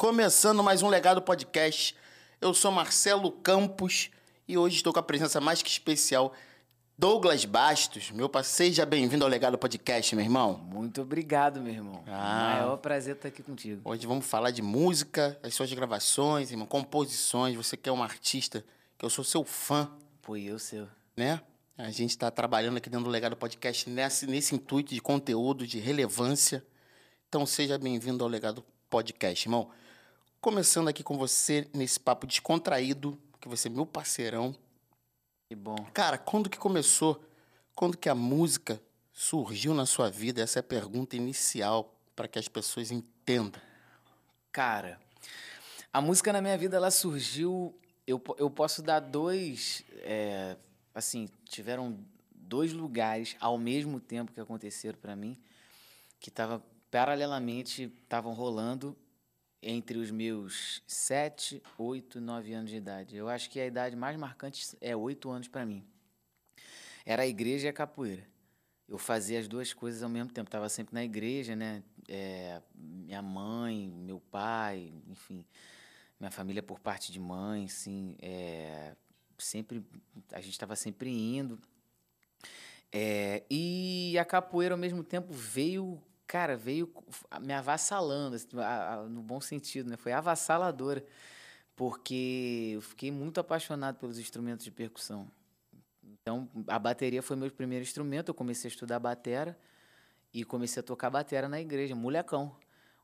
Começando 0.00 0.62
mais 0.62 0.80
um 0.80 0.88
Legado 0.88 1.20
Podcast. 1.20 1.94
Eu 2.40 2.54
sou 2.54 2.72
Marcelo 2.72 3.30
Campos 3.30 4.08
e 4.48 4.56
hoje 4.56 4.76
estou 4.76 4.94
com 4.94 4.98
a 4.98 5.02
presença 5.02 5.42
mais 5.42 5.60
que 5.60 5.68
especial 5.68 6.32
Douglas 6.96 7.44
Bastos. 7.44 8.10
Meu 8.10 8.26
parceiro, 8.26 8.72
seja 8.72 8.86
bem-vindo 8.86 9.26
ao 9.26 9.30
Legado 9.30 9.58
Podcast, 9.58 10.16
meu 10.16 10.24
irmão. 10.24 10.54
Muito 10.54 11.02
obrigado, 11.02 11.60
meu 11.60 11.74
irmão. 11.74 12.02
Ah. 12.06 12.60
Maior 12.60 12.78
prazer 12.78 13.14
estar 13.14 13.28
aqui 13.28 13.42
contigo. 13.42 13.82
Hoje 13.84 14.06
vamos 14.06 14.24
falar 14.24 14.52
de 14.52 14.62
música, 14.62 15.38
as 15.42 15.54
suas 15.54 15.70
gravações, 15.70 16.50
irmão, 16.50 16.66
composições. 16.66 17.54
Você 17.54 17.76
que 17.76 17.86
é 17.86 17.92
um 17.92 18.02
artista, 18.02 18.64
que 18.96 19.04
eu 19.04 19.10
sou 19.10 19.22
seu 19.22 19.44
fã, 19.44 19.86
Pô, 20.22 20.34
e 20.34 20.46
eu 20.46 20.58
seu. 20.58 20.88
né? 21.14 21.42
A 21.76 21.90
gente 21.90 22.08
está 22.08 22.30
trabalhando 22.30 22.78
aqui 22.78 22.88
dentro 22.88 23.04
do 23.04 23.10
Legado 23.10 23.36
Podcast 23.36 23.90
nesse, 23.90 24.26
nesse 24.26 24.54
intuito 24.54 24.94
de 24.94 25.00
conteúdo, 25.02 25.66
de 25.66 25.78
relevância. 25.78 26.64
Então 27.28 27.44
seja 27.44 27.76
bem-vindo 27.76 28.24
ao 28.24 28.30
Legado 28.30 28.64
Podcast, 28.88 29.46
irmão. 29.46 29.68
Começando 30.40 30.88
aqui 30.88 31.02
com 31.02 31.18
você 31.18 31.68
nesse 31.74 32.00
papo 32.00 32.26
descontraído, 32.26 33.20
que 33.38 33.46
você 33.46 33.68
é 33.68 33.70
meu 33.70 33.84
parceirão. 33.84 34.56
Que 35.50 35.54
bom. 35.54 35.76
Cara, 35.92 36.16
quando 36.16 36.48
que 36.48 36.56
começou? 36.56 37.22
Quando 37.74 37.94
que 37.94 38.08
a 38.08 38.14
música 38.14 38.80
surgiu 39.12 39.74
na 39.74 39.84
sua 39.84 40.08
vida? 40.08 40.40
Essa 40.40 40.58
é 40.58 40.60
a 40.60 40.62
pergunta 40.62 41.14
inicial 41.14 41.94
para 42.16 42.26
que 42.26 42.38
as 42.38 42.48
pessoas 42.48 42.90
entendam. 42.90 43.60
Cara, 44.50 44.98
a 45.92 46.00
música 46.00 46.32
na 46.32 46.40
minha 46.40 46.56
vida, 46.56 46.74
ela 46.74 46.90
surgiu... 46.90 47.78
Eu, 48.06 48.18
eu 48.38 48.48
posso 48.48 48.80
dar 48.80 49.00
dois... 49.00 49.84
é, 49.98 50.56
assim, 50.94 51.28
tiveram 51.44 52.02
dois 52.32 52.72
lugares 52.72 53.36
ao 53.40 53.58
mesmo 53.58 54.00
tempo 54.00 54.32
que 54.32 54.40
aconteceram 54.40 54.98
pra 54.98 55.14
mim, 55.14 55.38
que 56.18 56.30
tava 56.30 56.62
paralelamente 56.90 57.92
estavam 58.02 58.32
rolando 58.32 58.96
entre 59.62 59.98
os 59.98 60.10
meus 60.10 60.82
sete, 60.86 61.62
oito, 61.76 62.20
nove 62.20 62.52
anos 62.52 62.70
de 62.70 62.76
idade. 62.76 63.16
Eu 63.16 63.28
acho 63.28 63.50
que 63.50 63.60
a 63.60 63.66
idade 63.66 63.96
mais 63.96 64.16
marcante 64.16 64.76
é 64.80 64.96
oito 64.96 65.30
anos 65.30 65.48
pra 65.48 65.66
mim. 65.66 65.84
Era 67.04 67.22
a 67.22 67.26
igreja 67.26 67.66
e 67.66 67.70
a 67.70 67.72
capoeira. 67.72 68.26
Eu 68.88 68.98
fazia 68.98 69.38
as 69.38 69.46
duas 69.46 69.72
coisas 69.72 70.02
ao 70.02 70.08
mesmo 70.08 70.32
tempo. 70.32 70.50
Tava 70.50 70.68
sempre 70.68 70.94
na 70.94 71.04
igreja, 71.04 71.54
né? 71.54 71.82
É, 72.08 72.60
minha 72.74 73.22
mãe, 73.22 73.88
meu 73.88 74.18
pai, 74.18 74.92
enfim, 75.08 75.44
minha 76.18 76.30
família 76.30 76.62
por 76.62 76.80
parte 76.80 77.12
de 77.12 77.20
mãe, 77.20 77.66
assim, 77.66 78.16
é, 78.20 78.96
sempre 79.38 79.84
a 80.32 80.40
gente 80.40 80.52
estava 80.52 80.74
sempre 80.74 81.10
indo. 81.10 81.58
É, 82.92 83.44
e 83.48 84.18
a 84.18 84.24
capoeira 84.24 84.74
ao 84.74 84.78
mesmo 84.78 85.04
tempo 85.04 85.32
veio, 85.32 86.02
cara, 86.30 86.56
veio 86.56 86.88
me 87.40 87.52
avassalando, 87.52 88.36
assim, 88.36 88.46
no 89.08 89.20
bom 89.20 89.40
sentido, 89.40 89.90
né? 89.90 89.96
Foi 89.96 90.12
avassaladora, 90.12 91.04
porque 91.74 92.70
eu 92.74 92.80
fiquei 92.80 93.10
muito 93.10 93.40
apaixonado 93.40 93.96
pelos 93.96 94.16
instrumentos 94.16 94.64
de 94.64 94.70
percussão. 94.70 95.28
Então, 96.04 96.48
a 96.68 96.78
bateria 96.78 97.20
foi 97.20 97.34
meu 97.34 97.50
primeiro 97.50 97.82
instrumento. 97.82 98.28
Eu 98.28 98.34
comecei 98.34 98.68
a 98.68 98.72
estudar 98.72 99.00
batera 99.00 99.58
e 100.32 100.44
comecei 100.44 100.78
a 100.78 100.84
tocar 100.84 101.10
batera 101.10 101.48
na 101.48 101.60
igreja, 101.60 101.96
molecão. 101.96 102.54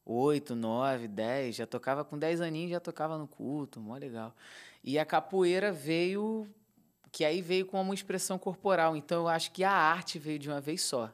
Oito, 0.04 0.54
nove, 0.54 1.08
dez, 1.08 1.56
já 1.56 1.66
tocava 1.66 2.04
com 2.04 2.16
dez 2.16 2.40
aninhos, 2.40 2.70
já 2.70 2.78
tocava 2.78 3.18
no 3.18 3.26
culto, 3.26 3.80
mó 3.80 3.96
legal. 3.96 4.36
E 4.84 5.00
a 5.00 5.04
capoeira 5.04 5.72
veio, 5.72 6.48
que 7.10 7.24
aí 7.24 7.42
veio 7.42 7.66
com 7.66 7.82
uma 7.82 7.92
expressão 7.92 8.38
corporal. 8.38 8.96
Então, 8.96 9.22
eu 9.22 9.28
acho 9.28 9.50
que 9.50 9.64
a 9.64 9.72
arte 9.72 10.16
veio 10.16 10.38
de 10.38 10.48
uma 10.48 10.60
vez 10.60 10.82
só. 10.82 11.12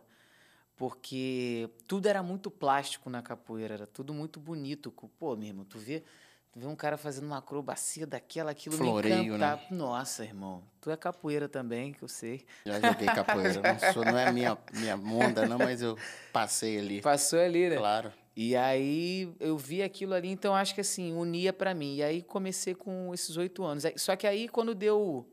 Porque 0.82 1.70
tudo 1.86 2.08
era 2.08 2.24
muito 2.24 2.50
plástico 2.50 3.08
na 3.08 3.22
capoeira, 3.22 3.74
era 3.74 3.86
tudo 3.86 4.12
muito 4.12 4.40
bonito. 4.40 4.92
Pô, 5.16 5.36
meu 5.36 5.46
irmão, 5.46 5.64
tu 5.64 5.78
vê, 5.78 6.02
tu 6.50 6.58
vê 6.58 6.66
um 6.66 6.74
cara 6.74 6.96
fazendo 6.96 7.22
uma 7.26 7.38
acrobacia 7.38 8.04
daquela, 8.04 8.50
aquilo 8.50 8.76
Floreio, 8.76 9.34
me 9.34 9.38
né? 9.38 9.60
Nossa, 9.70 10.24
irmão, 10.24 10.60
tu 10.80 10.90
é 10.90 10.96
capoeira 10.96 11.48
também, 11.48 11.92
que 11.92 12.02
eu 12.02 12.08
sei. 12.08 12.44
Já 12.66 12.80
joguei 12.80 13.06
capoeira. 13.06 13.62
Não, 13.62 13.92
sou, 13.92 14.04
não 14.04 14.18
é 14.18 14.32
minha, 14.32 14.58
minha 14.72 14.96
onda, 14.96 15.46
não, 15.46 15.56
mas 15.56 15.82
eu 15.82 15.96
passei 16.32 16.76
ali. 16.80 17.00
Passou 17.00 17.38
ali, 17.38 17.70
né? 17.70 17.76
Claro. 17.76 18.12
E 18.34 18.56
aí 18.56 19.32
eu 19.38 19.56
vi 19.56 19.84
aquilo 19.84 20.14
ali, 20.14 20.30
então 20.30 20.52
acho 20.52 20.74
que 20.74 20.80
assim, 20.80 21.12
unia 21.12 21.52
pra 21.52 21.72
mim. 21.74 21.94
E 21.94 22.02
aí 22.02 22.22
comecei 22.22 22.74
com 22.74 23.14
esses 23.14 23.36
oito 23.36 23.62
anos. 23.62 23.84
Só 23.98 24.16
que 24.16 24.26
aí 24.26 24.48
quando 24.48 24.74
deu 24.74 25.30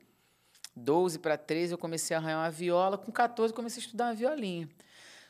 12 0.76 1.18
para 1.18 1.38
13, 1.40 1.72
eu 1.74 1.78
comecei 1.80 2.16
a 2.16 2.20
arranhar 2.20 2.40
uma 2.40 2.52
viola. 2.52 3.00
Com 3.00 3.12
14, 3.12 3.52
eu 3.52 3.56
comecei 3.56 3.82
a 3.82 3.86
estudar 3.86 4.06
uma 4.06 4.14
violinha. 4.14 4.70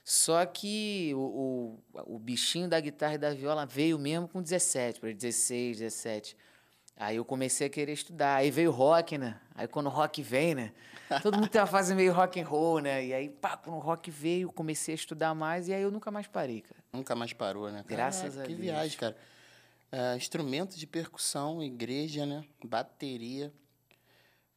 Só 0.10 0.44
que 0.44 1.14
o, 1.14 1.78
o, 1.94 2.16
o 2.16 2.18
bichinho 2.18 2.68
da 2.68 2.80
guitarra 2.80 3.14
e 3.14 3.18
da 3.20 3.32
viola 3.32 3.64
veio 3.64 4.00
mesmo 4.00 4.28
com 4.28 4.42
17, 4.42 5.00
para 5.00 5.14
16, 5.14 5.78
17. 5.78 6.36
Aí 6.98 7.18
eu 7.18 7.24
comecei 7.24 7.68
a 7.68 7.70
querer 7.70 7.92
estudar. 7.94 8.38
Aí 8.38 8.50
veio 8.50 8.72
o 8.72 8.74
rock, 8.74 9.20
né? 9.20 9.40
Aí 9.54 9.68
quando 9.68 9.86
o 9.86 9.92
rock 9.92 10.24
vem, 10.24 10.56
né? 10.56 10.74
Todo 11.22 11.36
mundo 11.36 11.48
tem 11.48 11.62
uma 11.62 11.68
fase 11.68 11.94
meio 11.94 12.12
rock 12.12 12.42
and 12.42 12.48
roll, 12.48 12.80
né? 12.80 13.06
E 13.06 13.14
aí, 13.14 13.30
pá, 13.30 13.56
quando 13.56 13.76
o 13.76 13.80
rock 13.80 14.10
veio, 14.10 14.52
comecei 14.52 14.96
a 14.96 14.98
estudar 14.98 15.36
mais 15.36 15.68
e 15.68 15.76
aí 15.76 15.84
eu 15.84 15.92
nunca 15.92 16.10
mais 16.10 16.26
parei, 16.26 16.62
cara. 16.62 16.84
Nunca 16.92 17.16
mais 17.16 17.32
parou, 17.32 17.68
né? 17.68 17.84
cara? 17.84 17.96
Graças 17.96 18.36
a 18.36 18.42
que 18.42 18.48
Deus. 18.48 18.62
viagem, 18.62 18.98
cara. 18.98 19.16
É, 19.92 20.16
instrumentos 20.16 20.76
de 20.76 20.88
percussão, 20.88 21.62
igreja, 21.62 22.26
né? 22.26 22.44
Bateria. 22.66 23.54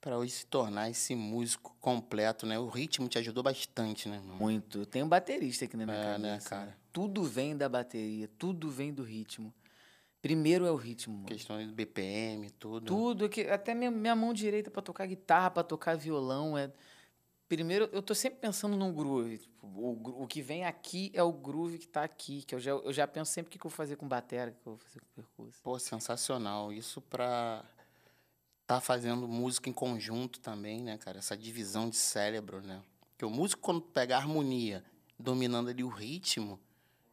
Pra 0.02 0.18
hoje 0.18 0.32
se 0.32 0.46
tornar 0.46 0.90
esse 0.90 1.14
músico 1.14 1.76
completo, 1.80 2.44
né? 2.44 2.58
O 2.58 2.68
ritmo 2.68 3.06
te 3.08 3.18
ajudou 3.18 3.40
bastante, 3.40 4.08
né, 4.08 4.16
irmão? 4.16 4.36
Muito. 4.36 4.80
Eu 4.80 4.84
tenho 4.86 5.06
um 5.06 5.08
baterista 5.08 5.64
aqui 5.64 5.76
na 5.76 5.86
minha 5.86 5.96
É, 5.96 6.02
cabeça. 6.02 6.18
né, 6.18 6.40
cara? 6.40 6.76
Tudo 6.92 7.22
vem 7.22 7.56
da 7.56 7.68
bateria, 7.68 8.28
tudo 8.36 8.68
vem 8.68 8.92
do 8.92 9.04
ritmo. 9.04 9.54
Primeiro 10.20 10.66
é 10.66 10.72
o 10.72 10.76
ritmo. 10.76 11.14
mano. 11.14 11.26
Questão 11.26 11.64
do 11.64 11.72
BPM, 11.72 12.50
tudo. 12.50 12.84
Tudo, 12.84 13.28
que 13.28 13.42
até 13.42 13.74
minha, 13.74 13.92
minha 13.92 14.16
mão 14.16 14.34
direita 14.34 14.72
pra 14.72 14.82
tocar 14.82 15.06
guitarra, 15.06 15.52
pra 15.52 15.62
tocar 15.62 15.96
violão, 15.96 16.58
é 16.58 16.72
Primeiro, 17.48 17.86
eu 17.92 18.00
tô 18.00 18.14
sempre 18.14 18.40
pensando 18.40 18.74
num 18.78 18.90
groove. 18.90 19.36
Tipo, 19.36 19.66
o, 19.66 20.22
o 20.22 20.26
que 20.26 20.40
vem 20.40 20.64
aqui 20.64 21.10
é 21.12 21.22
o 21.22 21.30
groove 21.30 21.76
que 21.76 21.86
tá 21.86 22.02
aqui, 22.02 22.42
que 22.44 22.54
eu 22.54 22.58
já, 22.58 22.70
eu 22.70 22.90
já 22.94 23.06
penso 23.06 23.30
sempre 23.30 23.48
o 23.48 23.52
que, 23.52 23.58
que 23.58 23.66
eu 23.66 23.68
vou 23.68 23.76
fazer 23.76 23.96
com 23.96 24.08
batera, 24.08 24.50
o 24.50 24.54
que 24.54 24.66
eu 24.66 24.72
vou 24.72 24.78
fazer 24.78 25.00
com 25.00 25.06
percurso. 25.14 25.60
Pô, 25.62 25.78
sensacional. 25.78 26.72
Isso 26.72 27.02
pra 27.02 27.62
tá 28.66 28.80
fazendo 28.80 29.28
música 29.28 29.68
em 29.68 29.72
conjunto 29.72 30.40
também, 30.40 30.82
né, 30.82 30.98
cara? 30.98 31.18
Essa 31.18 31.36
divisão 31.36 31.88
de 31.88 31.96
cérebro, 31.96 32.60
né? 32.60 32.82
Porque 33.10 33.24
o 33.24 33.30
músico, 33.30 33.62
quando 33.62 33.80
pega 33.80 34.16
a 34.16 34.18
harmonia, 34.18 34.84
dominando 35.18 35.68
ali 35.68 35.84
o 35.84 35.88
ritmo, 35.88 36.58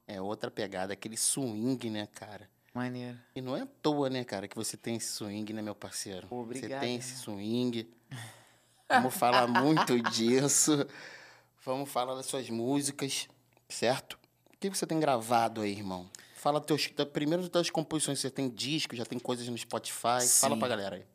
é 0.08 0.22
outra 0.22 0.50
pegada, 0.50 0.94
aquele 0.94 1.18
swing, 1.18 1.90
né, 1.90 2.08
cara? 2.08 2.50
Maneiro. 2.74 3.18
E 3.36 3.42
não 3.42 3.56
é 3.56 3.62
à 3.62 3.66
toa, 3.66 4.10
né, 4.10 4.24
cara, 4.24 4.48
que 4.48 4.56
você 4.56 4.78
tem 4.78 4.96
esse 4.96 5.12
swing, 5.12 5.54
né, 5.54 5.62
meu 5.62 5.76
parceiro? 5.76 6.28
Pô, 6.28 6.44
você 6.44 6.58
obrigado, 6.58 6.82
tem 6.82 6.96
esse 6.96 7.16
swing. 7.18 7.90
Vamos 8.90 9.14
falar 9.14 9.48
muito 9.48 10.00
disso. 10.12 10.88
Vamos 11.64 11.90
falar 11.90 12.16
das 12.16 12.26
suas 12.26 12.50
músicas, 12.50 13.28
certo? 13.68 14.18
O 14.54 14.58
que 14.60 14.70
você 14.70 14.88
tem 14.88 15.00
gravado 15.00 15.62
aí, 15.62 15.72
irmão? 15.72 16.10
Fala 16.36 16.62
teus, 16.62 16.88
primeiro 17.12 17.50
das 17.50 17.70
composições. 17.70 18.20
Você 18.20 18.32
tem 18.32 18.50
disco, 18.50 18.96
já 18.96 19.06
tem 19.06 19.20
coisas 19.20 19.48
no 19.48 19.58
Spotify. 19.58 20.26
Fala 20.40 20.56
Sim. 20.56 20.60
pra 20.60 20.68
galera 20.68 20.96
aí. 20.96 21.06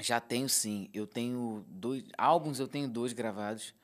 Já 0.00 0.20
tenho 0.20 0.48
sim. 0.48 0.88
Eu 0.94 1.06
tenho 1.06 1.64
dois 1.68 2.04
álbuns, 2.16 2.58
eu 2.58 2.68
tenho 2.68 2.88
dois 2.88 3.12
gravados. 3.12 3.74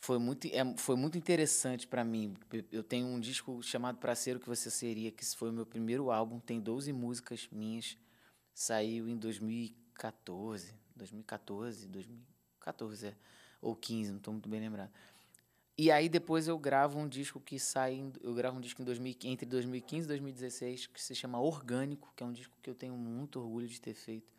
Foi 0.00 0.18
muito, 0.18 0.46
é, 0.48 0.76
foi 0.76 0.96
muito 0.96 1.16
interessante 1.18 1.86
pra 1.86 2.04
mim. 2.04 2.34
Eu- 2.70 2.82
tenho 2.84 3.06
um 3.06 3.18
disco 3.18 3.62
chamado 3.62 3.98
Pra 3.98 4.14
Ser 4.14 4.36
o 4.36 4.40
que 4.40 4.48
Você 4.48 4.70
Seria, 4.70 5.10
que 5.10 5.24
foi 5.24 5.50
o 5.50 5.52
meu 5.52 5.66
primeiro 5.66 6.10
álbum. 6.10 6.38
Tem 6.38 6.60
12 6.60 6.92
músicas 6.92 7.48
minhas. 7.50 7.96
Saiu 8.54 9.08
em 9.08 9.16
2014. 9.16 10.74
2014, 10.94 11.86
2014, 11.88 13.08
é. 13.08 13.16
Ou 13.60 13.74
15, 13.76 14.10
não 14.10 14.18
estou 14.18 14.32
muito 14.32 14.48
bem 14.48 14.60
lembrado. 14.60 14.90
E 15.78 15.90
aí 15.90 16.08
depois 16.08 16.48
eu 16.48 16.58
gravo 16.58 16.98
um 16.98 17.08
disco 17.08 17.40
que 17.40 17.58
sai. 17.58 18.02
Eu 18.22 18.34
gravo 18.34 18.58
um 18.58 18.60
disco 18.60 18.80
em 18.80 18.84
2000, 18.84 19.14
entre 19.24 19.46
2015 19.46 20.06
e 20.06 20.08
2016, 20.08 20.86
que 20.86 21.02
se 21.02 21.14
chama 21.14 21.40
Orgânico, 21.40 22.12
que 22.16 22.22
é 22.22 22.26
um 22.26 22.32
disco 22.32 22.56
que 22.62 22.70
eu 22.70 22.74
tenho 22.74 22.96
muito 22.96 23.40
orgulho 23.40 23.68
de 23.68 23.80
ter 23.80 23.94
feito 23.94 24.35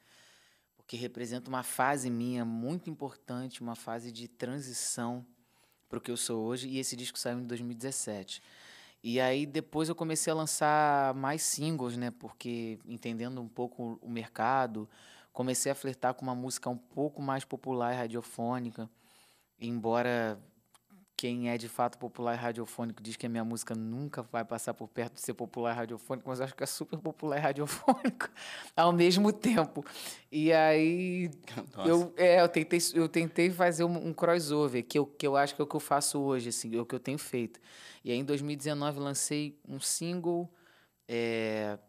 porque 0.88 0.96
representa 0.96 1.50
uma 1.50 1.64
fase 1.64 2.10
minha 2.10 2.46
muito 2.46 2.90
importante, 2.90 3.60
uma 3.60 3.76
fase 3.76 4.10
de 4.10 4.26
transição 4.26 5.26
para 5.90 5.98
o 5.98 6.02
que 6.02 6.10
eu 6.10 6.16
sou 6.16 6.46
hoje, 6.46 6.70
e 6.70 6.80
esse 6.80 6.96
disco 6.96 7.20
saiu 7.20 7.40
em 7.40 7.44
2017. 7.46 8.42
E 9.04 9.20
aí 9.20 9.46
depois 9.46 9.90
eu 9.90 9.96
comecei 9.96 10.32
a 10.32 10.36
lançar 10.36 11.14
mais 11.14 11.42
singles, 11.42 11.98
né? 11.98 12.10
Porque 12.10 12.80
entendendo 12.86 13.42
um 13.42 13.50
pouco 13.50 14.00
o 14.02 14.10
mercado, 14.10 14.90
comecei 15.34 15.70
a 15.70 15.76
flertar 15.76 16.14
com 16.14 16.24
uma 16.24 16.34
música 16.34 16.70
um 16.70 16.78
pouco 16.78 17.22
mais 17.22 17.44
popular 17.44 17.94
e 17.94 17.98
radiofônica, 17.98 18.90
embora 19.60 20.40
quem 21.18 21.50
é 21.50 21.58
de 21.58 21.68
fato 21.68 21.98
popular 21.98 22.36
e 22.36 22.38
radiofônico 22.38 23.02
diz 23.02 23.16
que 23.16 23.26
a 23.26 23.30
minha 23.30 23.44
música 23.44 23.74
nunca 23.74 24.22
vai 24.22 24.46
passar 24.46 24.76
por 24.76 24.88
perto 24.88 25.16
de 25.16 25.22
ser 25.22 25.34
popular 25.34 25.74
e 25.74 25.76
radiofônico, 25.76 26.30
mas 26.30 26.40
eu 26.40 26.46
acho 26.46 26.56
que 26.56 26.64
é 26.64 26.68
super 26.68 27.00
popular 27.00 27.38
e 27.38 27.40
radiofônico 27.40 28.30
ao 28.78 28.94
mesmo 28.94 29.34
tempo. 29.34 29.84
E 30.32 30.54
aí 30.54 31.32
Nossa. 31.76 31.90
eu, 31.90 32.14
é, 32.16 32.40
eu, 32.40 32.48
tentei, 32.48 32.80
eu 32.94 33.10
tentei 33.10 33.50
fazer 33.50 33.84
um, 33.84 34.10
um 34.10 34.14
crossover, 34.14 34.86
que 34.86 35.00
eu, 35.00 35.08
que 35.08 35.26
eu 35.26 35.36
acho 35.36 35.56
que 35.56 35.62
é 35.62 35.64
o 35.64 35.68
que 35.68 35.76
eu 35.76 35.80
faço 35.80 36.20
hoje, 36.20 36.50
assim, 36.50 36.78
é 36.78 36.80
o 36.80 36.86
que 36.86 36.94
eu 36.94 37.00
tenho 37.00 37.18
feito. 37.18 37.60
E 38.06 38.12
aí 38.12 38.18
em 38.18 38.24
2019 38.24 39.00
lancei 39.00 39.60
um 39.68 39.80
single 39.80 40.48
é, 41.08 41.80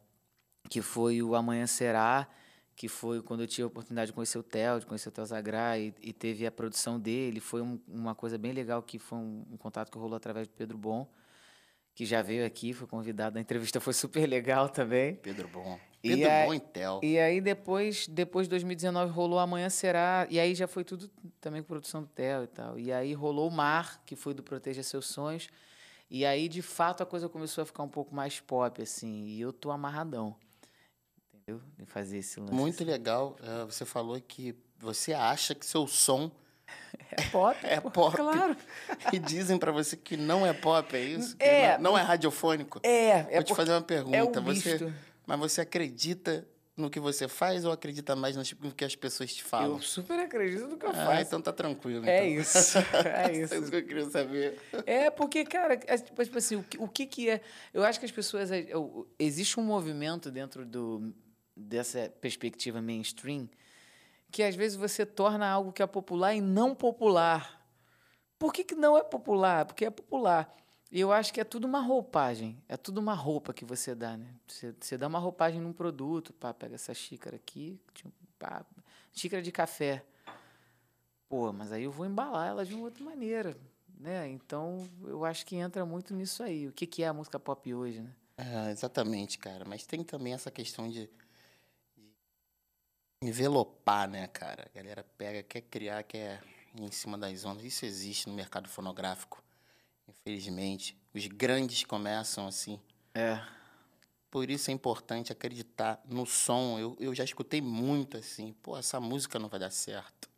que 0.70 0.80
foi 0.80 1.22
o 1.22 1.34
Amanhã 1.34 1.66
Será, 1.66 2.26
que 2.78 2.86
foi 2.86 3.20
quando 3.20 3.40
eu 3.40 3.46
tive 3.48 3.64
a 3.64 3.66
oportunidade 3.66 4.06
de 4.06 4.12
conhecer 4.12 4.38
o 4.38 4.42
Theo, 4.42 4.78
de 4.78 4.86
conhecer 4.86 5.08
o 5.08 5.12
Theo 5.12 5.26
Zagrá, 5.26 5.76
e, 5.76 5.92
e 6.00 6.12
teve 6.12 6.46
a 6.46 6.50
produção 6.50 6.98
dele. 6.98 7.40
Foi 7.40 7.60
um, 7.60 7.80
uma 7.88 8.14
coisa 8.14 8.38
bem 8.38 8.52
legal, 8.52 8.80
que 8.80 9.00
foi 9.00 9.19
um, 9.19 9.44
um, 9.50 9.56
contato 9.56 9.90
que 9.90 9.98
rolou 9.98 10.16
através 10.16 10.46
do 10.46 10.54
Pedro 10.54 10.78
Bom, 10.78 11.10
que 11.92 12.06
já 12.06 12.22
veio 12.22 12.46
aqui, 12.46 12.72
foi 12.72 12.86
convidado. 12.86 13.36
A 13.36 13.40
entrevista 13.40 13.80
foi 13.80 13.92
super 13.92 14.25
legal 14.28 14.69
também. 14.69 15.16
Pedro 15.16 15.48
Bom. 15.48 15.76
Pedro 16.00 16.30
e 16.30 16.46
Bom 16.46 16.54
e 16.54 16.60
Theo. 16.60 17.00
E 17.02 17.19
aí 17.19 17.40
depois, 17.40 18.06
depois 18.06 18.46
de 18.46 18.50
2019 18.50 19.10
rolou 19.10 19.40
Amanhã 19.40 19.69
Será, 19.69 20.28
e 20.30 20.38
aí 20.38 20.54
já 20.54 20.69
foi 20.69 20.84
tudo 20.84 21.10
também 21.40 21.62
com 21.62 21.66
produção 21.66 22.02
do 22.02 22.08
Theo 22.08 22.44
e 22.44 22.46
tal. 22.46 22.78
E 22.78 22.92
aí 22.92 23.12
rolou 23.12 23.48
o 23.48 23.50
Mar, 23.50 24.00
que 24.06 24.14
foi 24.14 24.32
do 24.32 24.42
Proteja 24.44 24.84
Seus 24.84 25.06
Sonhos. 25.06 25.48
E 26.08 26.25
aí, 26.25 26.48
de 26.48 26.62
fato, 26.62 27.02
a 27.02 27.06
coisa 27.06 27.28
começou 27.28 27.62
a 27.62 27.64
ficar 27.66 27.82
um 27.82 27.88
pouco 27.88 28.14
mais 28.14 28.38
pop, 28.38 28.80
assim, 28.80 29.25
e 29.25 29.40
eu 29.40 29.52
tô 29.52 29.72
amarradão 29.72 30.36
entendeu? 31.49 31.61
Em 31.79 31.87
fazer 31.87 32.19
esse 32.19 32.39
lance. 32.39 32.53
Muito 32.53 32.83
assim. 32.83 32.85
legal. 32.85 33.37
Uh, 33.41 33.67
você 33.67 33.85
falou 33.85 34.21
que 34.21 34.55
você 34.79 35.12
acha 35.12 35.55
que 35.55 35.65
seu 35.65 35.87
som 35.87 36.31
é 37.11 37.23
pop. 37.31 37.59
é 37.65 37.81
pop. 37.81 38.17
Claro. 38.17 38.56
E 39.12 39.19
dizem 39.19 39.59
para 39.59 39.73
você 39.73 39.97
que 39.97 40.17
não 40.17 40.47
é 40.47 40.53
pop, 40.53 40.95
é 40.95 41.03
isso? 41.03 41.35
É. 41.39 41.77
Não, 41.79 41.93
não, 41.93 41.99
é 41.99 42.03
radiofônico? 42.03 42.81
É. 42.83 43.09
é 43.09 43.35
Vou 43.37 43.45
te 43.45 43.55
fazer 43.55 43.73
uma 43.73 43.83
pergunta. 43.83 44.17
É 44.39 44.43
você, 44.43 44.93
mas 45.27 45.39
você 45.39 45.61
acredita 45.62 46.47
no 46.77 46.89
que 46.89 47.00
você 47.00 47.27
faz 47.27 47.65
ou 47.65 47.73
acredita 47.73 48.15
mais 48.15 48.37
no 48.37 48.73
que 48.73 48.85
as 48.85 48.95
pessoas 48.95 49.35
te 49.35 49.43
falam? 49.43 49.79
Eu 49.79 49.83
super 49.83 50.17
acredito 50.21 50.69
no 50.69 50.77
que 50.77 50.87
eu 50.87 50.91
ah, 50.91 50.95
faço. 50.95 51.23
então 51.23 51.43
tá 51.43 51.53
tranquilo. 51.53 52.09
É 52.09 52.29
então. 52.29 52.41
isso. 52.41 52.79
É 53.05 53.33
isso. 53.33 53.55
é 53.55 53.59
isso 53.59 53.71
que 53.71 53.77
eu 53.77 53.85
queria 53.85 54.09
saber. 54.09 54.61
É, 54.87 55.11
porque, 55.11 55.45
cara, 55.45 55.75
é, 55.75 55.99
tipo, 55.99 56.23
tipo 56.23 56.39
assim, 56.39 56.55
o 56.55 56.62
que, 56.62 56.79
o 56.79 56.87
que 56.87 57.05
que 57.05 57.31
é... 57.31 57.41
Eu 57.75 57.83
acho 57.83 57.99
que 57.99 58.06
as 58.06 58.12
pessoas... 58.12 58.53
É, 58.53 58.65
existe 59.19 59.59
um 59.59 59.65
movimento 59.65 60.31
dentro 60.31 60.65
do 60.65 61.12
dessa 61.58 62.12
perspectiva 62.20 62.81
mainstream, 62.81 63.49
que 64.31 64.43
às 64.43 64.55
vezes 64.55 64.76
você 64.76 65.05
torna 65.05 65.49
algo 65.49 65.72
que 65.72 65.82
é 65.82 65.87
popular 65.87 66.34
e 66.34 66.40
não 66.40 66.75
popular. 66.75 67.58
Por 68.38 68.52
que, 68.52 68.62
que 68.62 68.75
não 68.75 68.96
é 68.96 69.02
popular? 69.02 69.64
Porque 69.64 69.84
é 69.84 69.90
popular. 69.90 70.55
E 70.90 71.00
eu 71.00 71.12
acho 71.12 71.34
que 71.34 71.40
é 71.40 71.44
tudo 71.44 71.66
uma 71.66 71.81
roupagem, 71.81 72.62
é 72.69 72.76
tudo 72.76 72.99
uma 72.99 73.12
roupa 73.12 73.52
que 73.52 73.64
você 73.64 73.94
dá, 73.94 74.16
né? 74.16 74.34
Você, 74.46 74.75
você 74.81 74.96
dá 74.96 75.06
uma 75.06 75.19
roupagem 75.19 75.60
num 75.60 75.72
produto, 75.72 76.32
pá, 76.32 76.55
pega 76.55 76.76
essa 76.76 76.94
xícara 76.94 77.37
aqui, 77.37 77.78
pá, 78.38 78.64
xícara 79.12 79.43
de 79.43 79.52
café. 79.52 80.02
Pô, 81.28 81.52
mas 81.52 81.72
aí 81.72 81.84
eu 81.84 81.90
vou 81.90 82.06
embalar 82.06 82.49
ela 82.49 82.64
de 82.64 82.75
uma 82.75 82.84
outra 82.84 83.04
maneira, 83.04 83.54
né? 83.99 84.28
Então, 84.31 84.88
eu 85.04 85.26
acho 85.26 85.44
que 85.44 85.56
entra 85.56 85.84
muito 85.84 86.14
nisso 86.14 86.43
aí. 86.43 86.66
O 86.69 86.72
que, 86.72 86.87
que 86.87 87.02
é 87.02 87.08
a 87.08 87.12
música 87.12 87.38
pop 87.38 87.75
hoje, 87.75 88.00
né? 88.00 88.14
É, 88.38 88.70
exatamente, 88.70 89.37
cara. 89.37 89.64
Mas 89.66 89.84
tem 89.84 90.02
também 90.02 90.32
essa 90.32 90.50
questão 90.50 90.88
de 90.88 91.11
envelopar, 93.23 94.09
né, 94.09 94.26
cara? 94.29 94.70
A 94.73 94.76
galera 94.76 95.05
pega, 95.17 95.43
quer 95.43 95.62
criar, 95.62 96.03
quer 96.03 96.43
ir 96.75 96.82
em 96.82 96.91
cima 96.91 97.19
das 97.19 97.44
ondas. 97.44 97.65
Isso 97.65 97.85
existe 97.85 98.29
no 98.29 98.35
mercado 98.35 98.69
fonográfico, 98.69 99.43
infelizmente. 100.09 100.97
Os 101.15 101.26
grandes 101.26 101.85
começam 101.85 102.47
assim. 102.47 102.81
É. 103.15 103.41
Por 104.31 104.50
isso 104.50 104.70
é 104.70 104.75
importante 104.75 105.32
acreditar 105.32 106.00
no 106.05 106.26
som. 106.26 106.79
Eu, 106.79 106.97
eu 107.00 107.15
já 107.15 107.25
escutei 107.25 107.61
muito 107.61 108.17
assim, 108.17 108.53
pô, 108.62 108.76
essa 108.76 109.00
música 109.00 109.38
não 109.38 109.49
vai 109.49 109.59
dar 109.59 109.71
certo. 109.71 110.29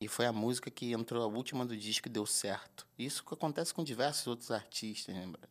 E 0.00 0.06
foi 0.06 0.26
a 0.26 0.32
música 0.32 0.70
que 0.70 0.92
entrou 0.92 1.24
a 1.24 1.26
última 1.26 1.66
do 1.66 1.76
disco 1.76 2.06
e 2.06 2.10
deu 2.10 2.24
certo. 2.24 2.86
Isso 2.96 3.24
que 3.24 3.34
acontece 3.34 3.74
com 3.74 3.82
diversos 3.82 4.26
outros 4.28 4.50
artistas, 4.50 5.14
lembra? 5.14 5.48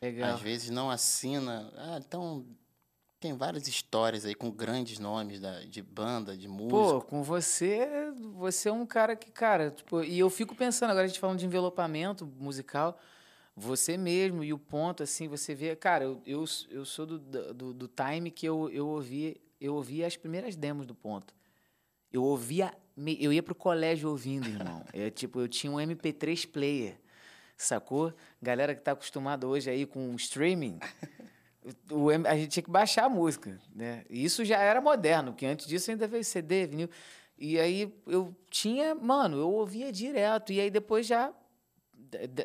Legal. 0.00 0.34
Às 0.34 0.40
vezes 0.40 0.70
não 0.70 0.90
assina. 0.90 1.72
Ah, 1.76 1.98
então 1.98 2.46
tem 3.20 3.36
várias 3.36 3.68
histórias 3.68 4.24
aí 4.24 4.34
com 4.34 4.50
grandes 4.50 4.98
nomes 4.98 5.38
da, 5.38 5.60
de 5.60 5.82
banda, 5.82 6.36
de 6.36 6.48
música. 6.48 6.70
Pô, 6.70 7.00
com 7.02 7.22
você, 7.22 7.86
você 8.34 8.70
é 8.70 8.72
um 8.72 8.86
cara 8.86 9.14
que, 9.14 9.30
cara, 9.30 9.70
tipo, 9.70 10.02
e 10.02 10.18
eu 10.18 10.30
fico 10.30 10.54
pensando, 10.54 10.90
agora 10.90 11.04
a 11.04 11.08
gente 11.08 11.20
falando 11.20 11.38
de 11.38 11.46
envelopamento 11.46 12.26
musical, 12.38 12.98
você 13.54 13.96
mesmo 13.96 14.42
e 14.42 14.52
o 14.52 14.58
ponto, 14.58 15.02
assim, 15.02 15.28
você 15.28 15.54
vê, 15.54 15.76
cara, 15.76 16.04
eu, 16.04 16.22
eu, 16.24 16.44
eu 16.70 16.84
sou 16.84 17.04
do, 17.04 17.18
do, 17.18 17.74
do 17.74 17.88
time 17.88 18.30
que 18.30 18.46
eu, 18.46 18.70
eu 18.70 18.88
ouvi 18.88 19.40
eu 19.60 19.74
ouvi 19.74 20.02
as 20.02 20.16
primeiras 20.16 20.56
demos 20.56 20.86
do 20.86 20.94
ponto. 20.94 21.34
Eu 22.10 22.24
ouvia, 22.24 22.72
eu 23.18 23.32
ia 23.32 23.42
pro 23.42 23.54
colégio 23.54 24.08
ouvindo, 24.08 24.48
irmão. 24.48 24.84
É, 24.92 25.10
tipo, 25.10 25.40
eu 25.40 25.48
tinha 25.48 25.70
um 25.70 25.76
MP3 25.76 26.48
player, 26.48 26.98
sacou? 27.56 28.12
Galera 28.40 28.74
que 28.74 28.80
tá 28.80 28.92
acostumada 28.92 29.46
hoje 29.46 29.70
aí 29.70 29.84
com 29.84 30.14
streaming, 30.16 30.78
o, 31.90 32.08
a 32.10 32.36
gente 32.36 32.48
tinha 32.48 32.62
que 32.62 32.70
baixar 32.70 33.04
a 33.04 33.08
música, 33.08 33.58
né? 33.74 34.04
E 34.08 34.24
isso 34.24 34.44
já 34.44 34.58
era 34.58 34.80
moderno, 34.80 35.32
porque 35.32 35.46
antes 35.46 35.66
disso 35.66 35.90
ainda 35.90 36.08
veio 36.08 36.24
CD, 36.24 36.66
vinil. 36.66 36.88
E 37.38 37.58
aí 37.58 37.94
eu 38.06 38.34
tinha, 38.50 38.94
mano, 38.94 39.38
eu 39.38 39.50
ouvia 39.50 39.90
direto. 39.90 40.52
E 40.52 40.60
aí 40.60 40.70
depois 40.70 41.06
já 41.06 41.32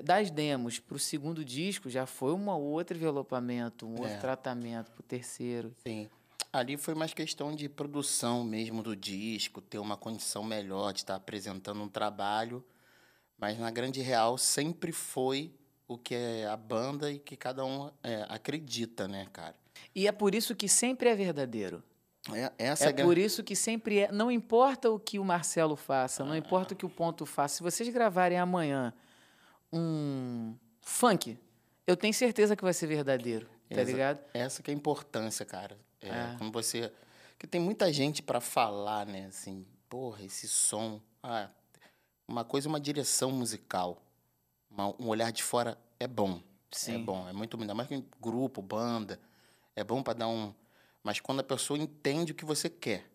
das 0.03 0.29
demos 0.29 0.79
para 0.79 0.95
o 0.95 0.99
segundo 0.99 1.43
disco 1.43 1.89
já 1.89 2.05
foi 2.05 2.33
um 2.33 2.49
outro 2.49 2.95
envelopamento, 2.95 3.87
um 3.87 3.97
é. 3.97 4.01
outro 4.01 4.19
tratamento 4.19 4.91
para 4.91 5.01
o 5.01 5.03
terceiro. 5.03 5.73
Sim. 5.85 6.07
Ali 6.53 6.77
foi 6.77 6.95
mais 6.95 7.13
questão 7.13 7.53
de 7.53 7.67
produção 7.67 8.43
mesmo 8.43 8.81
do 8.81 8.95
disco, 8.95 9.59
ter 9.59 9.79
uma 9.79 9.97
condição 9.97 10.43
melhor 10.43 10.93
de 10.93 10.99
estar 10.99 11.15
apresentando 11.15 11.81
um 11.81 11.89
trabalho. 11.89 12.63
Mas 13.37 13.59
na 13.59 13.69
grande 13.69 14.01
real 14.01 14.37
sempre 14.37 14.93
foi 14.93 15.53
o 15.87 15.97
que 15.97 16.15
é 16.15 16.47
a 16.47 16.57
banda 16.57 17.11
e 17.11 17.19
que 17.19 17.35
cada 17.35 17.63
um 17.65 17.91
é, 18.03 18.25
acredita, 18.29 19.07
né, 19.07 19.27
cara? 19.31 19.55
E 19.93 20.07
é 20.07 20.11
por 20.11 20.33
isso 20.33 20.55
que 20.55 20.67
sempre 20.67 21.09
é 21.09 21.15
verdadeiro. 21.15 21.83
É, 22.33 22.51
essa 22.57 22.85
é, 22.85 22.89
é 22.89 22.93
por 22.93 23.17
isso 23.17 23.43
que 23.43 23.55
sempre 23.55 23.99
é. 23.99 24.11
Não 24.11 24.31
importa 24.31 24.89
o 24.89 24.99
que 24.99 25.19
o 25.19 25.23
Marcelo 25.23 25.75
faça, 25.75 26.23
ah. 26.23 26.25
não 26.25 26.35
importa 26.35 26.73
o 26.73 26.77
que 26.77 26.85
o 26.85 26.89
Ponto 26.89 27.25
faça. 27.25 27.57
Se 27.57 27.63
vocês 27.63 27.87
gravarem 27.89 28.39
amanhã 28.39 28.93
um 29.71 30.55
funk, 30.81 31.37
eu 31.85 31.95
tenho 31.95 32.13
certeza 32.13 32.55
que 32.55 32.63
vai 32.63 32.73
ser 32.73 32.87
verdadeiro, 32.87 33.45
tá 33.69 33.81
essa, 33.81 33.91
ligado? 33.91 34.19
Essa 34.33 34.63
que 34.63 34.71
é 34.71 34.73
a 34.73 34.77
importância, 34.77 35.45
cara. 35.45 35.77
É. 36.01 36.35
Quando 36.37 36.51
você. 36.51 36.91
que 37.37 37.45
tem 37.45 37.61
muita 37.61 37.93
gente 37.93 38.23
para 38.23 38.41
falar, 38.41 39.05
né? 39.05 39.27
Assim, 39.27 39.65
porra, 39.87 40.23
esse 40.23 40.47
som. 40.47 40.99
Ah, 41.21 41.49
uma 42.27 42.43
coisa 42.43 42.67
é 42.67 42.69
uma 42.69 42.79
direção 42.79 43.31
musical 43.31 44.01
uma, 44.75 44.89
um 44.99 45.07
olhar 45.07 45.31
de 45.31 45.41
fora 45.41 45.77
é 45.99 46.07
bom. 46.07 46.41
É 46.71 46.75
Sim. 46.75 46.95
É 46.95 46.97
bom, 46.97 47.27
é 47.27 47.33
muito 47.33 47.59
ainda 47.59 47.73
mais 47.73 47.87
que 47.87 48.03
grupo, 48.21 48.61
banda. 48.61 49.19
É 49.75 49.83
bom 49.83 50.03
para 50.03 50.13
dar 50.13 50.27
um. 50.27 50.53
Mas 51.01 51.19
quando 51.19 51.39
a 51.39 51.43
pessoa 51.43 51.79
entende 51.79 52.33
o 52.33 52.35
que 52.35 52.43
você 52.43 52.69
quer, 52.69 53.09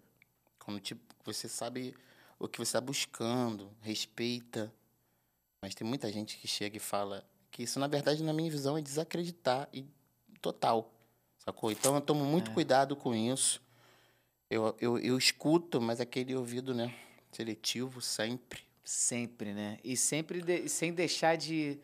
quando 0.58 0.80
tipo, 0.80 1.00
você 1.24 1.48
sabe 1.48 1.94
o 2.38 2.48
que 2.48 2.58
você 2.58 2.70
está 2.70 2.80
buscando, 2.80 3.70
respeita. 3.82 4.72
Mas 5.60 5.74
tem 5.74 5.86
muita 5.86 6.10
gente 6.10 6.38
que 6.38 6.48
chega 6.48 6.78
e 6.78 6.80
fala 6.80 7.24
que 7.50 7.64
isso, 7.64 7.78
na 7.78 7.86
verdade, 7.86 8.22
na 8.22 8.32
minha 8.32 8.50
visão, 8.50 8.78
é 8.78 8.80
desacreditar 8.80 9.68
e 9.72 9.84
total. 10.40 10.90
Sacou? 11.38 11.70
Então 11.70 11.94
eu 11.94 12.00
tomo 12.00 12.24
muito 12.24 12.50
é. 12.50 12.54
cuidado 12.54 12.96
com 12.96 13.14
isso. 13.14 13.60
Eu, 14.48 14.74
eu, 14.80 14.98
eu 14.98 15.18
escuto, 15.18 15.80
mas 15.80 16.00
aquele 16.00 16.34
ouvido, 16.34 16.74
né? 16.74 16.94
Seletivo 17.30 18.00
sempre. 18.00 18.69
Sempre, 18.84 19.52
né? 19.52 19.78
E 19.84 19.96
sempre 19.96 20.42
de, 20.42 20.68
sem 20.68 20.92
deixar 20.92 21.36
de 21.36 21.78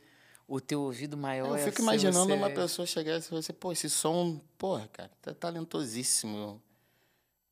o 0.49 0.61
teu 0.61 0.83
ouvido 0.83 1.17
maior. 1.17 1.59
Eu 1.59 1.65
fico 1.65 1.83
imaginando 1.83 2.27
você... 2.27 2.33
uma 2.33 2.51
pessoa 2.51 2.87
chegar 2.87 3.19
e 3.19 3.21
você, 3.21 3.53
pô, 3.53 3.73
esse 3.73 3.91
som, 3.91 4.41
porra, 4.57 4.89
cara, 4.93 5.11
tá 5.21 5.35
talentosíssimo. 5.35 6.63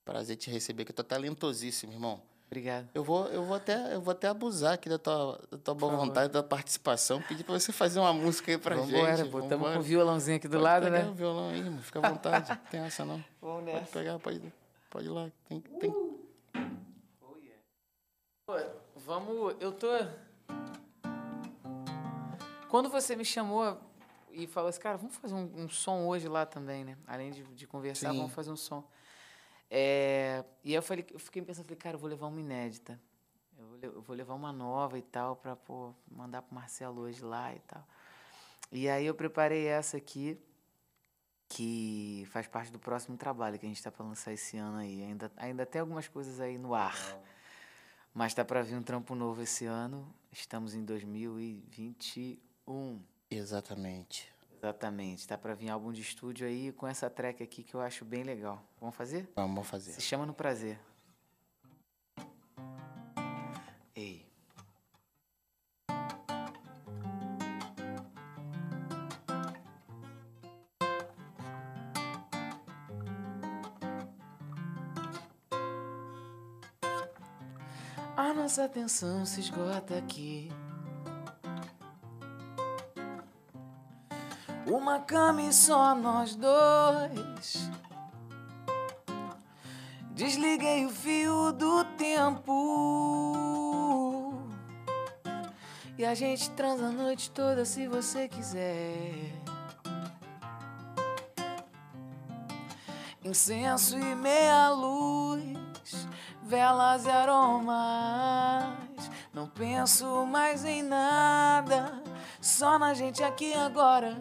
Prazer 0.04 0.36
te 0.36 0.50
receber, 0.50 0.84
que 0.84 0.92
tá 0.92 1.02
talentosíssimo, 1.02 1.92
irmão. 1.92 2.22
Obrigado. 2.46 2.88
Eu 2.94 3.02
vou, 3.02 3.26
eu 3.28 3.42
vou 3.42 3.56
até, 3.56 3.94
eu 3.94 4.00
vou 4.00 4.12
até 4.12 4.28
abusar 4.28 4.74
aqui 4.74 4.88
da 4.88 4.98
tua, 4.98 5.40
da 5.50 5.58
tua 5.58 5.74
boa 5.74 5.96
vontade, 5.96 6.32
da 6.32 6.42
participação, 6.42 7.20
pedir 7.22 7.42
para 7.42 7.58
você 7.58 7.72
fazer 7.72 7.98
uma 7.98 8.12
música 8.12 8.52
aí 8.52 8.58
pra 8.58 8.76
Vambora, 8.76 9.16
gente. 9.16 9.30
Pô, 9.30 9.40
estamos 9.40 9.72
com 9.72 9.78
o 9.78 9.82
violãozinho 9.82 10.36
aqui 10.36 10.46
do 10.46 10.52
pode 10.52 10.62
lado, 10.62 10.84
pegar 10.84 11.02
né? 11.04 11.10
o 11.10 11.14
violão 11.14 11.48
aí, 11.48 11.62
mano. 11.62 11.82
Fica 11.82 11.98
à 11.98 12.08
vontade, 12.08 12.50
não 12.50 12.56
tem 12.70 12.80
essa 12.80 13.04
não. 13.04 13.24
Vamos 13.40 13.64
nessa. 13.64 13.78
Pode 13.80 13.92
pegar, 13.92 14.18
pode, 14.20 14.52
pode 14.90 15.06
ir 15.06 15.10
lá. 15.10 15.32
Tem, 15.48 15.60
tem... 15.60 15.90
Uh. 15.90 16.20
Oh, 17.22 17.36
yeah. 17.38 17.60
Pô. 18.46 18.83
Vamos. 19.04 19.54
Eu 19.60 19.70
tô. 19.70 19.88
Quando 22.70 22.88
você 22.88 23.14
me 23.14 23.24
chamou 23.24 23.78
e 24.32 24.46
falou 24.46 24.70
assim, 24.70 24.80
cara, 24.80 24.96
vamos 24.96 25.14
fazer 25.16 25.34
um, 25.34 25.64
um 25.64 25.68
som 25.68 26.06
hoje 26.06 26.26
lá 26.26 26.46
também, 26.46 26.84
né? 26.84 26.96
Além 27.06 27.30
de, 27.30 27.42
de 27.42 27.66
conversar, 27.66 28.10
Sim. 28.12 28.16
vamos 28.16 28.32
fazer 28.32 28.50
um 28.50 28.56
som. 28.56 28.82
É, 29.70 30.42
e 30.64 30.70
aí 30.70 30.74
eu, 30.74 30.82
falei, 30.82 31.04
eu 31.12 31.18
fiquei 31.18 31.42
pensando, 31.42 31.64
falei, 31.66 31.78
cara, 31.78 31.96
eu 31.96 32.00
vou 32.00 32.08
levar 32.08 32.28
uma 32.28 32.40
inédita. 32.40 32.98
Eu 33.58 33.66
vou, 33.66 33.78
eu 33.82 34.02
vou 34.02 34.16
levar 34.16 34.34
uma 34.34 34.52
nova 34.52 34.98
e 34.98 35.02
tal, 35.02 35.36
para 35.36 35.56
mandar 36.10 36.40
pro 36.40 36.54
Marcelo 36.54 37.02
hoje 37.02 37.22
lá 37.22 37.54
e 37.54 37.60
tal. 37.60 37.86
E 38.72 38.88
aí 38.88 39.04
eu 39.04 39.14
preparei 39.14 39.66
essa 39.66 39.98
aqui, 39.98 40.40
que 41.46 42.26
faz 42.30 42.46
parte 42.46 42.72
do 42.72 42.78
próximo 42.78 43.18
trabalho 43.18 43.58
que 43.58 43.66
a 43.66 43.68
gente 43.68 43.76
está 43.76 43.92
para 43.92 44.04
lançar 44.04 44.32
esse 44.32 44.56
ano 44.56 44.78
aí. 44.78 45.04
Ainda, 45.04 45.30
ainda 45.36 45.66
tem 45.66 45.82
algumas 45.82 46.08
coisas 46.08 46.40
aí 46.40 46.56
no 46.56 46.74
ar. 46.74 46.96
Mas 48.14 48.32
tá 48.32 48.42
para 48.44 48.62
vir 48.62 48.76
um 48.76 48.82
trampo 48.82 49.16
novo 49.16 49.42
esse 49.42 49.66
ano. 49.66 50.06
Estamos 50.30 50.72
em 50.72 50.84
2021. 50.84 53.02
Exatamente. 53.28 54.32
Exatamente. 54.56 55.26
Tá 55.26 55.36
pra 55.36 55.52
vir 55.52 55.68
álbum 55.68 55.92
de 55.92 56.00
estúdio 56.00 56.46
aí 56.46 56.70
com 56.70 56.86
essa 56.86 57.10
track 57.10 57.42
aqui 57.42 57.64
que 57.64 57.74
eu 57.74 57.80
acho 57.80 58.04
bem 58.04 58.22
legal. 58.22 58.62
Vamos 58.80 58.94
fazer? 58.94 59.28
Vamos 59.34 59.66
fazer. 59.66 59.90
Se 59.90 60.00
chama 60.00 60.24
no 60.24 60.32
prazer. 60.32 60.78
Nossa 78.54 78.66
atenção 78.66 79.26
se 79.26 79.40
esgota 79.40 79.98
aqui. 79.98 80.48
Uma 84.64 85.00
cama 85.00 85.42
e 85.42 85.52
só 85.52 85.92
nós 85.92 86.36
dois. 86.36 87.68
Desliguei 90.12 90.86
o 90.86 90.88
fio 90.88 91.50
do 91.50 91.84
tempo. 91.96 92.52
E 95.98 96.04
a 96.04 96.14
gente 96.14 96.48
transa 96.50 96.86
a 96.86 96.92
noite 96.92 97.32
toda 97.32 97.64
se 97.64 97.88
você 97.88 98.28
quiser. 98.28 99.32
Incenso 103.24 103.98
e 103.98 104.14
meia 104.14 104.70
luz, 104.70 105.23
velas 106.44 107.06
e 107.06 107.10
aromas. 107.10 108.74
Não 109.32 109.48
penso 109.48 110.24
mais 110.26 110.64
em 110.64 110.82
nada, 110.82 112.02
só 112.40 112.78
na 112.78 112.94
gente 112.94 113.22
aqui 113.22 113.54
agora. 113.54 114.16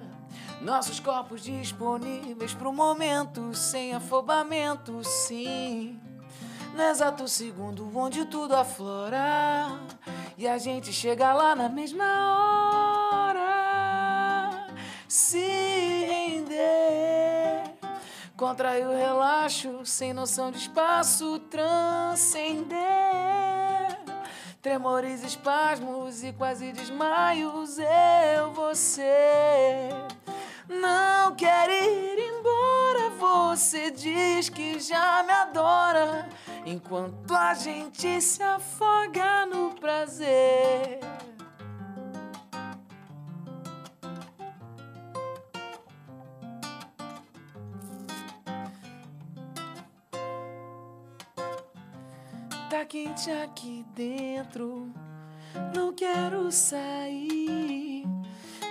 Nossos 0.62 1.00
corpos 1.00 1.44
disponíveis 1.44 2.54
pro 2.54 2.72
momento, 2.72 3.54
sem 3.54 3.94
afobamento, 3.94 5.04
sim. 5.04 6.00
No 6.74 6.82
exato 6.82 7.28
segundo 7.28 7.92
onde 7.96 8.26
tudo 8.26 8.56
aflora 8.56 9.80
e 10.38 10.48
a 10.48 10.58
gente 10.58 10.92
chega 10.92 11.34
lá 11.34 11.56
na 11.56 11.70
mesma 11.70 12.04
hora. 12.04 12.64
Render, 15.34 15.63
contrair 18.38 18.86
o 18.86 18.96
relaxo, 18.96 19.86
sem 19.86 20.14
noção 20.14 20.52
de 20.52 20.58
espaço, 20.58 21.40
transcender. 21.50 22.74
Tremores, 24.62 25.24
espasmos 25.24 26.24
e 26.24 26.32
quase 26.32 26.72
desmaios, 26.72 27.78
eu, 27.78 28.54
você. 28.54 29.90
Não 30.70 31.36
quer 31.36 31.70
ir 31.70 32.18
embora, 32.18 33.10
você 33.20 33.92
diz 33.92 34.48
que 34.50 34.80
já 34.80 35.22
me 35.24 35.32
adora. 35.34 36.30
Enquanto 36.66 37.36
a 37.36 37.54
gente 37.54 38.22
se 38.22 38.42
afoga 38.42 39.46
no 39.46 39.72
prazer. 39.72 41.00
Quente 52.94 53.32
aqui 53.32 53.84
dentro, 53.96 54.88
não 55.76 55.92
quero 55.92 56.52
sair. 56.52 58.06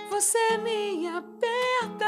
Você 0.09 0.57
me 0.59 1.05
aperta, 1.09 2.05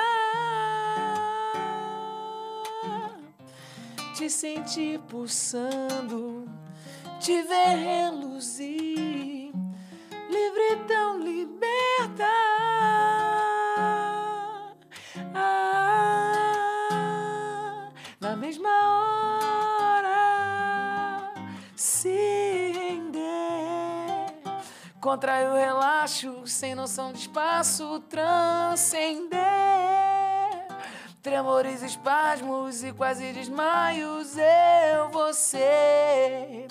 te 4.16 4.30
sentir 4.30 4.98
pulsando, 5.10 6.48
te 7.20 7.42
ver 7.42 7.76
reluzir, 7.76 9.52
livre 10.30 10.86
tão 10.88 11.20
Contrai 25.06 25.48
o 25.48 25.54
relaxo, 25.54 26.48
sem 26.48 26.74
noção 26.74 27.14
de 27.14 27.20
espaço, 27.20 28.00
transcender. 28.10 29.38
Tremores, 31.22 31.84
espasmos 31.84 32.84
e 32.84 32.92
quase 32.92 33.32
desmaios, 33.32 34.36
eu, 34.36 35.10
você. 35.10 36.66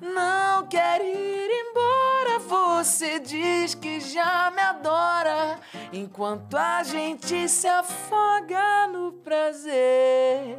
Não 0.00 0.66
quer 0.66 1.00
ir 1.00 1.50
embora, 1.70 2.40
você 2.40 3.20
diz 3.20 3.76
que 3.76 4.00
já 4.00 4.50
me 4.50 4.60
adora. 4.60 5.60
Enquanto 5.92 6.56
a 6.56 6.82
gente 6.82 7.48
se 7.48 7.68
afoga 7.68 8.88
no 8.88 9.12
prazer. 9.12 10.58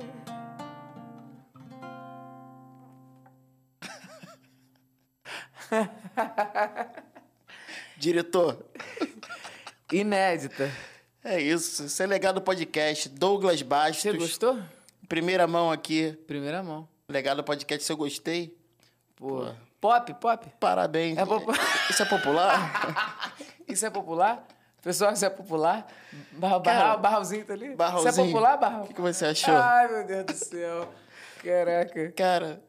Diretor, 8.00 8.66
Inédita. 9.92 10.72
é 11.24 11.40
isso. 11.42 11.86
Isso 11.86 12.02
é 12.02 12.06
Legado 12.08 12.42
Podcast. 12.42 13.10
Douglas 13.10 13.62
Bastos. 13.62 14.02
Você 14.04 14.14
gostou? 14.14 14.60
Primeira 15.08 15.46
mão 15.48 15.72
aqui. 15.72 16.14
Primeira 16.28 16.64
mão. 16.64 16.88
Legado 17.10 17.44
Podcast, 17.44 17.84
se 17.84 17.92
eu 17.92 17.98
gostei. 17.98 18.56
Pô. 19.16 19.48
Pop, 19.82 20.14
pop. 20.16 20.48
Parabéns. 20.60 21.18
É 21.18 21.26
popu- 21.26 21.52
Isso 21.90 22.04
é 22.04 22.06
popular? 22.06 23.36
Isso 23.68 23.86
é 23.86 23.90
popular? 23.90 24.48
Pessoal, 24.82 25.12
isso 25.12 25.26
é 25.26 25.30
popular? 25.30 25.86
Barra, 26.32 26.60
barra, 26.60 26.96
barralzinho 26.98 27.44
tá 27.44 27.52
ali? 27.52 27.66
Isso 27.66 27.74
é 27.74 27.76
Barralzinho. 27.76 28.28
popular, 28.28 28.56
Barral? 28.58 28.84
O 28.84 28.88
que, 28.88 28.94
que 28.94 29.02
você 29.02 29.26
achou? 29.26 29.54
Ai, 29.54 29.90
meu 29.92 30.06
Deus 30.08 30.24
do 30.26 30.34
céu. 30.34 30.94
Caraca. 31.44 32.12
Cara, 32.14 32.62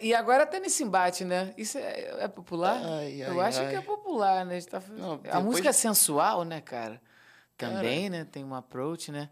E 0.00 0.14
agora 0.14 0.46
tá 0.46 0.60
nesse 0.60 0.82
embate, 0.84 1.24
né? 1.24 1.52
Isso 1.56 1.76
é, 1.76 2.22
é 2.24 2.28
popular? 2.28 2.80
Ai, 2.84 3.22
Eu 3.22 3.40
ai, 3.40 3.48
acho 3.48 3.60
ai. 3.60 3.70
que 3.70 3.74
é 3.76 3.80
popular, 3.80 4.46
né? 4.46 4.58
A, 4.58 4.62
tá... 4.70 4.80
Não, 4.90 5.14
a 5.14 5.16
depois- 5.16 5.44
música 5.44 5.68
é 5.70 5.72
sensual, 5.72 6.44
né, 6.44 6.60
cara? 6.60 7.02
Também, 7.56 8.08
né? 8.08 8.24
Tem 8.24 8.44
um 8.44 8.54
approach, 8.54 9.10
né? 9.10 9.28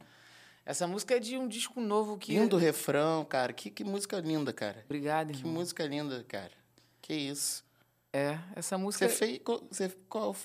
Essa 0.67 0.87
música 0.87 1.17
é 1.17 1.19
de 1.19 1.37
um 1.39 1.47
disco 1.49 1.81
novo 1.81 2.19
que... 2.19 2.33
lindo 2.37 2.57
refrão, 2.57 3.25
cara. 3.25 3.53
Que, 3.53 3.71
que 3.71 3.83
música 3.85 4.19
linda, 4.21 4.53
cara. 4.53 4.83
Obrigado, 4.85 5.33
Que 5.33 5.39
irmão. 5.39 5.55
música 5.55 5.87
linda, 5.87 6.25
cara. 6.29 6.53
Que 7.01 7.15
isso. 7.15 7.65
É, 8.13 8.39
essa 8.57 8.77
música... 8.77 9.09
Você 9.09 9.15
fez. 9.15 9.41
qual- 9.45 9.63
Você, 9.71 9.89
qual, 10.09 10.37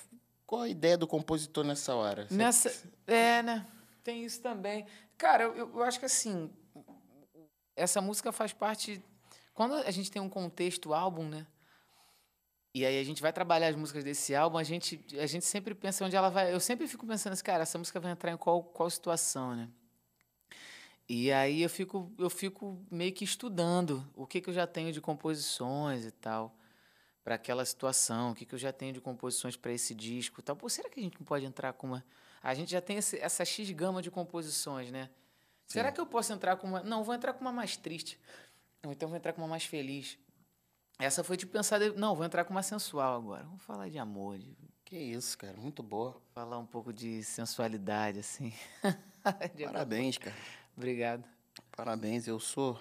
qual 0.46 0.62
a 0.62 0.70
ideia 0.70 0.98
do 0.98 1.08
compositor 1.08 1.64
nessa 1.64 1.96
hora? 1.96 2.28
Você- 2.28 2.36
Nessa. 2.36 2.84
É, 3.08 3.42
né? 3.44 3.66
Tem 4.04 4.24
isso 4.24 4.40
também. 4.42 4.86
Cara, 5.18 5.44
eu, 5.44 5.56
eu 5.76 5.84
acho 5.84 6.00
que 6.00 6.06
assim. 6.06 6.50
Essa 7.76 8.02
música 8.02 8.32
faz 8.32 8.54
parte. 8.54 9.04
Quando 9.56 9.74
a 9.76 9.90
gente 9.90 10.12
tem 10.12 10.22
um 10.22 10.30
contexto 10.30 10.94
álbum, 10.94 11.28
né? 11.28 11.48
E 12.74 12.86
aí 12.86 13.00
a 13.00 13.04
gente 13.06 13.22
vai 13.22 13.32
trabalhar 13.32 13.70
as 13.70 13.76
músicas 13.76 14.04
desse 14.04 14.36
álbum, 14.36 14.58
a 14.58 14.64
gente, 14.64 15.04
a 15.18 15.26
gente 15.26 15.46
sempre 15.46 15.74
pensa 15.74 16.04
onde 16.06 16.14
ela 16.14 16.30
vai. 16.30 16.54
Eu 16.54 16.60
sempre 16.60 16.86
fico 16.90 17.08
pensando 17.08 17.32
assim, 17.32 17.44
cara, 17.44 17.64
essa 17.64 17.78
música 17.78 17.98
vai 18.02 18.12
entrar 18.12 18.32
em 18.32 18.38
qual, 18.38 18.62
qual 18.62 18.90
situação, 18.90 19.56
né? 19.56 19.70
E 21.08 21.32
aí 21.32 21.62
eu 21.62 21.70
fico, 21.70 22.12
eu 22.18 22.30
fico 22.30 22.86
meio 22.92 23.14
que 23.14 23.24
estudando 23.24 24.06
o 24.14 24.28
que, 24.28 24.42
que 24.42 24.50
eu 24.50 24.54
já 24.54 24.68
tenho 24.68 24.92
de 24.92 25.00
composições 25.00 26.06
e 26.06 26.12
tal 26.12 26.54
para 27.24 27.36
aquela 27.36 27.64
situação, 27.66 28.32
o 28.32 28.36
que, 28.36 28.46
que 28.46 28.54
eu 28.54 28.60
já 28.60 28.74
tenho 28.74 28.94
de 28.94 29.00
composições 29.02 29.56
para 29.56 29.72
esse 29.72 29.96
disco 29.96 30.42
e 30.42 30.44
tal. 30.44 30.56
Pô, 30.56 30.68
será 30.70 30.90
que 30.90 31.00
a 31.00 31.04
gente 31.04 31.18
não 31.18 31.26
pode 31.26 31.46
entrar 31.46 31.74
com 31.74 31.88
uma. 31.88 32.06
A 32.44 32.54
gente 32.54 32.72
já 32.72 32.82
tem 32.82 32.98
esse- 32.98 33.18
essa 33.20 33.44
X 33.46 33.72
gama 33.72 34.02
de 34.02 34.12
composições, 34.12 34.92
né? 34.92 35.10
Será 35.66 35.92
que 35.92 36.00
eu 36.00 36.06
posso 36.06 36.32
entrar 36.34 36.58
com 36.58 36.68
uma. 36.68 36.84
Não, 36.84 37.04
vou 37.04 37.16
entrar 37.16 37.34
com 37.34 37.42
uma 37.42 37.52
mais 37.52 37.76
triste. 37.78 38.20
Ou 38.86 38.92
então 38.92 39.08
vou 39.10 39.18
entrar 39.18 39.34
com 39.34 39.42
uma 39.42 39.48
mais 39.48 39.66
feliz. 39.66 40.18
Essa 41.00 41.24
foi 41.24 41.36
de 41.38 41.46
pensar. 41.46 41.80
de- 41.80 41.92
Não, 41.92 42.16
vou 42.16 42.26
entrar 42.26 42.46
com 42.46 42.52
uma 42.52 42.64
sensual 42.64 43.18
agora. 43.18 43.44
Vamos 43.44 43.62
falar 43.64 43.90
de 43.90 43.98
amor, 43.98 44.38
de 44.38 44.56
Que 44.86 44.98
isso, 44.98 45.38
cara. 45.38 45.58
Muito 45.58 45.82
boa. 45.84 46.22
falar 46.34 46.58
um 46.58 46.66
pouco 46.66 46.94
de 46.94 47.24
sensualidade, 47.24 48.20
assim. 48.20 48.54
De- 49.56 49.66
Parabéns, 49.66 50.18
cara. 50.18 50.36
Obrigado. 50.78 51.24
Parabéns. 51.76 52.28
Eu 52.28 52.40
sou 52.40 52.80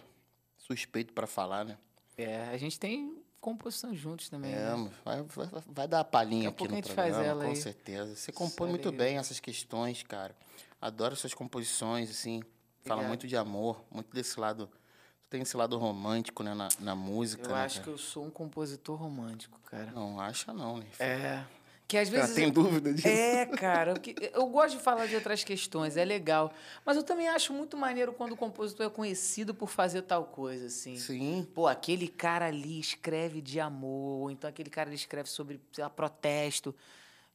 suspeito 0.59 1.13
pra 1.13 1.27
falar, 1.27 1.65
né? 1.65 1.79
É, 2.17 2.43
a 2.51 2.57
gente 2.57 2.79
tem 2.79 3.21
composição 3.41 3.95
juntos 3.95 4.29
também. 4.29 4.53
É, 4.53 4.77
né? 4.77 4.91
vai, 5.05 5.23
vai, 5.23 5.49
vai 5.67 5.89
dar 5.89 6.01
a 6.01 6.05
palhinha 6.05 6.51
aqui 6.51 6.65
no 6.69 6.73
a 6.73 6.77
gente 6.77 6.93
faz 6.93 7.13
programa, 7.15 7.25
ela 7.31 7.45
com 7.45 7.51
aí. 7.51 7.57
certeza. 7.57 8.15
Você 8.15 8.31
compõe 8.33 8.69
muito 8.71 8.93
bem 8.93 9.17
essas 9.19 9.41
questões, 9.41 10.03
cara. 10.03 10.37
Adoro 10.81 11.17
suas 11.17 11.35
composições, 11.35 12.11
assim. 12.11 12.43
Fala 12.83 12.97
Obrigado. 13.01 13.09
muito 13.09 13.27
de 13.27 13.37
amor, 13.37 13.83
muito 13.91 14.13
desse 14.15 14.39
lado. 14.39 14.71
Tem 15.31 15.43
esse 15.43 15.57
lado 15.57 15.77
romântico, 15.79 16.43
né, 16.43 16.55
na, 16.55 16.69
na 16.81 16.95
música. 16.95 17.49
Eu 17.49 17.55
né, 17.55 17.65
acho 17.65 17.77
que 17.81 17.85
cara? 17.87 17.93
eu 17.93 17.99
sou 17.99 18.25
um 18.25 18.31
compositor 18.31 18.97
romântico, 18.97 19.59
cara. 19.67 19.91
Não, 19.93 20.21
acha 20.21 20.53
não, 20.53 20.79
né? 20.79 20.87
É. 20.99 21.45
Que 21.87 21.99
às 21.99 22.09
vezes. 22.09 22.35
tem 22.35 22.51
dúvida 22.51 22.95
disso? 22.95 23.07
É, 23.07 23.45
cara. 23.47 23.99
que- 23.99 24.15
Eu 24.33 24.47
gosto 24.47 24.77
de 24.79 24.83
falar 24.83 25.07
de 25.07 25.15
outras 25.15 25.45
questões, 25.45 25.97
é 25.97 26.05
legal. 26.05 26.53
Mas 26.85 26.97
eu 26.97 27.03
também 27.03 27.29
acho 27.29 27.53
muito 27.53 27.77
maneiro 27.77 28.13
quando 28.13 28.33
o 28.33 28.37
compositor 28.37 28.87
é 28.87 28.91
conhecido 28.91 29.55
por 29.55 29.69
fazer 29.69 30.03
tal 30.03 30.25
coisa, 30.25 30.67
assim. 30.67 30.97
Sim. 30.97 31.47
Pô, 31.55 31.67
aquele 31.67 32.09
cara 32.09 32.47
ali 32.47 32.81
escreve 32.81 33.43
de 33.43 33.61
amor, 33.61 34.23
ou 34.23 34.31
então 34.31 34.49
aquele 34.49 34.71
cara 34.71 34.89
ali 34.89 34.97
escreve 34.97 35.29
sobre, 35.29 35.61
sei 35.73 35.85
lá, 35.85 35.91
protesto 35.91 36.75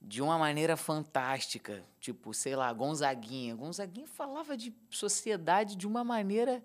de 0.02 0.22
uma 0.22 0.38
maneira 0.38 0.76
fantástica. 0.76 1.84
Tipo, 2.00 2.34
sei 2.34 2.56
lá, 2.56 2.72
Gonzaguinha. 2.74 3.56
Gonzaguinha 3.56 4.08
falava 4.08 4.58
de 4.58 4.74
sociedade 4.90 5.76
de 5.76 5.86
uma 5.86 6.04
maneira. 6.04 6.64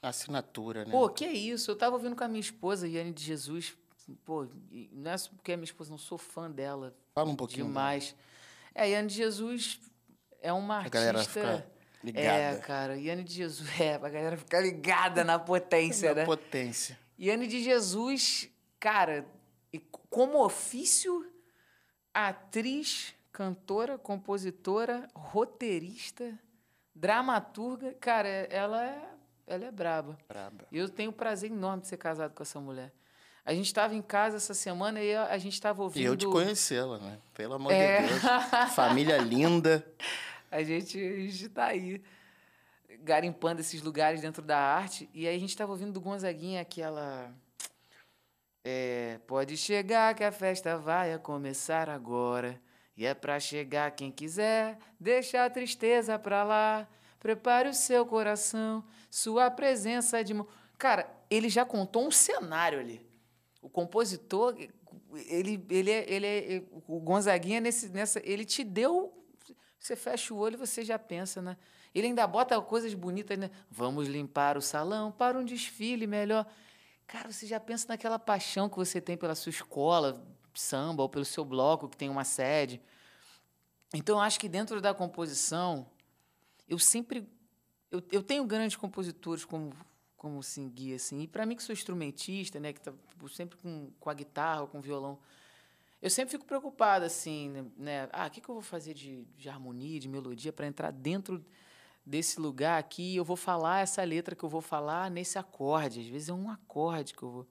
Assinatura, 0.00 0.84
né? 0.84 0.90
Pô, 0.92 1.08
que 1.08 1.24
é 1.24 1.32
isso? 1.32 1.70
Eu 1.70 1.76
tava 1.76 1.96
ouvindo 1.96 2.14
com 2.14 2.24
a 2.24 2.28
minha 2.28 2.40
esposa, 2.40 2.86
Yane 2.86 3.12
de 3.12 3.22
Jesus. 3.24 3.76
Pô, 4.24 4.46
não 4.92 5.10
é 5.10 5.16
porque 5.36 5.52
é 5.52 5.56
minha 5.56 5.64
esposa, 5.64 5.90
não 5.90 5.98
sou 5.98 6.16
fã 6.16 6.50
dela 6.50 6.96
Fala 7.14 7.28
um 7.30 7.36
pouquinho. 7.36 7.66
demais. 7.66 8.14
É, 8.74 8.88
Yane 8.90 9.08
de 9.08 9.14
Jesus 9.14 9.80
é 10.40 10.52
uma 10.52 10.74
A 10.74 10.78
artista. 10.78 10.98
galera 10.98 11.24
fica 11.24 11.66
ligada. 12.02 12.28
É, 12.28 12.56
cara, 12.58 12.96
Yane 12.96 13.24
de 13.24 13.34
Jesus, 13.34 13.68
é, 13.80 13.98
pra 13.98 14.08
galera 14.08 14.36
ficar 14.36 14.60
ligada 14.60 15.24
na 15.24 15.38
potência, 15.38 16.10
Na 16.10 16.14
né? 16.20 16.24
potência. 16.24 16.98
Yane 17.20 17.46
de 17.48 17.62
Jesus, 17.62 18.48
cara, 18.78 19.26
como 20.08 20.42
ofício, 20.44 21.26
atriz, 22.14 23.14
cantora, 23.32 23.98
compositora, 23.98 25.08
roteirista, 25.14 26.38
dramaturga, 26.94 27.92
cara, 27.94 28.28
ela 28.28 28.84
é, 28.86 29.08
ela 29.48 29.64
é 29.64 29.70
braba. 29.70 30.16
Braba. 30.28 30.64
E 30.70 30.78
eu 30.78 30.88
tenho 30.88 31.10
o 31.10 31.12
prazer 31.12 31.50
enorme 31.50 31.82
de 31.82 31.88
ser 31.88 31.96
casado 31.96 32.32
com 32.34 32.42
essa 32.42 32.60
mulher. 32.60 32.92
A 33.44 33.54
gente 33.54 33.66
estava 33.66 33.94
em 33.94 34.02
casa 34.02 34.36
essa 34.36 34.52
semana 34.52 35.00
e 35.00 35.16
a, 35.16 35.38
gente 35.38 35.54
estava 35.54 35.82
ouvindo. 35.82 36.02
E 36.02 36.06
eu 36.06 36.14
de 36.14 36.26
conhecê-la, 36.26 36.98
né? 36.98 37.18
Pelo 37.32 37.54
amor 37.54 37.72
É. 37.72 38.02
de 38.02 38.08
Deus. 38.08 38.22
Família 38.76 39.16
linda. 39.16 39.84
A 40.50 40.62
gente, 40.62 40.98
a 40.98 41.16
gente 41.16 41.48
tá 41.48 41.64
aí 41.66 42.02
garimpando 43.00 43.60
esses 43.62 43.80
lugares 43.80 44.20
dentro 44.20 44.42
da 44.42 44.58
arte. 44.58 45.08
E 45.14 45.26
aí 45.26 45.34
a 45.34 45.38
gente 45.40 45.56
tava 45.56 45.72
ouvindo 45.72 45.92
do 45.92 46.00
Gonzaguinha 46.00 46.60
aquela. 46.60 47.32
É, 48.62 49.18
pode 49.26 49.56
chegar 49.56 50.14
que 50.14 50.24
a 50.24 50.32
festa 50.32 50.76
vai 50.76 51.12
a 51.14 51.18
começar 51.18 51.88
agora. 51.88 52.60
E 52.96 53.06
é 53.06 53.14
pra 53.14 53.38
chegar 53.40 53.92
quem 53.92 54.10
quiser, 54.10 54.76
deixa 54.98 55.44
a 55.44 55.48
tristeza 55.48 56.18
pra 56.18 56.42
lá. 56.42 56.86
Prepare 57.18 57.68
o 57.68 57.74
seu 57.74 58.04
coração, 58.04 58.84
sua 59.10 59.50
presença 59.50 60.22
de 60.22 60.34
mão. 60.34 60.46
Cara, 60.76 61.08
ele 61.30 61.48
já 61.48 61.64
contou 61.64 62.06
um 62.06 62.10
cenário 62.10 62.78
ali. 62.78 63.06
O 63.60 63.68
compositor, 63.68 64.56
ele, 65.14 65.64
ele, 65.68 65.90
é, 65.90 66.10
ele 66.10 66.26
é, 66.26 66.62
o 66.86 67.00
Gonzaguinha 67.00 67.60
nesse, 67.60 67.88
nessa, 67.88 68.20
ele 68.24 68.44
te 68.44 68.62
deu 68.62 69.18
você 69.78 69.94
fecha 69.94 70.34
o 70.34 70.38
olho 70.38 70.54
e 70.54 70.58
você 70.58 70.84
já 70.84 70.98
pensa, 70.98 71.40
né? 71.40 71.56
Ele 71.94 72.08
ainda 72.08 72.26
bota 72.26 72.60
coisas 72.60 72.92
bonitas, 72.94 73.38
né? 73.38 73.50
Vamos 73.70 74.08
limpar 74.08 74.56
o 74.56 74.60
salão 74.60 75.10
para 75.10 75.38
um 75.38 75.44
desfile 75.44 76.06
melhor. 76.06 76.46
Cara, 77.06 77.30
você 77.32 77.46
já 77.46 77.58
pensa 77.58 77.86
naquela 77.88 78.18
paixão 78.18 78.68
que 78.68 78.76
você 78.76 79.00
tem 79.00 79.16
pela 79.16 79.34
sua 79.34 79.50
escola, 79.50 80.22
samba, 80.52 81.02
ou 81.02 81.08
pelo 81.08 81.24
seu 81.24 81.44
bloco 81.44 81.88
que 81.88 81.96
tem 81.96 82.08
uma 82.08 82.24
sede. 82.24 82.82
Então, 83.94 84.16
eu 84.16 84.20
acho 84.20 84.38
que 84.38 84.48
dentro 84.48 84.80
da 84.80 84.92
composição, 84.92 85.88
eu 86.68 86.78
sempre. 86.78 87.26
Eu, 87.90 88.02
eu 88.12 88.22
tenho 88.22 88.44
grandes 88.44 88.76
compositores 88.76 89.44
como, 89.44 89.72
como 90.16 90.40
assim, 90.40 90.68
guia, 90.68 90.96
assim. 90.96 91.22
E 91.22 91.26
para 91.26 91.46
mim, 91.46 91.56
que 91.56 91.62
sou 91.62 91.72
instrumentista, 91.72 92.60
né? 92.60 92.72
Que 92.72 92.80
tá 92.80 92.92
sempre 93.30 93.56
com, 93.58 93.90
com 93.98 94.10
a 94.10 94.14
guitarra 94.14 94.66
com 94.66 94.78
o 94.78 94.82
violão. 94.82 95.18
Eu 96.00 96.10
sempre 96.10 96.30
fico 96.30 96.44
preocupada, 96.44 97.06
assim, 97.06 97.72
né? 97.76 98.08
Ah, 98.12 98.26
o 98.26 98.30
que, 98.30 98.40
que 98.40 98.48
eu 98.48 98.54
vou 98.54 98.62
fazer 98.62 98.94
de, 98.94 99.24
de 99.36 99.48
harmonia, 99.48 99.98
de 99.98 100.08
melodia, 100.08 100.52
para 100.52 100.66
entrar 100.66 100.92
dentro 100.92 101.44
desse 102.08 102.40
lugar 102.40 102.78
aqui 102.78 103.16
eu 103.16 103.24
vou 103.24 103.36
falar 103.36 103.80
essa 103.80 104.02
letra 104.02 104.34
que 104.34 104.42
eu 104.42 104.48
vou 104.48 104.62
falar 104.62 105.10
nesse 105.10 105.38
acorde. 105.38 106.00
Às 106.00 106.06
vezes 106.06 106.28
é 106.28 106.32
um 106.32 106.50
acorde 106.50 107.12
que 107.14 107.22
eu 107.22 107.30
vou. 107.30 107.46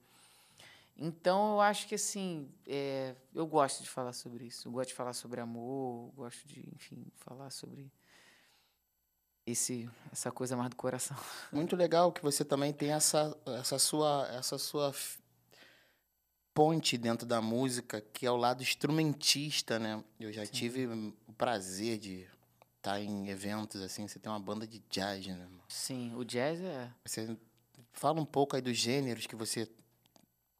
Então, 0.96 1.52
eu 1.52 1.60
acho 1.60 1.86
que, 1.86 1.94
assim, 1.94 2.48
é, 2.66 3.14
eu 3.32 3.46
gosto 3.46 3.84
de 3.84 3.88
falar 3.88 4.12
sobre 4.12 4.46
isso. 4.46 4.66
Eu 4.66 4.72
gosto 4.72 4.88
de 4.88 4.94
falar 4.94 5.12
sobre 5.12 5.40
amor, 5.40 6.10
gosto 6.16 6.44
de, 6.48 6.68
enfim, 6.74 7.06
falar 7.18 7.50
sobre 7.50 7.88
esse, 9.50 9.88
essa 10.12 10.30
coisa 10.30 10.56
mais 10.56 10.70
do 10.70 10.76
coração. 10.76 11.16
Muito 11.52 11.74
legal 11.76 12.12
que 12.12 12.22
você 12.22 12.44
também 12.44 12.72
tem 12.72 12.92
essa, 12.92 13.36
essa 13.58 13.78
sua, 13.78 14.28
essa 14.32 14.58
sua 14.58 14.94
ponte 16.54 16.98
dentro 16.98 17.26
da 17.26 17.40
música, 17.40 18.00
que 18.00 18.26
é 18.26 18.30
o 18.30 18.36
lado 18.36 18.62
instrumentista, 18.62 19.78
né? 19.78 20.02
Eu 20.18 20.32
já 20.32 20.44
tive 20.44 20.86
o 21.26 21.32
prazer 21.32 21.98
de 21.98 22.26
estar 22.76 23.00
em 23.00 23.28
eventos 23.28 23.80
assim, 23.80 24.06
você 24.08 24.18
tem 24.18 24.30
uma 24.30 24.40
banda 24.40 24.66
de 24.66 24.80
jazz, 24.90 25.26
né? 25.26 25.46
Sim, 25.68 26.14
o 26.16 26.24
jazz 26.24 26.60
é. 26.60 26.90
Você 27.04 27.36
fala 27.92 28.20
um 28.20 28.24
pouco 28.24 28.56
aí 28.56 28.62
dos 28.62 28.76
gêneros 28.76 29.26
que 29.26 29.36
você 29.36 29.68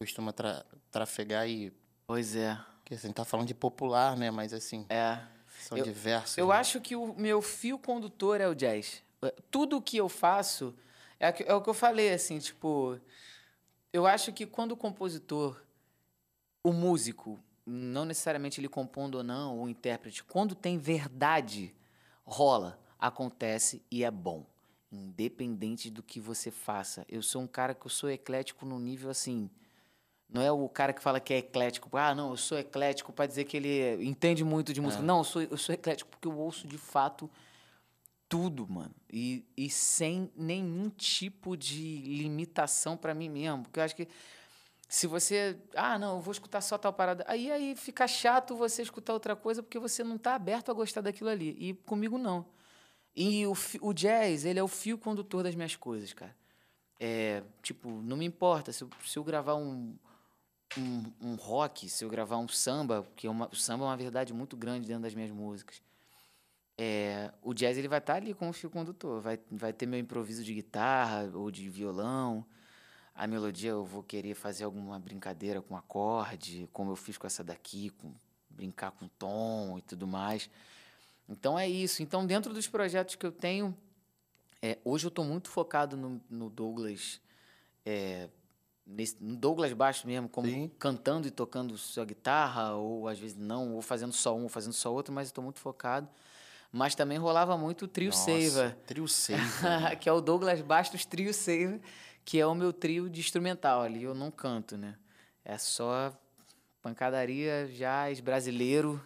costuma 0.01 0.33
tra 0.33 0.64
trafegar 0.90 1.48
e 1.48 1.72
Pois 2.07 2.37
é. 2.37 2.59
que 2.85 2.94
assim, 2.94 3.12
tá 3.12 3.24
falando 3.24 3.48
de 3.48 3.55
popular, 3.55 4.16
né? 4.16 4.31
Mas 4.31 4.53
assim, 4.53 4.87
É. 4.88 5.20
são 5.59 5.77
Eu- 5.79 5.85
diversos. 5.85 6.38
Eu 6.38 6.49
né? 6.49 6.55
acho 6.57 6.81
que 6.81 6.94
o 6.97 7.14
meu 7.14 7.40
fio 7.42 7.79
condutor 7.79 8.40
é 8.40 8.49
o 8.49 8.55
jazz. 8.55 9.03
Eh, 9.23 9.35
Tudo 9.51 9.81
que 9.83 9.97
eu 9.97 10.09
faço 10.09 10.75
é, 11.18 11.29
é 11.51 11.55
o 11.55 11.61
que 11.62 11.68
eu 11.71 11.75
falei, 11.75 12.12
assim, 12.12 12.38
tipo. 12.38 12.99
Eu 13.92 14.07
acho 14.07 14.33
que 14.33 14.44
quando 14.47 14.73
o 14.73 14.77
compositor, 14.77 15.61
o 16.62 16.73
músico, 16.73 17.38
não 17.64 18.05
necessariamente 18.05 18.61
ele 18.61 18.68
compondo 18.68 19.16
ou 19.16 19.25
não, 19.25 19.61
o 19.62 19.68
intérprete, 19.68 20.23
quando 20.23 20.55
tem 20.55 20.77
verdade, 20.79 21.75
rola, 22.25 22.79
acontece 22.99 23.83
e 23.90 24.05
é 24.05 24.11
bom. 24.11 24.44
Independente 24.92 25.90
do 25.90 26.03
que 26.03 26.18
você 26.21 26.51
faça. 26.51 27.05
Eu 27.09 27.23
sou 27.23 27.42
um 27.42 27.47
cara 27.47 27.75
que 27.75 27.87
eu 27.87 27.90
sou 27.90 28.11
eclético 28.11 28.64
no 28.66 28.79
nível 28.79 29.11
assim. 29.11 29.51
Não 30.31 30.43
é 30.43 30.53
o 30.53 30.69
cara 30.69 30.93
que 30.93 31.03
fala 31.03 31.19
que 31.21 31.33
é 31.33 31.38
eclético. 31.38 31.88
Ah, 31.97 32.14
não, 32.14 32.31
eu 32.31 32.37
sou 32.37 32.59
eclético 32.59 33.12
para 33.12 33.27
dizer 33.27 33.45
que 33.45 33.57
ele 33.57 34.05
entende 34.05 34.45
muito 34.45 34.75
de 34.75 34.81
música. 34.81 35.03
Não, 35.03 35.19
eu 35.19 35.25
sou, 35.25 35.43
eu 35.43 35.57
sou 35.57 35.75
eclético 35.75 36.11
porque 36.11 36.29
eu 36.29 36.37
ouço 36.37 36.67
de 36.67 36.77
fato 36.77 37.31
tudo, 38.29 38.69
mano. 38.69 38.95
E, 39.11 39.45
e 39.57 39.71
sem 39.71 40.31
nenhum 40.37 40.91
tipo 40.91 41.57
de 41.57 42.03
limitação 42.03 42.97
para 42.97 43.14
mim 43.14 43.31
mesmo. 43.31 43.62
Porque 43.62 43.81
eu 43.81 43.85
acho 43.85 43.97
que 43.97 44.07
se 44.87 45.07
você. 45.07 45.59
Ah, 45.75 45.99
não, 45.99 46.17
eu 46.17 46.21
vou 46.21 46.33
escutar 46.33 46.61
só 46.61 46.77
tal 46.77 46.93
parada. 46.93 47.25
Aí, 47.27 47.51
aí 47.51 47.75
fica 47.75 48.07
chato 48.07 48.55
você 48.55 48.83
escutar 48.83 49.14
outra 49.14 49.35
coisa 49.35 49.62
porque 49.62 49.79
você 49.79 50.05
não 50.05 50.19
tá 50.19 50.35
aberto 50.35 50.71
a 50.71 50.75
gostar 50.75 51.01
daquilo 51.01 51.31
ali. 51.31 51.57
E 51.59 51.73
comigo 51.73 52.19
não. 52.19 52.45
E 53.17 53.47
o, 53.47 53.55
o 53.81 53.93
jazz, 53.93 54.45
ele 54.45 54.59
é 54.59 54.62
o 54.62 54.69
fio 54.69 54.99
condutor 54.99 55.43
das 55.43 55.55
minhas 55.55 55.75
coisas, 55.75 56.12
cara. 56.12 56.37
É, 57.01 57.43
tipo, 57.62 57.88
não 57.88 58.17
me 58.17 58.25
importa 58.25 58.73
se 58.73 58.83
eu, 58.83 58.91
se 59.05 59.19
eu 59.19 59.25
gravar 59.25 59.55
um, 59.55 59.95
um, 60.76 61.12
um 61.20 61.35
rock, 61.35 61.88
se 61.88 62.04
eu 62.04 62.09
gravar 62.09 62.38
um 62.38 62.48
samba, 62.48 63.07
que 63.16 63.26
é 63.26 63.31
uma, 63.31 63.48
o 63.48 63.57
samba 63.57 63.85
é 63.85 63.88
uma 63.88 63.96
verdade 63.96 64.33
muito 64.33 64.57
grande 64.57 64.87
dentro 64.87 65.02
das 65.02 65.14
minhas 65.14 65.31
músicas. 65.31 65.81
É, 66.76 67.33
o 67.42 67.52
jazz 67.52 67.76
ele 67.76 67.88
vai 67.88 67.98
estar 67.98 68.14
ali 68.14 68.35
como 68.35 68.52
fio 68.52 68.70
condutor, 68.70 69.20
vai, 69.20 69.40
vai 69.50 69.72
ter 69.72 69.87
meu 69.87 69.98
improviso 69.98 70.44
de 70.44 70.54
guitarra 70.54 71.31
ou 71.35 71.50
de 71.50 71.68
violão. 71.68 72.44
A 73.14 73.26
melodia 73.26 73.70
eu 73.70 73.85
vou 73.85 74.02
querer 74.02 74.35
fazer 74.35 74.64
alguma 74.64 74.98
brincadeira 74.98 75.61
com 75.61 75.76
acorde, 75.76 76.68
como 76.72 76.92
eu 76.92 76.96
fiz 76.96 77.18
com 77.18 77.26
essa 77.26 77.42
daqui, 77.42 77.90
com 77.90 78.12
brincar 78.48 78.90
com 78.92 79.09
tom 79.09 79.78
e 79.78 79.83
tudo 79.83 80.07
mais. 80.07 80.48
Então 81.28 81.59
é 81.59 81.68
isso. 81.68 82.02
Então 82.02 82.26
dentro 82.26 82.52
dos 82.52 82.68
projetos 82.68 83.16
que 83.16 83.26
eu 83.26 83.33
tenho, 83.33 83.76
é, 84.62 84.78
hoje 84.85 85.07
eu 85.07 85.09
estou 85.09 85.24
muito 85.24 85.48
focado 85.48 85.96
no, 85.96 86.20
no 86.31 86.48
Douglas, 86.48 87.20
é, 87.85 88.28
nesse, 88.88 89.16
no 89.20 89.37
Douglas 89.37 89.72
Baixo 89.72 90.07
mesmo, 90.07 90.29
como 90.29 90.48
Sim. 90.48 90.70
cantando 90.79 91.29
e 91.29 91.31
tocando 91.31 91.77
sua 91.77 92.05
guitarra, 92.05 92.74
ou 92.74 93.07
às 93.07 93.18
vezes 93.18 93.37
não, 93.37 93.74
ou 93.74 93.83
fazendo 93.83 94.12
só 94.12 94.37
um, 94.37 94.44
ou 94.44 94.48
fazendo 94.48 94.72
só 94.72 94.92
outro, 94.92 95.12
mas 95.12 95.29
estou 95.29 95.44
muito 95.44 95.61
focado. 95.61 96.09
Mas 96.72 96.94
também 96.94 97.18
rolava 97.18 97.57
muito 97.57 97.85
o 97.85 97.88
trio 97.88 98.11
Nossa, 98.11 98.24
Seiva, 98.24 98.77
Trio 98.87 99.07
Seiva. 99.09 99.96
que 100.01 100.09
é 100.09 100.12
o 100.12 100.20
Douglas 100.20 100.61
Bastos 100.61 101.05
Trio 101.05 101.33
Seiva, 101.33 101.81
que 102.24 102.38
é 102.38 102.46
o 102.46 102.55
meu 102.55 102.72
trio 102.72 103.09
de 103.09 103.20
instrumental 103.20 103.83
ali. 103.83 104.03
Eu 104.03 104.14
não 104.14 104.31
canto, 104.31 104.77
né? 104.77 104.96
É 105.44 105.57
só 105.57 106.12
pancadaria, 106.83 107.68
jazz, 107.72 108.20
brasileiro 108.20 109.01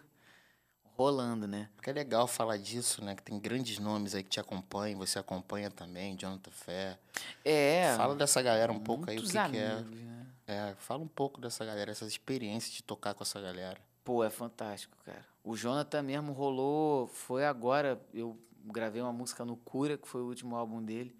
rolando, 1.03 1.47
né? 1.47 1.69
Porque 1.75 1.91
é 1.91 1.93
legal 1.93 2.27
falar 2.27 2.57
disso, 2.57 3.05
né? 3.05 3.15
Que 3.15 3.23
tem 3.23 3.39
grandes 3.39 3.79
nomes 3.79 4.15
aí 4.15 4.23
que 4.23 4.31
te 4.31 4.41
acompanham, 4.41 4.99
você 4.99 5.19
acompanha 5.19 5.71
também, 5.71 6.17
Jonathan 6.17 6.51
Fé. 6.51 6.99
É. 7.45 7.95
Fala 7.97 8.15
dessa 8.15 8.41
galera 8.41 8.73
um 8.73 8.81
pouco 8.81 9.11
aí, 9.11 9.19
o 9.19 9.23
que, 9.23 9.31
que 9.31 9.39
é. 9.39 9.43
amigos, 9.43 10.01
né? 10.01 10.27
É, 10.47 10.75
fala 10.79 11.03
um 11.03 11.09
pouco 11.09 11.41
dessa 11.41 11.65
galera, 11.65 11.91
essas 11.91 12.09
experiências 12.09 12.73
de 12.73 12.83
tocar 12.83 13.15
com 13.15 13.23
essa 13.23 13.41
galera. 13.41 13.79
Pô, 14.05 14.25
é 14.25 14.31
fantástico, 14.31 14.97
cara. 15.05 15.25
O 15.45 15.57
Jonathan 15.57 16.03
mesmo 16.03 16.33
rolou, 16.33 17.07
foi 17.09 17.45
agora, 17.45 18.01
eu 18.13 18.39
gravei 18.65 19.01
uma 19.03 19.13
música 19.13 19.45
no 19.45 19.57
Cura, 19.57 19.97
que 19.97 20.07
foi 20.07 20.21
o 20.21 20.27
último 20.27 20.57
álbum 20.57 20.83
dele. 20.83 21.17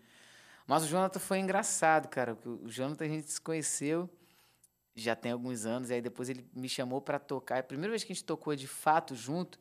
Mas 0.67 0.85
o 0.85 0.87
Jonathan 0.87 1.19
foi 1.19 1.39
engraçado, 1.39 2.09
cara, 2.09 2.37
o 2.45 2.69
Jonathan 2.69 3.05
a 3.05 3.09
gente 3.09 3.31
se 3.31 3.41
conheceu 3.41 4.09
já 4.95 5.17
tem 5.17 5.33
alguns 5.33 5.65
anos, 5.65 5.91
e 5.91 5.95
aí 5.95 6.03
depois 6.03 6.29
ele 6.29 6.47
me 6.55 6.69
chamou 6.69 7.01
para 7.01 7.19
tocar. 7.19 7.59
A 7.59 7.63
primeira 7.63 7.91
vez 7.91 8.05
que 8.05 8.13
a 8.13 8.15
gente 8.15 8.25
tocou 8.25 8.55
de 8.55 8.67
fato 8.67 9.15
junto 9.15 9.59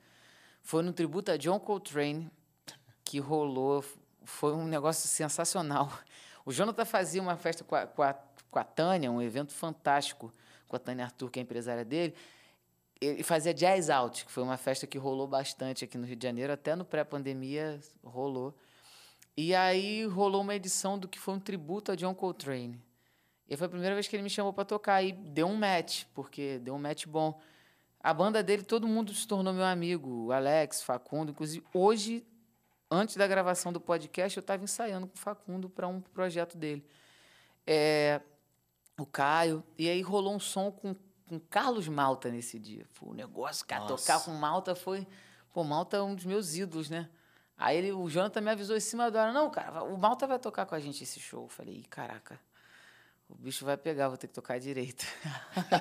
foi 0.62 0.84
no 0.84 0.94
tributo 0.94 1.32
a 1.32 1.38
John 1.38 1.60
Coltrane, 1.60 2.30
que 3.04 3.20
rolou. 3.20 3.84
Foi 4.24 4.54
um 4.54 4.66
negócio 4.66 5.08
sensacional. 5.08 5.92
O 6.44 6.52
Jonathan 6.52 6.86
fazia 6.86 7.22
uma 7.22 7.38
festa 7.38 7.64
com 7.64 7.76
a, 7.76 7.86
com 7.86 8.02
a, 8.02 8.14
com 8.50 8.58
a 8.58 8.64
Tânia, 8.64 9.12
um 9.12 9.22
evento 9.22 9.54
fantástico, 9.54 10.34
com 10.68 10.76
a 10.76 10.80
Tânia 10.80 11.06
Arthur, 11.06 11.30
que 11.30 11.38
é 11.38 11.42
a 11.42 11.44
empresária 11.44 11.86
dele. 11.86 12.16
Ele 13.00 13.22
fazia 13.22 13.54
Jazz 13.54 13.92
Out, 13.92 14.26
que 14.26 14.32
foi 14.32 14.42
uma 14.42 14.58
festa 14.58 14.88
que 14.88 14.98
rolou 14.98 15.28
bastante 15.28 15.86
aqui 15.86 16.00
no 16.00 16.06
Rio 16.08 16.16
de 16.16 16.24
Janeiro, 16.26 16.52
até 16.52 16.76
no 16.76 16.84
pré-pandemia 16.84 17.80
rolou. 18.04 18.58
E 19.38 19.54
aí 19.54 20.06
rolou 20.06 20.42
uma 20.42 20.56
edição 20.56 20.98
do 20.98 21.08
que 21.08 21.20
foi 21.20 21.36
um 21.36 21.40
tributo 21.40 21.92
a 21.92 21.96
John 21.96 22.16
Coltrane. 22.16 22.82
E 23.50 23.58
foi 23.58 23.68
a 23.68 23.70
primeira 23.70 23.94
vez 23.94 24.08
que 24.08 24.16
ele 24.16 24.24
me 24.24 24.30
chamou 24.30 24.54
para 24.54 24.66
tocar. 24.66 25.04
E 25.04 25.12
deu 25.12 25.48
um 25.48 25.56
match, 25.56 26.06
porque 26.14 26.58
deu 26.60 26.74
um 26.74 26.80
match 26.80 27.06
bom. 27.06 27.40
A 28.04 28.14
banda 28.14 28.42
dele, 28.42 28.64
todo 28.64 28.88
mundo 28.88 29.14
se 29.14 29.28
tornou 29.28 29.54
meu 29.54 29.66
amigo. 29.66 30.28
O 30.28 30.32
Alex, 30.32 30.82
Facundo. 30.82 31.32
Inclusive, 31.32 31.66
hoje, 31.74 32.26
antes 32.90 33.16
da 33.16 33.28
gravação 33.28 33.72
do 33.72 33.80
podcast, 33.80 34.38
eu 34.38 34.42
estava 34.42 34.64
ensaiando 34.64 35.08
com 35.08 35.16
o 35.16 35.20
Facundo 35.20 35.70
para 35.70 35.88
um 35.88 36.02
projeto 36.02 36.58
dele. 36.58 36.86
É, 37.66 38.22
o 39.00 39.06
Caio. 39.06 39.64
E 39.78 39.90
aí 39.90 40.02
rolou 40.02 40.36
um 40.36 40.40
som 40.40 40.72
com, 40.72 40.96
com 41.28 41.40
Carlos 41.40 41.88
Malta 41.88 42.30
nesse 42.30 42.60
dia. 42.60 42.86
Foi 42.92 43.10
um 43.10 43.14
negócio, 43.14 43.66
cara, 43.66 43.86
Nossa. 43.86 43.98
tocar 43.98 44.26
com 44.26 44.32
Malta 44.32 44.76
foi. 44.76 45.08
Pô, 45.54 45.64
Malta 45.64 45.98
é 45.98 46.02
um 46.02 46.16
dos 46.16 46.26
meus 46.26 46.56
ídolos, 46.56 46.90
né? 46.90 47.10
Aí 47.58 47.78
ele, 47.78 47.92
o 47.92 48.10
Jonathan 48.10 48.42
me 48.42 48.50
avisou 48.50 48.76
em 48.76 48.80
cima 48.80 49.12
da 49.12 49.22
hora, 49.22 49.32
não, 49.32 49.48
cara, 49.52 49.84
o 49.84 49.96
Malta 49.96 50.26
vai 50.26 50.40
tocar 50.40 50.66
com 50.66 50.74
a 50.74 50.80
gente 50.80 51.04
esse 51.04 51.20
show. 51.20 51.44
Eu 51.44 51.48
falei, 51.48 51.84
caraca, 51.90 52.40
o 53.30 53.36
bicho 53.36 53.64
vai 53.64 53.78
pegar, 53.78 54.08
vou 54.08 54.18
ter 54.18 54.28
que 54.28 54.34
tocar 54.34 54.60
direito. 54.60 55.06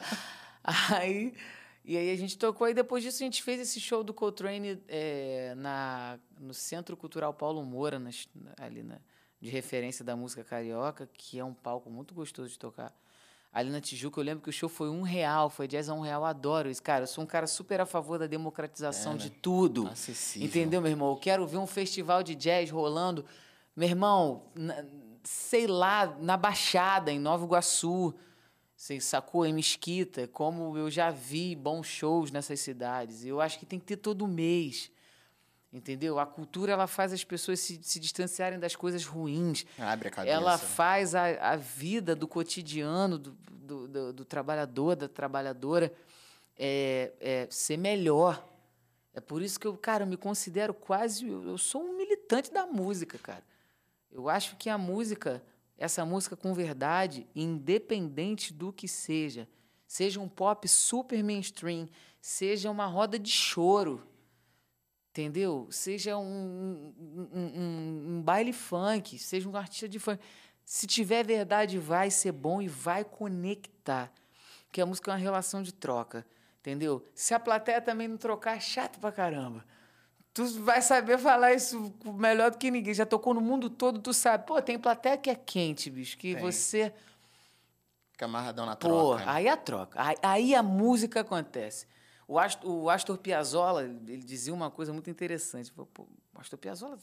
aí, 0.62 1.34
e 1.84 1.96
aí 1.96 2.10
a 2.10 2.16
gente 2.16 2.36
tocou, 2.36 2.68
e 2.68 2.74
depois 2.74 3.02
disso 3.02 3.22
a 3.22 3.24
gente 3.24 3.42
fez 3.42 3.60
esse 3.60 3.80
show 3.80 4.04
do 4.04 4.12
Coltrane 4.12 4.82
é, 4.88 5.54
na, 5.56 6.18
no 6.38 6.54
Centro 6.54 6.96
Cultural 6.96 7.32
Paulo 7.32 7.64
Moura, 7.64 7.98
nas, 7.98 8.28
ali 8.58 8.82
na, 8.82 8.98
de 9.40 9.48
referência 9.48 10.04
da 10.04 10.14
música 10.14 10.44
carioca, 10.44 11.08
que 11.12 11.38
é 11.38 11.44
um 11.44 11.54
palco 11.54 11.90
muito 11.90 12.14
gostoso 12.14 12.50
de 12.50 12.58
tocar 12.58 12.94
ali 13.52 13.70
na 13.70 13.80
Tijuca, 13.80 14.20
eu 14.20 14.24
lembro 14.24 14.42
que 14.42 14.48
o 14.48 14.52
show 14.52 14.68
foi 14.68 14.88
um 14.88 15.02
real, 15.02 15.50
foi 15.50 15.66
jazz 15.66 15.88
a 15.88 15.94
um 15.94 16.00
real, 16.00 16.24
adoro 16.24 16.70
isso. 16.70 16.82
Cara, 16.82 17.02
eu 17.04 17.06
sou 17.06 17.24
um 17.24 17.26
cara 17.26 17.46
super 17.46 17.80
a 17.80 17.86
favor 17.86 18.18
da 18.18 18.26
democratização 18.26 19.12
é, 19.12 19.14
né? 19.16 19.20
de 19.22 19.30
tudo. 19.30 19.88
Acessível. 19.88 20.46
Entendeu, 20.46 20.80
meu 20.80 20.90
irmão? 20.90 21.10
Eu 21.10 21.16
quero 21.16 21.46
ver 21.46 21.56
um 21.56 21.66
festival 21.66 22.22
de 22.22 22.34
jazz 22.34 22.70
rolando, 22.70 23.24
meu 23.74 23.88
irmão, 23.88 24.44
na, 24.54 24.84
sei 25.24 25.66
lá, 25.66 26.16
na 26.20 26.36
Baixada, 26.36 27.10
em 27.10 27.18
Nova 27.18 27.44
Iguaçu, 27.44 28.14
você 28.80 28.98
sacou? 28.98 29.44
Em 29.44 29.52
Mesquita, 29.52 30.26
como 30.28 30.74
eu 30.74 30.90
já 30.90 31.10
vi 31.10 31.54
bons 31.54 31.86
shows 31.86 32.30
nessas 32.30 32.60
cidades. 32.60 33.26
Eu 33.26 33.38
acho 33.38 33.58
que 33.58 33.66
tem 33.66 33.78
que 33.78 33.84
ter 33.84 33.98
todo 33.98 34.26
mês. 34.26 34.90
Entendeu? 35.70 36.18
A 36.18 36.24
cultura 36.24 36.72
ela 36.72 36.86
faz 36.86 37.12
as 37.12 37.22
pessoas 37.22 37.60
se, 37.60 37.78
se 37.82 38.00
distanciarem 38.00 38.58
das 38.58 38.74
coisas 38.74 39.04
ruins. 39.04 39.66
Abre 39.78 40.08
a 40.08 40.10
cabeça. 40.10 40.34
Ela 40.34 40.56
faz 40.56 41.14
a, 41.14 41.26
a 41.52 41.56
vida 41.56 42.16
do 42.16 42.26
cotidiano 42.26 43.18
do, 43.18 43.32
do, 43.50 43.86
do, 43.86 44.12
do 44.14 44.24
trabalhador, 44.24 44.96
da 44.96 45.06
trabalhadora, 45.06 45.92
é, 46.58 47.12
é, 47.20 47.46
ser 47.50 47.76
melhor. 47.76 48.42
É 49.12 49.20
por 49.20 49.42
isso 49.42 49.60
que 49.60 49.66
eu, 49.66 49.76
cara, 49.76 50.04
eu 50.04 50.08
me 50.08 50.16
considero 50.16 50.72
quase. 50.72 51.28
Eu 51.28 51.58
sou 51.58 51.82
um 51.82 51.98
militante 51.98 52.50
da 52.50 52.64
música, 52.64 53.18
cara. 53.18 53.44
Eu 54.10 54.30
acho 54.30 54.56
que 54.56 54.70
a 54.70 54.78
música, 54.78 55.42
essa 55.80 56.04
música 56.04 56.36
com 56.36 56.54
verdade, 56.54 57.26
independente 57.34 58.52
do 58.52 58.72
que 58.72 58.86
seja, 58.86 59.48
seja 59.88 60.20
um 60.20 60.28
pop 60.28 60.68
super 60.68 61.24
mainstream, 61.24 61.88
seja 62.20 62.70
uma 62.70 62.86
roda 62.86 63.18
de 63.18 63.30
choro 63.30 64.06
entendeu? 65.10 65.68
Seja 65.70 66.16
um, 66.16 66.94
um, 66.98 67.38
um, 67.38 68.16
um, 68.16 68.22
baile 68.22 68.52
funk, 68.52 69.18
seja 69.18 69.48
um 69.48 69.56
artista 69.56 69.88
de 69.88 69.98
funk. 69.98 70.22
Se 70.64 70.86
tiver 70.86 71.24
verdade, 71.24 71.78
vai 71.78 72.10
ser 72.10 72.32
bom 72.32 72.62
e 72.62 72.68
vai 72.68 73.04
conectar. 73.04 74.12
Porque 74.66 74.80
a 74.80 74.86
música 74.86 75.10
é 75.10 75.14
uma 75.14 75.20
relação 75.20 75.62
de 75.62 75.74
troca, 75.74 76.24
entendeu? 76.60 77.04
Se 77.12 77.34
a 77.34 77.40
plateia 77.40 77.80
também 77.80 78.06
não 78.06 78.16
trocar, 78.16 78.56
é 78.56 78.60
chato 78.60 79.00
pra 79.00 79.10
caramba. 79.10 79.64
Tu 80.32 80.44
vai 80.62 80.80
saber 80.80 81.18
falar 81.18 81.54
isso 81.54 81.92
melhor 82.04 82.50
do 82.52 82.58
que 82.58 82.70
ninguém. 82.70 82.94
Já 82.94 83.04
tocou 83.04 83.34
no 83.34 83.40
mundo 83.40 83.68
todo, 83.68 84.00
tu 84.00 84.12
sabe. 84.12 84.46
Pô, 84.46 84.60
tem 84.62 84.78
plateia 84.78 85.16
que 85.16 85.28
é 85.28 85.34
quente, 85.34 85.90
bicho, 85.90 86.16
que 86.16 86.34
tem. 86.34 86.42
você... 86.42 86.92
Fica 88.12 88.26
amarradão 88.26 88.64
na 88.66 88.76
troca. 88.76 88.94
Pô, 88.94 89.16
né? 89.16 89.24
aí 89.26 89.48
a 89.48 89.56
troca. 89.56 90.00
Aí, 90.00 90.16
aí 90.22 90.54
a 90.54 90.62
música 90.62 91.20
acontece. 91.20 91.86
O 92.28 92.38
Astor, 92.38 92.70
o 92.70 92.88
Astor 92.88 93.18
Piazzolla, 93.18 93.82
ele 93.82 94.18
dizia 94.18 94.54
uma 94.54 94.70
coisa 94.70 94.92
muito 94.92 95.10
interessante. 95.10 95.72
Pô, 95.72 95.88
o 95.96 96.40
Astor 96.40 96.58
Piazzolla, 96.58 96.96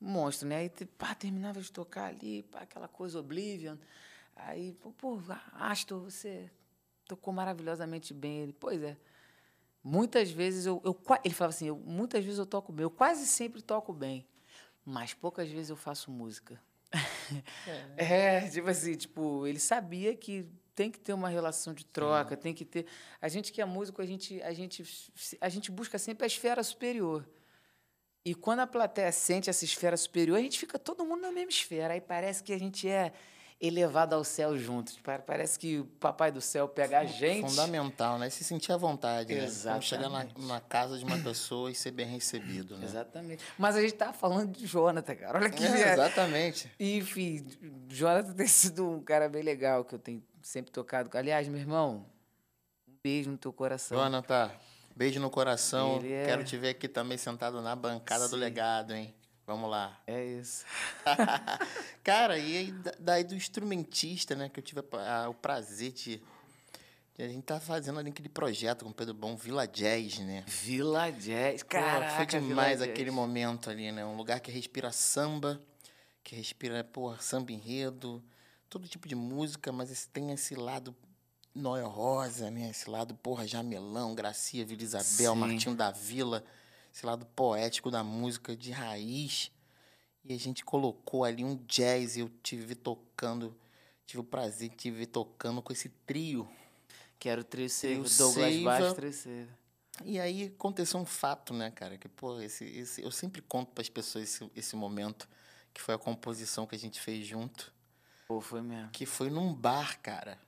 monstro, 0.00 0.48
né? 0.48 0.56
Aí 0.56 0.70
pá, 0.98 1.14
terminava 1.14 1.60
de 1.60 1.70
tocar 1.70 2.06
ali, 2.06 2.42
pá, 2.42 2.60
aquela 2.62 2.88
coisa 2.88 3.20
Oblivion. 3.20 3.76
Aí, 4.34 4.72
pô, 4.72 4.90
pô, 4.90 5.20
Astor, 5.52 6.00
você 6.00 6.50
tocou 7.06 7.32
maravilhosamente 7.32 8.12
bem. 8.12 8.40
Ele, 8.40 8.52
pois 8.52 8.82
é. 8.82 8.96
Muitas 9.82 10.30
vezes 10.30 10.66
eu, 10.66 10.80
eu 10.84 10.98
ele 11.24 11.34
falava 11.34 11.54
assim, 11.54 11.68
eu, 11.68 11.76
muitas 11.76 12.24
vezes 12.24 12.38
eu 12.38 12.46
toco 12.46 12.72
bem, 12.72 12.82
eu 12.82 12.90
quase 12.90 13.26
sempre 13.26 13.62
toco 13.62 13.92
bem, 13.92 14.26
mas 14.84 15.14
poucas 15.14 15.48
vezes 15.48 15.70
eu 15.70 15.76
faço 15.76 16.10
música. 16.10 16.60
É, 17.96 18.36
é 18.44 18.48
tipo 18.48 18.68
assim, 18.68 18.94
tipo, 18.94 19.46
ele 19.46 19.60
sabia 19.60 20.16
que 20.16 20.44
tem 20.74 20.90
que 20.90 20.98
ter 20.98 21.12
uma 21.12 21.28
relação 21.28 21.72
de 21.72 21.84
troca, 21.84 22.34
Sim. 22.34 22.40
tem 22.40 22.54
que 22.54 22.64
ter. 22.64 22.86
A 23.20 23.28
gente 23.28 23.52
que 23.52 23.60
é 23.60 23.64
músico, 23.64 24.02
a 24.02 24.06
gente, 24.06 24.42
a 24.42 24.52
gente, 24.52 24.82
a 25.40 25.48
gente 25.48 25.70
busca 25.70 25.98
sempre 25.98 26.24
a 26.24 26.26
esfera 26.26 26.62
superior. 26.62 27.28
E 28.24 28.34
quando 28.34 28.60
a 28.60 28.66
plateia 28.66 29.12
sente 29.12 29.48
essa 29.48 29.64
esfera 29.64 29.96
superior, 29.96 30.38
a 30.38 30.42
gente 30.42 30.58
fica 30.58 30.78
todo 30.78 31.04
mundo 31.04 31.22
na 31.22 31.32
mesma 31.32 31.50
esfera. 31.50 31.94
Aí 31.94 32.00
parece 32.00 32.42
que 32.42 32.52
a 32.52 32.58
gente 32.58 32.88
é 32.88 33.12
elevado 33.60 34.14
ao 34.14 34.24
céu 34.24 34.56
juntos. 34.56 34.98
Parece 35.26 35.58
que 35.58 35.80
o 35.80 35.84
papai 35.84 36.32
do 36.32 36.40
céu 36.40 36.66
pega 36.66 37.00
a 37.00 37.04
gente. 37.04 37.50
Fundamental, 37.50 38.18
né? 38.18 38.30
Se 38.30 38.42
sentir 38.42 38.72
à 38.72 38.76
vontade. 38.76 39.32
Exatamente. 39.34 39.74
Né? 39.74 39.80
chegar 39.82 40.08
na, 40.08 40.26
na, 40.46 40.60
casa 40.60 40.98
de 40.98 41.04
uma 41.04 41.18
pessoa 41.18 41.70
e 41.70 41.74
ser 41.74 41.90
bem 41.90 42.06
recebido, 42.06 42.78
né? 42.78 42.86
Exatamente. 42.86 43.44
Mas 43.58 43.76
a 43.76 43.82
gente 43.82 43.94
tá 43.94 44.12
falando 44.12 44.56
de 44.56 44.66
Jonathan, 44.66 45.14
cara. 45.14 45.38
Olha 45.38 45.50
que 45.50 45.64
é, 45.64 45.92
Exatamente. 45.92 46.72
Enfim, 46.80 47.46
Jonathan 47.88 48.32
tem 48.32 48.46
sido 48.46 48.88
um 48.88 49.02
cara 49.02 49.28
bem 49.28 49.42
legal 49.42 49.84
que 49.84 49.94
eu 49.94 49.98
tenho 49.98 50.22
sempre 50.42 50.72
tocado. 50.72 51.10
Aliás, 51.16 51.46
meu 51.46 51.60
irmão, 51.60 52.06
um 52.88 52.94
beijo 53.02 53.30
no 53.30 53.36
teu 53.36 53.52
coração. 53.52 53.98
Jonathan, 53.98 54.50
beijo 54.96 55.20
no 55.20 55.28
coração. 55.28 56.00
É... 56.02 56.24
Quero 56.24 56.44
te 56.44 56.56
ver 56.56 56.70
aqui 56.70 56.88
também 56.88 57.18
sentado 57.18 57.60
na 57.60 57.76
bancada 57.76 58.24
Sim. 58.24 58.30
do 58.30 58.36
legado, 58.36 58.94
hein? 58.94 59.14
Vamos 59.50 59.68
lá. 59.68 60.00
É 60.06 60.24
isso. 60.24 60.64
Cara, 62.04 62.38
e 62.38 62.56
aí, 62.56 62.74
daí 63.00 63.24
do 63.24 63.34
instrumentista, 63.34 64.36
né? 64.36 64.48
Que 64.48 64.60
eu 64.60 64.62
tive 64.62 64.80
a, 64.92 65.24
a, 65.24 65.28
o 65.28 65.34
prazer 65.34 65.90
de, 65.90 66.22
de. 67.16 67.22
A 67.24 67.26
gente 67.26 67.42
tá 67.42 67.58
fazendo 67.58 67.98
ali 67.98 68.10
aquele 68.10 68.28
projeto 68.28 68.84
com 68.84 68.92
o 68.92 68.94
Pedro 68.94 69.12
Bom, 69.12 69.34
Vila 69.34 69.66
Jazz, 69.66 70.20
né? 70.20 70.44
Vila 70.46 71.10
Jazz, 71.10 71.64
cara. 71.64 72.10
Foi 72.10 72.26
demais 72.26 72.80
aquele 72.80 73.10
momento 73.10 73.68
ali, 73.68 73.90
né? 73.90 74.06
Um 74.06 74.16
lugar 74.16 74.38
que 74.38 74.52
respira 74.52 74.92
samba, 74.92 75.60
que 76.22 76.36
respira, 76.36 76.84
pô, 76.84 77.12
samba 77.16 77.50
enredo, 77.50 78.22
todo 78.68 78.86
tipo 78.86 79.08
de 79.08 79.16
música, 79.16 79.72
mas 79.72 79.90
esse, 79.90 80.08
tem 80.08 80.30
esse 80.30 80.54
lado 80.54 80.94
Noel 81.52 81.88
Rosa, 81.88 82.52
né? 82.52 82.70
Esse 82.70 82.88
lado, 82.88 83.16
porra, 83.16 83.48
Jamelão, 83.48 84.14
Gracia, 84.14 84.64
Vila 84.64 84.84
Isabel, 84.84 85.34
Sim. 85.34 85.40
Martinho 85.40 85.74
da 85.74 85.90
Vila 85.90 86.44
esse 86.92 87.06
lado 87.06 87.26
poético 87.26 87.90
da 87.90 88.02
música 88.02 88.56
de 88.56 88.70
raiz. 88.70 89.50
E 90.24 90.34
a 90.34 90.38
gente 90.38 90.64
colocou 90.64 91.24
ali 91.24 91.44
um 91.44 91.56
jazz, 91.66 92.16
eu 92.16 92.28
tive 92.42 92.74
tocando, 92.74 93.56
tive 94.06 94.20
o 94.20 94.24
prazer 94.24 94.68
de 94.70 94.76
tive 94.76 95.06
tocando 95.06 95.62
com 95.62 95.72
esse 95.72 95.88
trio. 95.88 96.48
Que 97.18 97.28
era 97.28 97.40
o 97.40 97.44
trio 97.44 97.68
Seiva, 97.68 98.08
Douglas 98.16 98.56
Baixo, 98.62 98.94
trio 98.94 99.12
Seiva. 99.12 99.60
E 100.04 100.18
aí 100.18 100.44
aconteceu 100.44 100.98
um 100.98 101.04
fato, 101.04 101.52
né, 101.52 101.70
cara? 101.70 101.98
Que, 101.98 102.08
pô, 102.08 102.40
esse, 102.40 102.64
esse, 102.64 103.02
eu 103.02 103.10
sempre 103.10 103.42
conto 103.42 103.72
para 103.72 103.82
as 103.82 103.88
pessoas 103.88 104.24
esse, 104.24 104.50
esse 104.56 104.76
momento, 104.76 105.28
que 105.74 105.80
foi 105.80 105.94
a 105.94 105.98
composição 105.98 106.66
que 106.66 106.74
a 106.74 106.78
gente 106.78 107.00
fez 107.00 107.26
junto. 107.26 107.72
Pô, 108.26 108.40
foi 108.40 108.62
mesmo. 108.62 108.90
Que 108.90 109.04
foi 109.04 109.28
num 109.28 109.52
bar, 109.52 110.00
cara. 110.00 110.38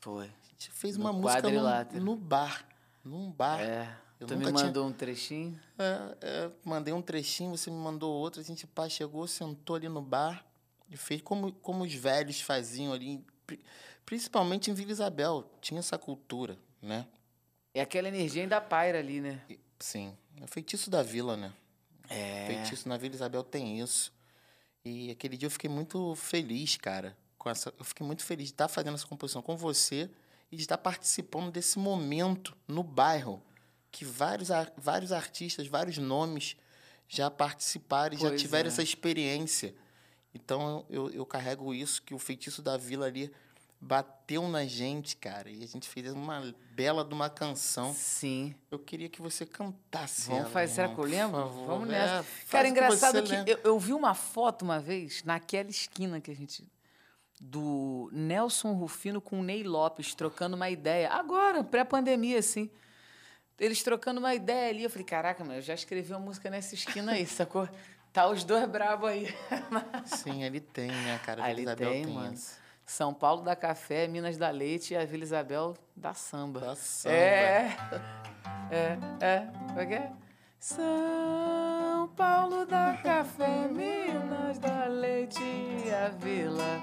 Foi. 0.00 0.26
A 0.26 0.46
gente 0.50 0.70
fez 0.70 0.96
no 0.96 1.04
uma 1.04 1.12
música 1.12 1.48
no, 1.50 2.00
no 2.00 2.16
bar. 2.16 2.66
Num 3.04 3.30
bar. 3.30 3.60
É. 3.60 3.96
Eu 4.20 4.26
tu 4.26 4.36
me 4.36 4.44
mandou 4.44 4.70
tinha... 4.70 4.82
um 4.82 4.92
trechinho? 4.92 5.58
É, 5.78 6.16
é, 6.20 6.50
mandei 6.62 6.92
um 6.92 7.00
trechinho, 7.00 7.56
você 7.56 7.70
me 7.70 7.78
mandou 7.78 8.12
outro. 8.12 8.40
A 8.40 8.44
gente 8.44 8.66
pá, 8.66 8.86
chegou, 8.86 9.26
sentou 9.26 9.76
ali 9.76 9.88
no 9.88 10.02
bar 10.02 10.44
e 10.90 10.96
fez 10.96 11.22
como, 11.22 11.50
como 11.54 11.84
os 11.84 11.94
velhos 11.94 12.42
faziam 12.42 12.92
ali, 12.92 13.24
principalmente 14.04 14.70
em 14.70 14.74
Vila 14.74 14.92
Isabel. 14.92 15.50
Tinha 15.62 15.80
essa 15.80 15.96
cultura, 15.96 16.58
né? 16.82 17.06
É 17.72 17.80
aquela 17.80 18.08
energia 18.08 18.42
ainda 18.42 18.60
paira 18.60 18.98
ali, 18.98 19.22
né? 19.22 19.40
Sim. 19.78 20.14
É 20.40 20.46
feitiço 20.46 20.90
da 20.90 21.02
vila, 21.02 21.36
né? 21.36 21.52
É. 22.08 22.46
Feitiço 22.46 22.88
na 22.88 22.98
Vila 22.98 23.14
Isabel 23.14 23.42
tem 23.42 23.80
isso. 23.80 24.12
E 24.84 25.10
aquele 25.10 25.36
dia 25.36 25.46
eu 25.46 25.50
fiquei 25.50 25.70
muito 25.70 26.14
feliz, 26.14 26.76
cara. 26.76 27.16
Com 27.38 27.48
essa, 27.48 27.72
eu 27.78 27.84
fiquei 27.84 28.06
muito 28.06 28.22
feliz 28.22 28.48
de 28.48 28.52
estar 28.52 28.68
fazendo 28.68 28.94
essa 28.94 29.06
composição 29.06 29.40
com 29.40 29.56
você 29.56 30.10
e 30.50 30.56
de 30.56 30.62
estar 30.62 30.76
participando 30.76 31.50
desse 31.50 31.78
momento 31.78 32.56
no 32.66 32.82
bairro, 32.82 33.40
que 33.90 34.04
vários, 34.04 34.48
vários 34.76 35.12
artistas, 35.12 35.66
vários 35.66 35.98
nomes 35.98 36.56
já 37.08 37.30
participaram 37.30 38.14
e 38.14 38.18
já 38.18 38.34
tiveram 38.36 38.68
é. 38.68 38.72
essa 38.72 38.82
experiência. 38.82 39.74
Então 40.34 40.84
eu, 40.88 41.10
eu 41.10 41.26
carrego 41.26 41.74
isso, 41.74 42.02
que 42.02 42.14
o 42.14 42.18
feitiço 42.18 42.62
da 42.62 42.76
vila 42.76 43.06
ali 43.06 43.32
bateu 43.80 44.46
na 44.46 44.64
gente, 44.66 45.16
cara, 45.16 45.50
e 45.50 45.64
a 45.64 45.66
gente 45.66 45.88
fez 45.88 46.12
uma 46.12 46.54
bela 46.72 47.02
de 47.02 47.14
uma 47.14 47.30
canção. 47.30 47.94
Sim. 47.94 48.54
Eu 48.70 48.78
queria 48.78 49.08
que 49.08 49.22
você 49.22 49.46
cantasse 49.46 50.28
Vamos 50.28 50.42
ela, 50.42 50.50
fazer, 50.50 50.74
será 50.74 50.88
que 50.88 51.00
eu 51.00 51.04
lembro? 51.04 51.40
favor. 51.40 51.66
Vamos 51.66 51.88
É, 51.88 51.92
nessa. 51.92 52.22
faz 52.22 52.50
Cara, 52.50 52.68
engraçado 52.68 53.22
que 53.22 53.32
lembra. 53.32 53.50
eu, 53.50 53.58
eu 53.64 53.78
vi 53.78 53.94
uma 53.94 54.14
foto 54.14 54.62
uma 54.62 54.78
vez, 54.78 55.24
naquela 55.24 55.70
esquina 55.70 56.20
que 56.20 56.30
a 56.30 56.34
gente. 56.36 56.64
Do 57.42 58.10
Nelson 58.12 58.74
Rufino 58.74 59.18
com 59.18 59.40
o 59.40 59.42
Ney 59.42 59.62
Lopes 59.62 60.14
trocando 60.14 60.56
uma 60.56 60.68
ideia. 60.68 61.10
Agora, 61.10 61.64
pré-pandemia, 61.64 62.38
assim. 62.38 62.70
Eles 63.60 63.82
trocando 63.82 64.18
uma 64.18 64.34
ideia 64.34 64.70
ali. 64.70 64.82
Eu 64.82 64.90
falei, 64.90 65.04
caraca, 65.04 65.44
mano, 65.44 65.58
eu 65.58 65.62
já 65.62 65.74
escrevi 65.74 66.10
uma 66.12 66.18
música 66.18 66.48
nessa 66.48 66.74
esquina 66.74 67.12
aí, 67.12 67.26
sacou? 67.26 67.68
Tá 68.10 68.26
os 68.28 68.42
dois 68.42 68.66
brabos 68.66 69.10
aí. 69.10 69.32
Sim, 70.06 70.42
ali 70.42 70.60
tem, 70.60 70.90
né, 70.90 71.20
cara? 71.24 71.42
A 71.42 71.44
Ali 71.44 71.60
Vila 71.60 71.72
Isabel 71.72 71.92
tem, 71.92 72.04
tem, 72.04 72.14
mano. 72.14 72.32
essa. 72.32 72.58
São 72.86 73.14
Paulo 73.14 73.42
da 73.42 73.54
Café, 73.54 74.08
Minas 74.08 74.36
da 74.36 74.50
Leite 74.50 74.94
e 74.94 74.96
a 74.96 75.04
Vila 75.04 75.22
Isabel 75.22 75.76
da 75.94 76.12
Samba. 76.12 76.60
Da 76.60 76.74
samba. 76.74 77.14
É, 77.14 77.70
é, 78.72 78.98
é, 79.20 79.46
como 79.68 79.80
é 79.80 79.86
que 79.86 79.94
é? 79.94 80.12
São 80.58 82.10
Paulo 82.16 82.66
da 82.66 82.98
Café, 83.02 83.68
Minas 83.68 84.58
da 84.58 84.86
Leite 84.86 85.40
e 85.40 85.94
a 85.94 86.08
Vila 86.08 86.80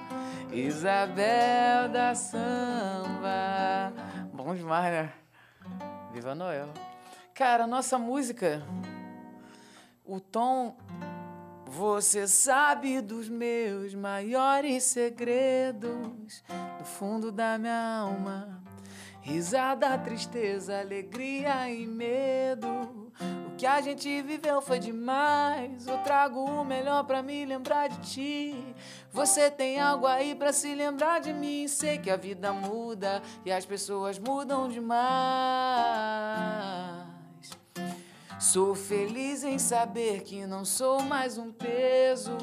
Isabel 0.54 1.90
da 1.92 2.16
Samba. 2.16 3.92
Bom 4.32 4.56
demais, 4.56 4.94
né? 4.94 5.14
Viva 6.12 6.34
Noel. 6.34 6.70
Cara, 7.34 7.68
nossa 7.68 7.98
música, 7.98 8.64
o 10.06 10.20
tom 10.20 10.76
você 11.68 12.28
sabe 12.28 13.02
dos 13.02 13.28
meus 13.28 13.94
maiores 13.94 14.84
segredos, 14.84 16.44
do 16.80 16.86
fundo 16.86 17.32
da 17.32 17.58
minha 17.58 18.00
alma. 18.00 18.67
Risada, 19.28 19.98
tristeza, 19.98 20.80
alegria 20.80 21.70
e 21.70 21.86
medo. 21.86 23.12
O 23.46 23.58
que 23.58 23.66
a 23.66 23.82
gente 23.82 24.22
viveu 24.22 24.62
foi 24.62 24.80
demais. 24.80 25.86
Eu 25.86 25.98
trago 25.98 26.46
o 26.46 26.64
melhor 26.64 27.04
pra 27.04 27.22
me 27.22 27.44
lembrar 27.44 27.90
de 27.90 28.00
ti. 28.10 28.76
Você 29.12 29.52
tem 29.52 29.82
algo 29.82 30.08
aí 30.08 30.34
pra 30.34 30.54
se 30.54 30.74
lembrar 30.74 31.20
de 31.20 31.34
mim. 31.34 31.68
Sei 31.68 31.98
que 31.98 32.10
a 32.10 32.16
vida 32.16 32.54
muda 32.54 33.22
e 33.44 33.52
as 33.52 33.66
pessoas 33.66 34.18
mudam 34.18 34.70
demais. 34.70 34.96
Sou 38.40 38.74
feliz 38.76 39.44
em 39.44 39.60
saber 39.60 40.22
que 40.22 40.48
não 40.48 40.64
sou 40.64 41.02
mais 41.02 41.38
um 41.38 41.52
peso. 41.52 42.38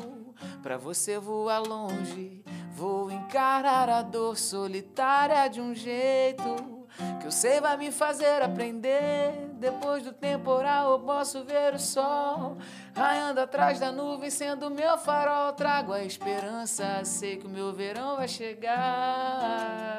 Pra 0.62 0.76
você 0.76 1.18
voar 1.18 1.60
longe, 1.60 2.44
vou 2.72 3.10
encarar 3.10 3.88
a 3.88 4.02
dor 4.02 4.36
solitária 4.36 5.48
de 5.48 5.62
um 5.62 5.74
jeito 5.74 6.73
que 7.20 7.26
eu 7.26 7.30
sei 7.30 7.60
vai 7.60 7.76
me 7.76 7.90
fazer 7.90 8.42
aprender. 8.42 9.32
Depois 9.54 10.02
do 10.02 10.12
temporal, 10.12 10.92
eu 10.92 11.00
posso 11.00 11.42
ver 11.44 11.74
o 11.74 11.78
sol 11.78 12.56
raiando 12.94 13.40
atrás 13.40 13.80
da 13.80 13.90
nuvem, 13.90 14.30
sendo 14.30 14.70
meu 14.70 14.96
farol. 14.98 15.52
Trago 15.52 15.92
a 15.92 16.04
esperança, 16.04 17.04
sei 17.04 17.36
que 17.36 17.46
o 17.46 17.50
meu 17.50 17.72
verão 17.72 18.16
vai 18.16 18.28
chegar. 18.28 19.90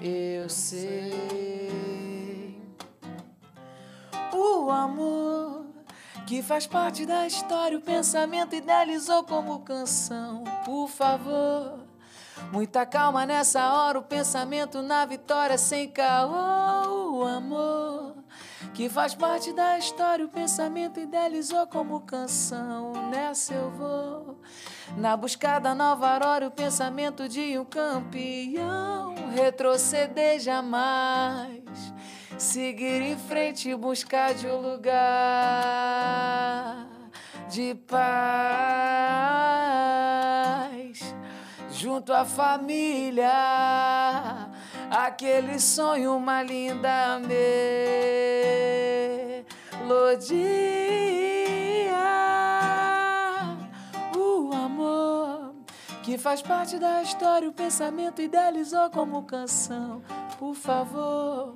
Eu 0.00 0.48
sei 0.48 1.58
o 4.32 4.70
amor 4.70 5.66
que 6.26 6.42
faz 6.42 6.66
parte 6.66 7.06
da 7.06 7.26
história. 7.26 7.78
O 7.78 7.80
pensamento 7.80 8.54
idealizou 8.54 9.24
como 9.24 9.60
canção. 9.60 10.44
Por 10.64 10.86
favor, 10.88 11.78
muita 12.52 12.84
calma 12.86 13.26
nessa 13.26 13.72
hora. 13.72 13.98
O 13.98 14.02
pensamento 14.02 14.82
na 14.82 15.04
vitória 15.04 15.58
sem 15.58 15.88
caô. 15.88 17.18
O 17.18 17.24
amor 17.24 18.14
que 18.74 18.88
faz 18.88 19.14
parte 19.14 19.52
da 19.52 19.78
história. 19.78 20.24
O 20.24 20.28
pensamento 20.28 21.00
idealizou 21.00 21.66
como 21.66 22.00
canção. 22.00 22.92
Nessa 23.10 23.54
eu 23.54 23.70
vou. 23.70 24.40
Na 24.96 25.16
busca 25.16 25.58
da 25.58 25.74
nova 25.74 26.08
aurora, 26.08 26.46
o 26.46 26.50
pensamento 26.50 27.28
de 27.28 27.58
um 27.58 27.64
campeão. 27.64 29.14
Retroceder 29.34 30.40
jamais. 30.40 31.62
Seguir 32.38 33.02
em 33.02 33.16
frente 33.16 33.68
e 33.68 33.74
buscar 33.74 34.32
de 34.32 34.46
um 34.46 34.60
lugar 34.60 34.98
de 37.48 37.74
paz. 37.74 37.98
Junto 41.78 42.12
à 42.12 42.24
família, 42.24 43.30
aquele 44.90 45.60
sonho, 45.60 46.16
uma 46.16 46.42
linda 46.42 47.20
melodia. 47.20 47.38
O 54.16 54.52
amor 54.52 55.54
que 56.02 56.18
faz 56.18 56.42
parte 56.42 56.80
da 56.80 57.00
história, 57.00 57.48
o 57.48 57.52
pensamento 57.52 58.20
idealizou 58.20 58.90
como 58.90 59.22
canção. 59.22 60.02
Por 60.36 60.56
favor, 60.56 61.54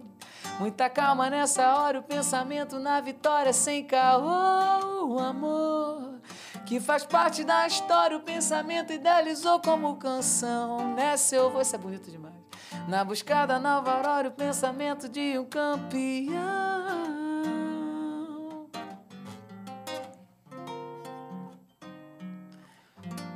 muita 0.60 0.88
calma 0.88 1.28
nessa 1.30 1.78
hora, 1.78 1.98
o 1.98 2.02
pensamento 2.04 2.78
na 2.78 3.00
vitória 3.00 3.52
sem 3.52 3.84
caô. 3.84 5.04
O 5.04 5.18
amor 5.18 6.20
que 6.72 6.80
faz 6.80 7.04
parte 7.04 7.44
da 7.44 7.66
história, 7.66 8.16
o 8.16 8.20
pensamento 8.20 8.94
idealizou 8.94 9.60
como 9.60 9.94
canção. 9.98 10.94
Nessa 10.94 11.36
eu 11.36 11.50
vou, 11.50 11.60
isso 11.60 11.76
é 11.76 11.78
bonito 11.78 12.10
demais. 12.10 12.32
Na 12.88 13.04
busca 13.04 13.44
da 13.44 13.58
nova 13.58 13.92
aurora, 13.92 14.28
o 14.28 14.32
pensamento 14.32 15.06
de 15.06 15.38
um 15.38 15.44
campeão. 15.44 16.32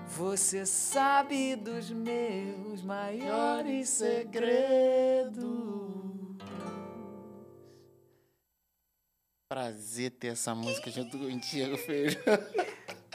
Você 0.09 0.65
sabe 0.65 1.57
dos 1.57 1.91
meus 1.91 2.81
maiores 2.81 3.91
segredos. 3.91 5.45
Prazer 9.47 10.13
ter 10.13 10.29
essa 10.29 10.55
música 10.55 10.91
junto 10.91 11.19
contigo, 11.19 11.77
filho. 11.77 12.17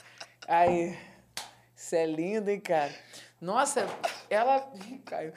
Aí, 0.53 0.97
isso 1.73 1.95
é 1.95 2.05
lindo, 2.05 2.49
hein, 2.51 2.59
cara? 2.59 2.93
Nossa, 3.39 3.87
ela. 4.29 4.69
Caiu. 5.05 5.31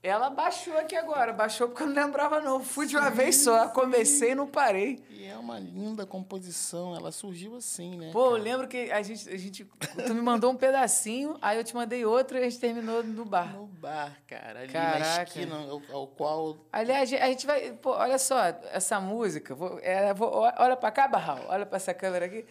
Ela 0.00 0.30
baixou 0.30 0.76
aqui 0.78 0.94
agora, 0.94 1.32
baixou 1.32 1.66
porque 1.68 1.82
eu 1.82 1.88
não 1.88 1.94
lembrava, 2.06 2.40
não. 2.40 2.62
Fui 2.62 2.86
de 2.86 2.96
uma 2.96 3.10
vez 3.10 3.36
só, 3.42 3.68
comecei 3.70 4.30
e 4.32 4.34
não 4.36 4.46
parei. 4.46 5.02
E 5.10 5.24
é 5.26 5.36
uma 5.36 5.58
linda 5.58 6.06
composição, 6.06 6.94
ela 6.94 7.10
surgiu 7.10 7.56
assim, 7.56 7.96
né? 7.96 8.10
Pô, 8.12 8.36
eu 8.36 8.42
lembro 8.42 8.68
que 8.68 8.90
a 8.92 9.02
gente, 9.02 9.28
a 9.28 9.36
gente. 9.36 9.64
Tu 9.64 10.14
me 10.14 10.22
mandou 10.22 10.52
um 10.52 10.56
pedacinho, 10.56 11.36
aí 11.42 11.58
eu 11.58 11.64
te 11.64 11.74
mandei 11.74 12.04
outro 12.04 12.38
e 12.38 12.40
a 12.40 12.44
gente 12.44 12.60
terminou 12.60 13.02
no 13.02 13.24
bar. 13.24 13.52
No 13.52 13.66
bar, 13.66 14.16
cara, 14.28 14.60
ali 14.60 14.72
na 14.72 14.80
Caraca. 14.92 15.22
esquina, 15.24 15.56
ao, 15.56 15.82
ao 15.92 16.06
qual 16.06 16.56
Aliás, 16.72 17.12
a 17.12 17.26
gente 17.26 17.46
vai. 17.48 17.72
Pô, 17.72 17.90
olha 17.90 18.16
só, 18.18 18.38
essa 18.72 19.00
música. 19.00 19.56
Vou, 19.56 19.80
é, 19.82 20.14
vou- 20.14 20.30
olha 20.32 20.76
pra 20.76 20.92
cá, 20.92 21.08
Barral. 21.08 21.46
Olha 21.48 21.66
pra 21.66 21.78
essa 21.78 21.92
câmera 21.92 22.26
aqui. 22.26 22.44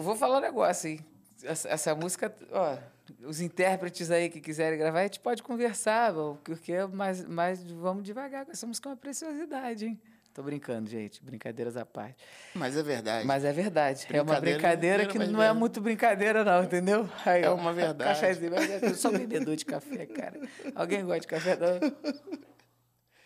Eu 0.00 0.04
vou 0.04 0.16
falar 0.16 0.38
um 0.38 0.40
negócio, 0.40 0.88
hein? 0.88 1.00
Essa, 1.44 1.68
essa 1.68 1.94
música, 1.94 2.34
ó, 2.52 2.78
os 3.22 3.42
intérpretes 3.42 4.10
aí 4.10 4.30
que 4.30 4.40
quiserem 4.40 4.78
gravar, 4.78 5.00
a 5.00 5.02
gente 5.02 5.20
pode 5.20 5.42
conversar, 5.42 6.14
porque 6.42 6.72
é 6.72 6.86
mais, 6.86 7.22
mais 7.28 7.62
vamos 7.62 8.02
devagar, 8.02 8.46
essa 8.48 8.66
música 8.66 8.88
é 8.88 8.92
uma 8.92 8.96
preciosidade, 8.96 9.84
hein? 9.84 10.00
Tô 10.32 10.42
brincando, 10.42 10.88
gente. 10.88 11.22
Brincadeiras 11.22 11.76
à 11.76 11.84
parte. 11.84 12.16
Mas 12.54 12.78
é 12.78 12.82
verdade. 12.82 13.26
Mas 13.26 13.44
é 13.44 13.52
verdade. 13.52 14.06
é 14.08 14.22
uma 14.22 14.40
Brincadeira, 14.40 15.04
que 15.04 15.18
mas 15.18 15.28
não 15.28 15.42
é 15.42 15.52
muito 15.52 15.82
brincadeira, 15.82 16.42
não, 16.42 16.64
entendeu? 16.64 17.06
Aí, 17.26 17.42
É 17.42 17.50
uma 17.50 17.74
verdade. 17.74 18.20
Mas 18.48 18.82
eu 18.82 18.94
sou 18.94 19.12
bebedor 19.12 19.54
de 19.54 19.66
café, 19.66 20.06
cara. 20.06 20.40
Alguém 20.74 21.04
gosta 21.04 21.20
de 21.20 21.26
café? 21.26 21.58
Não? 21.58 22.40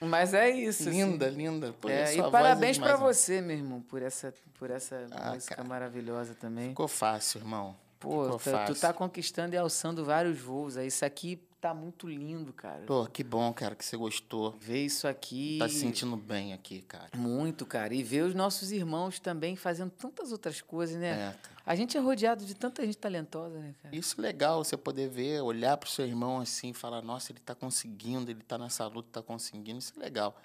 Mas 0.01 0.35
é 0.35 0.51
isso. 0.51 0.89
assim. 0.89 1.05
linda, 1.05 1.29
linda. 1.29 1.75
Pô, 1.81 1.89
É, 1.89 2.15
e 2.15 2.21
é 2.21 2.31
parabéns 2.31 2.79
pra 2.79 2.95
demais. 2.95 3.17
você, 3.17 3.41
meu 3.41 3.57
irmão, 3.57 3.81
por 3.81 4.03
essa, 4.03 4.35
por 4.59 4.71
essa 4.71 5.07
Ah, 5.13 5.33
música 5.33 5.55
cara. 5.57 5.69
maravilhosa 5.69 6.35
também. 6.35 6.69
Ficou 6.71 6.89
fácil, 6.89 7.39
irmão. 7.41 7.75
Pô, 7.99 8.25
Ficou 8.25 8.53
tá- 8.53 8.65
tu 8.65 8.69
fácil. 8.75 8.81
tá 8.81 8.93
conquistando 8.93 9.55
e 9.55 9.59
alçando 9.59 10.05
vários 10.05 10.39
voos. 10.39 10.77
Isso 10.77 11.05
aqui 11.05 11.41
tá 11.65 11.73
muito 11.73 12.07
lindo, 12.07 12.53
cara. 12.53 12.85
Pô, 12.85 13.07
que 13.07 13.25
bom, 13.25 13.51
cara, 13.55 13.75
que 13.75 13.83
você 13.83 13.97
gostou. 13.97 14.51
Ver 14.61 14.85
isso 14.85 15.09
aqui. 15.09 15.57
Tá 15.59 15.67
se 15.67 15.77
sentindo 15.77 16.15
bem 16.15 16.53
aqui, 16.53 16.83
cara. 16.83 17.09
Muito, 17.17 17.65
cara. 17.65 17.95
E 17.95 18.03
ver 18.03 18.23
os 18.23 18.35
nossos 18.35 18.71
irmãos 18.71 19.19
também 19.19 19.57
fazendo 19.57 19.91
tantas 19.91 20.31
outras 20.31 20.61
coisas, 20.61 20.99
né? 20.99 21.13
É, 21.13 21.33
cara. 21.33 21.57
A 21.65 21.75
gente 21.75 21.97
é 21.97 22.01
rodeado 22.01 22.45
de 22.45 22.55
tanta 22.55 22.85
gente 22.85 22.99
talentosa, 22.99 23.59
né, 23.59 23.75
cara? 23.83 23.97
Isso 23.97 24.21
é 24.21 24.23
legal, 24.23 24.63
você 24.63 24.77
poder 24.77 25.09
ver, 25.09 25.41
olhar 25.41 25.79
pro 25.79 25.89
seu 25.89 26.07
irmão 26.07 26.39
assim 26.39 26.69
e 26.69 26.75
falar, 26.75 27.01
nossa, 27.01 27.33
ele 27.33 27.41
tá 27.41 27.55
conseguindo, 27.55 28.31
ele 28.31 28.43
tá 28.43 28.59
nessa 28.59 28.87
luta, 28.87 29.23
tá 29.23 29.23
conseguindo. 29.23 29.79
Isso 29.79 29.95
é 29.97 30.01
legal. 30.01 30.39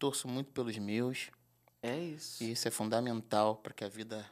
Torço 0.00 0.26
muito 0.26 0.50
pelos 0.50 0.76
meus. 0.78 1.30
É 1.80 1.96
isso. 1.96 2.42
E 2.42 2.50
isso 2.50 2.66
é 2.66 2.72
fundamental 2.72 3.54
para 3.54 3.72
que 3.72 3.84
a 3.84 3.88
vida 3.88 4.28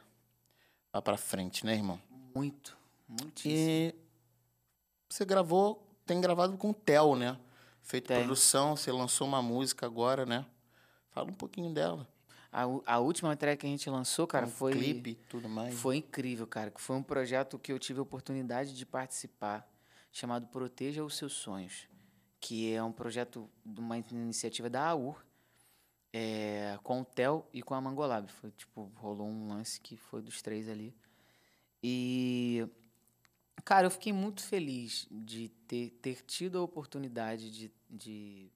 vá 0.91 1.01
para 1.01 1.15
frente, 1.15 1.65
né, 1.65 1.75
irmão? 1.75 1.97
Muito. 2.35 2.77
Muitíssimo. 3.07 3.53
E 3.55 3.95
você 5.07 5.23
gravou, 5.23 5.84
tem 6.05 6.21
gravado 6.21 6.57
com 6.57 6.69
o 6.69 6.73
Theo, 6.73 7.15
né? 7.15 7.37
Feito 7.81 8.07
Tem. 8.07 8.17
produção, 8.17 8.75
você 8.75 8.91
lançou 8.91 9.27
uma 9.27 9.41
música 9.41 9.85
agora, 9.85 10.25
né? 10.25 10.45
Fala 11.09 11.29
um 11.29 11.33
pouquinho 11.33 11.73
dela. 11.73 12.07
A, 12.51 12.63
a 12.85 12.99
última 12.99 13.35
track 13.35 13.61
que 13.61 13.67
a 13.67 13.69
gente 13.69 13.89
lançou, 13.89 14.25
cara, 14.25 14.45
um 14.45 14.49
foi. 14.49 14.71
clipe 14.71 15.15
tudo 15.29 15.49
mais. 15.49 15.75
Foi 15.75 15.97
incrível, 15.97 16.47
cara. 16.47 16.71
Foi 16.77 16.95
um 16.95 17.03
projeto 17.03 17.59
que 17.59 17.71
eu 17.71 17.77
tive 17.77 17.99
a 17.99 18.01
oportunidade 18.03 18.73
de 18.73 18.85
participar, 18.85 19.69
chamado 20.11 20.47
Proteja 20.47 21.03
os 21.03 21.17
Seus 21.17 21.33
Sonhos, 21.33 21.87
que 22.39 22.73
é 22.73 22.81
um 22.81 22.91
projeto 22.91 23.49
de 23.65 23.79
uma 23.79 23.97
iniciativa 23.97 24.69
da 24.69 24.87
AUR, 24.87 25.21
é, 26.13 26.79
com 26.81 27.01
o 27.01 27.05
Theo 27.05 27.45
e 27.53 27.61
com 27.61 27.73
a 27.73 27.81
Mangolab. 27.81 28.31
Foi 28.31 28.51
tipo, 28.51 28.89
rolou 28.95 29.27
um 29.27 29.49
lance 29.49 29.81
que 29.81 29.97
foi 29.97 30.21
dos 30.21 30.41
três 30.41 30.69
ali. 30.69 30.95
E, 31.83 32.65
cara, 33.63 33.87
eu 33.87 33.91
fiquei 33.91 34.13
muito 34.13 34.43
feliz 34.43 35.07
de 35.11 35.49
ter, 35.67 35.91
ter 36.01 36.21
tido 36.25 36.57
a 36.59 36.61
oportunidade 36.61 37.49
de, 37.51 37.71
de, 37.89 38.51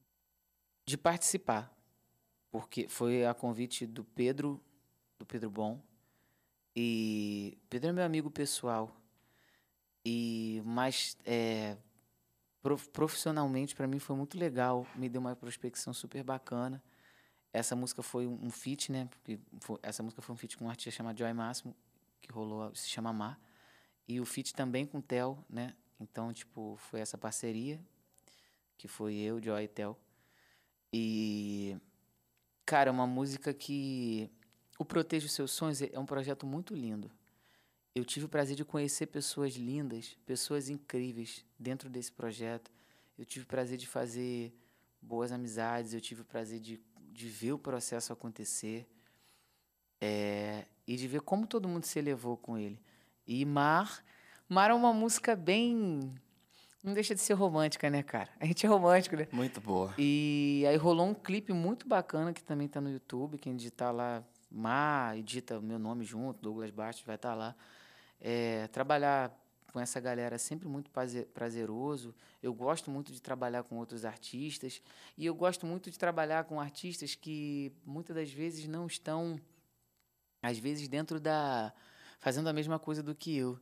de 0.86 0.98
participar, 0.98 1.76
porque 2.52 2.88
foi 2.88 3.26
a 3.26 3.34
convite 3.34 3.86
do 3.88 4.04
Pedro, 4.04 4.62
do 5.18 5.26
Pedro 5.26 5.50
Bom, 5.50 5.82
e 6.76 7.58
Pedro 7.70 7.90
é 7.90 7.94
meu 7.94 8.06
amigo 8.06 8.30
pessoal. 8.32 8.96
E 10.06 10.62
mas 10.66 11.18
é, 11.26 11.78
prof- 12.62 12.90
profissionalmente 12.90 13.76
para 13.76 13.88
mim 13.88 14.00
foi 14.00 14.16
muito 14.16 14.38
legal, 14.38 14.86
me 14.96 15.10
deu 15.10 15.22
uma 15.22 15.36
prospecção 15.36 15.94
super 15.94 16.24
bacana. 16.24 16.82
Essa 17.54 17.76
música 17.76 18.04
foi 18.04 18.28
um 18.28 18.40
um 18.46 18.52
feat, 18.52 18.92
né? 18.92 19.08
Porque 19.08 19.40
foi- 19.62 19.80
essa 19.84 20.04
música 20.04 20.22
foi 20.22 20.34
um 20.36 20.38
feat 20.38 20.58
com 20.58 20.66
um 20.66 20.70
artista 20.70 20.92
chamado 20.98 21.18
Joy 21.20 21.34
Máximo, 21.34 21.76
que 22.22 22.32
rolou, 22.32 22.74
se 22.76 22.90
chama 22.90 23.14
Mar. 23.14 23.40
E 24.10 24.20
o 24.20 24.26
feat 24.26 24.56
também 24.56 24.88
com 24.88 24.98
o 24.98 25.02
Theo, 25.04 25.38
né? 25.48 25.76
Então, 26.00 26.34
tipo, 26.34 26.76
foi 26.90 27.00
essa 27.00 27.16
parceria 27.16 27.80
que 28.76 28.88
foi 28.88 29.14
eu, 29.14 29.40
Joy 29.40 29.66
e 29.66 29.68
Theo. 29.68 29.96
E 30.92 31.78
cara, 32.66 32.90
é 32.90 32.92
uma 32.92 33.06
música 33.06 33.54
que 33.54 34.32
o 34.80 34.84
Proteja 34.84 35.28
os 35.28 35.34
Seus 35.34 35.52
Sonhos 35.52 35.84
é 35.84 36.00
um 36.00 36.08
projeto 36.08 36.44
muito 36.44 36.74
lindo. 36.74 37.12
Eu 37.94 38.04
tive 38.04 38.26
o 38.26 38.30
prazer 38.30 38.56
de 38.56 38.66
conhecer 38.66 39.06
pessoas 39.06 39.54
lindas, 39.56 40.18
pessoas 40.26 40.70
incríveis 40.70 41.46
dentro 41.60 41.88
desse 41.88 42.12
projeto. 42.12 42.72
Eu 43.16 43.26
tive 43.26 43.46
o 43.46 43.48
prazer 43.48 43.78
de 43.78 43.86
fazer 43.86 44.52
boas 45.00 45.32
amizades, 45.32 45.94
eu 45.94 46.02
tive 46.02 46.22
o 46.22 46.26
prazer 46.26 46.60
de, 46.60 46.82
de 47.12 47.30
ver 47.30 47.52
o 47.52 47.60
processo 47.60 48.12
acontecer 48.12 48.88
é, 50.02 50.66
e 50.88 50.96
de 50.96 51.08
ver 51.08 51.22
como 51.22 51.46
todo 51.46 51.68
mundo 51.68 51.86
se 51.86 52.00
elevou 52.00 52.36
com 52.36 52.58
ele. 52.58 52.82
E 53.32 53.46
Mar, 53.46 54.04
Mar 54.50 54.72
é 54.72 54.74
uma 54.74 54.92
música 54.92 55.36
bem. 55.36 56.16
Não 56.84 56.96
deixa 56.96 57.14
de 57.14 57.22
ser 57.22 57.34
romântica, 57.34 57.88
né, 57.88 58.02
cara? 58.02 58.28
A 58.40 58.46
gente 58.46 58.66
é 58.66 58.70
romântico, 58.70 59.16
né? 59.16 59.28
Muito 59.32 59.62
boa. 59.62 59.94
E 60.00 60.66
aí 60.68 60.76
rolou 60.78 61.06
um 61.08 61.14
clipe 61.14 61.54
muito 61.54 61.88
bacana 61.88 62.34
que 62.34 62.44
também 62.44 62.68
tá 62.68 62.82
no 62.82 62.90
YouTube. 62.90 63.38
Quem 63.38 63.56
digitar 63.56 63.94
lá, 63.94 64.24
Mar, 64.50 65.16
edita 65.16 65.60
o 65.60 65.62
meu 65.62 65.78
nome 65.78 66.04
junto, 66.04 66.42
Douglas 66.42 66.72
Bastos, 66.72 67.06
vai 67.06 67.18
estar 67.18 67.36
lá. 67.36 67.56
É, 68.20 68.68
trabalhar 68.70 69.32
com 69.72 69.80
essa 69.80 70.00
galera 70.00 70.34
é 70.34 70.40
sempre 70.40 70.68
muito 70.68 70.90
praze- 70.90 71.26
prazeroso. 71.28 72.16
Eu 72.42 72.52
gosto 72.52 72.90
muito 72.90 73.12
de 73.12 73.22
trabalhar 73.22 73.62
com 73.62 73.78
outros 73.78 74.06
artistas. 74.06 74.82
E 75.16 75.24
eu 75.24 75.36
gosto 75.36 75.68
muito 75.68 75.92
de 75.92 76.00
trabalhar 76.00 76.46
com 76.46 76.60
artistas 76.60 77.14
que 77.14 77.72
muitas 77.86 78.16
das 78.16 78.32
vezes 78.32 78.68
não 78.68 78.88
estão, 78.88 79.40
às 80.42 80.58
vezes, 80.58 80.88
dentro 80.88 81.20
da. 81.20 81.72
Fazendo 82.20 82.48
a 82.48 82.54
mesma 82.54 82.78
coisa 82.78 83.02
do 83.02 83.16
que 83.16 83.36
eu. 83.36 83.60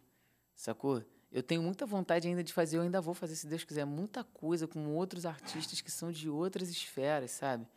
Sacou? 0.56 1.04
Eu 1.32 1.43
tenho 1.43 1.62
muita 1.62 1.86
vontade 1.86 2.28
ainda 2.28 2.43
de 2.43 2.52
fazer, 2.52 2.78
eu 2.78 2.82
ainda 2.82 3.00
vou 3.00 3.13
fazer, 3.13 3.36
se 3.36 3.48
Deus 3.48 3.63
quiser, 3.63 3.86
muita 3.86 4.24
coisa 4.24 4.67
com 4.67 4.96
outros 4.96 5.26
artistas 5.26 5.82
que 5.82 5.91
são 5.91 6.12
de 6.12 6.30
outras 6.30 6.70
esferas, 6.70 7.32
sabe? 7.32 7.67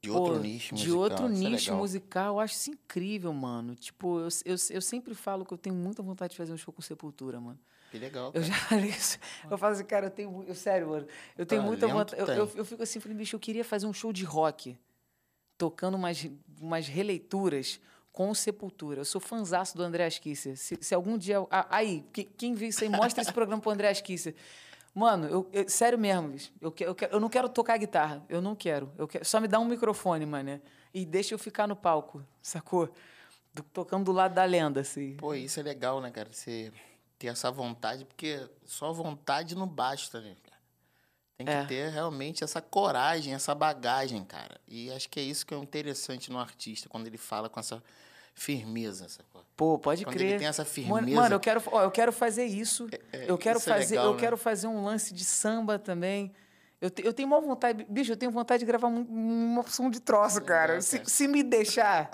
De 0.00 0.10
outro 0.10 0.34
Pô, 0.34 0.40
nicho 0.40 0.74
De 0.74 0.82
musical. 0.84 0.98
outro 0.98 1.26
isso 1.26 1.46
é 1.46 1.50
nicho 1.50 1.64
legal. 1.70 1.78
musical, 1.80 2.34
eu 2.34 2.40
acho 2.40 2.54
isso 2.54 2.70
incrível, 2.70 3.32
mano. 3.32 3.74
Tipo, 3.74 4.20
eu, 4.20 4.28
eu, 4.44 4.56
eu 4.70 4.80
sempre 4.80 5.14
falo 5.14 5.44
que 5.44 5.52
eu 5.52 5.58
tenho 5.58 5.74
muita 5.74 6.02
vontade 6.02 6.32
de 6.32 6.36
fazer 6.36 6.52
um 6.52 6.56
show 6.56 6.72
com 6.72 6.80
Sepultura, 6.80 7.40
mano. 7.40 7.58
Que 7.90 7.98
legal. 7.98 8.26
Eu 8.26 8.32
cara. 8.40 8.44
já 8.44 8.54
falei 8.54 8.90
isso. 8.90 9.18
Eu 9.50 9.58
falo 9.58 9.72
assim, 9.72 9.84
cara, 9.84 10.06
eu 10.06 10.10
tenho. 10.10 10.44
Eu, 10.46 10.54
sério, 10.54 10.88
mano. 10.90 11.06
Eu 11.36 11.44
tenho 11.46 11.62
muita 11.62 11.88
Talento 11.88 12.16
vontade. 12.16 12.38
Eu, 12.38 12.46
eu, 12.46 12.52
eu 12.56 12.64
fico 12.64 12.82
assim, 12.82 13.00
falei, 13.00 13.16
bicho, 13.16 13.34
eu 13.34 13.40
queria 13.40 13.64
fazer 13.64 13.86
um 13.86 13.92
show 13.92 14.12
de 14.12 14.24
rock, 14.24 14.78
tocando 15.58 15.96
umas, 15.96 16.28
umas 16.60 16.86
releituras 16.86 17.80
com 18.16 18.32
Sepultura. 18.32 19.02
Eu 19.02 19.04
sou 19.04 19.20
fanzaço 19.20 19.76
do 19.76 19.82
André 19.82 20.08
Kisser. 20.08 20.56
Se, 20.56 20.78
se 20.80 20.94
algum 20.94 21.18
dia. 21.18 21.36
aí, 21.68 22.02
que- 22.14 22.24
quem 22.24 22.54
vê 22.54 22.68
isso 22.68 22.82
aí, 22.82 22.88
mostra 22.88 23.20
esse 23.22 23.30
programa 23.30 23.60
pro 23.60 23.70
André 23.70 23.92
Kisser. 23.92 24.34
Mano, 24.94 25.26
eu, 25.28 25.46
eu- 25.52 25.68
sério 25.68 25.98
mesmo. 25.98 26.32
Eu, 26.58 26.74
eu, 26.80 26.96
eu 27.10 27.20
não 27.20 27.28
quero 27.28 27.46
tocar 27.46 27.76
guitarra. 27.76 28.24
Eu 28.26 28.40
não 28.40 28.56
quero. 28.56 28.90
Eu 28.96 29.06
quero 29.06 29.22
só 29.22 29.38
me 29.38 29.46
dá 29.46 29.58
um 29.60 29.66
microfone, 29.66 30.24
mano. 30.24 30.58
E 30.94 31.04
deixa 31.04 31.34
eu 31.34 31.38
ficar 31.38 31.66
no 31.68 31.76
palco, 31.76 32.24
sacou? 32.40 32.88
Do- 33.52 33.62
tocando 33.64 34.06
do 34.06 34.12
lado 34.12 34.32
da 34.34 34.44
lenda, 34.44 34.80
assim. 34.80 35.14
Pô, 35.16 35.34
isso 35.34 35.60
é 35.60 35.62
legal, 35.62 36.00
né, 36.00 36.10
cara? 36.10 36.30
Você 36.32 36.72
ter 37.18 37.26
essa 37.26 37.50
vontade, 37.50 38.06
porque 38.06 38.48
só 38.64 38.94
vontade 38.94 39.54
não 39.54 39.66
basta, 39.68 40.22
né, 40.22 40.34
cara? 40.42 40.55
Tem 41.36 41.46
que 41.46 41.52
É. 41.52 41.64
ter 41.66 41.88
realmente 41.90 42.42
essa 42.42 42.62
coragem, 42.62 43.34
essa 43.34 43.54
bagagem, 43.54 44.24
cara. 44.24 44.58
E 44.66 44.90
acho 44.90 45.08
que 45.08 45.20
é 45.20 45.22
isso 45.22 45.44
que 45.46 45.52
é 45.54 45.58
interessante 45.58 46.30
no 46.32 46.38
artista, 46.38 46.88
quando 46.88 47.06
ele 47.06 47.18
fala 47.18 47.48
com 47.50 47.60
essa 47.60 47.82
firmeza, 48.34 49.08
sacou? 49.08 49.44
Pô, 49.56 49.78
pode 49.78 50.04
Quando 50.04 50.14
crer. 50.16 50.30
ele 50.30 50.38
tem 50.38 50.48
essa 50.48 50.64
firmeza. 50.64 51.16
Mano, 51.20 51.34
eu 51.34 51.40
quero, 51.40 51.62
ó, 51.66 51.82
eu 51.82 51.90
quero 51.90 52.12
fazer 52.12 52.44
isso. 52.46 52.86
é- 53.12 53.30
eu 53.30 53.36
quero 53.36 53.58
isso 53.58 53.70
é 53.70 53.74
fazer, 53.74 53.94
legal, 53.96 54.06
eu 54.06 54.14
né? 54.14 54.20
quero 54.20 54.36
fazer 54.36 54.66
um 54.66 54.82
lance 54.84 55.12
de 55.12 55.24
samba 55.24 55.78
também. 55.78 56.32
Eu, 56.80 56.90
te- 56.90 57.02
eu 57.04 57.12
tenho 57.12 57.26
uma 57.28 57.40
vontade, 57.40 57.86
bicho, 57.88 58.12
eu 58.12 58.16
tenho 58.16 58.30
vontade 58.30 58.60
de 58.60 58.66
gravar 58.66 58.88
um- 58.88 59.02
uma 59.02 59.60
opção 59.60 59.90
de 59.90 60.00
troço, 60.00 60.42
cara. 60.42 60.74
Legal, 60.74 60.82
Se, 60.82 60.98
cara. 60.98 61.08
se 61.08 61.28
me 61.28 61.42
deixar, 61.42 62.10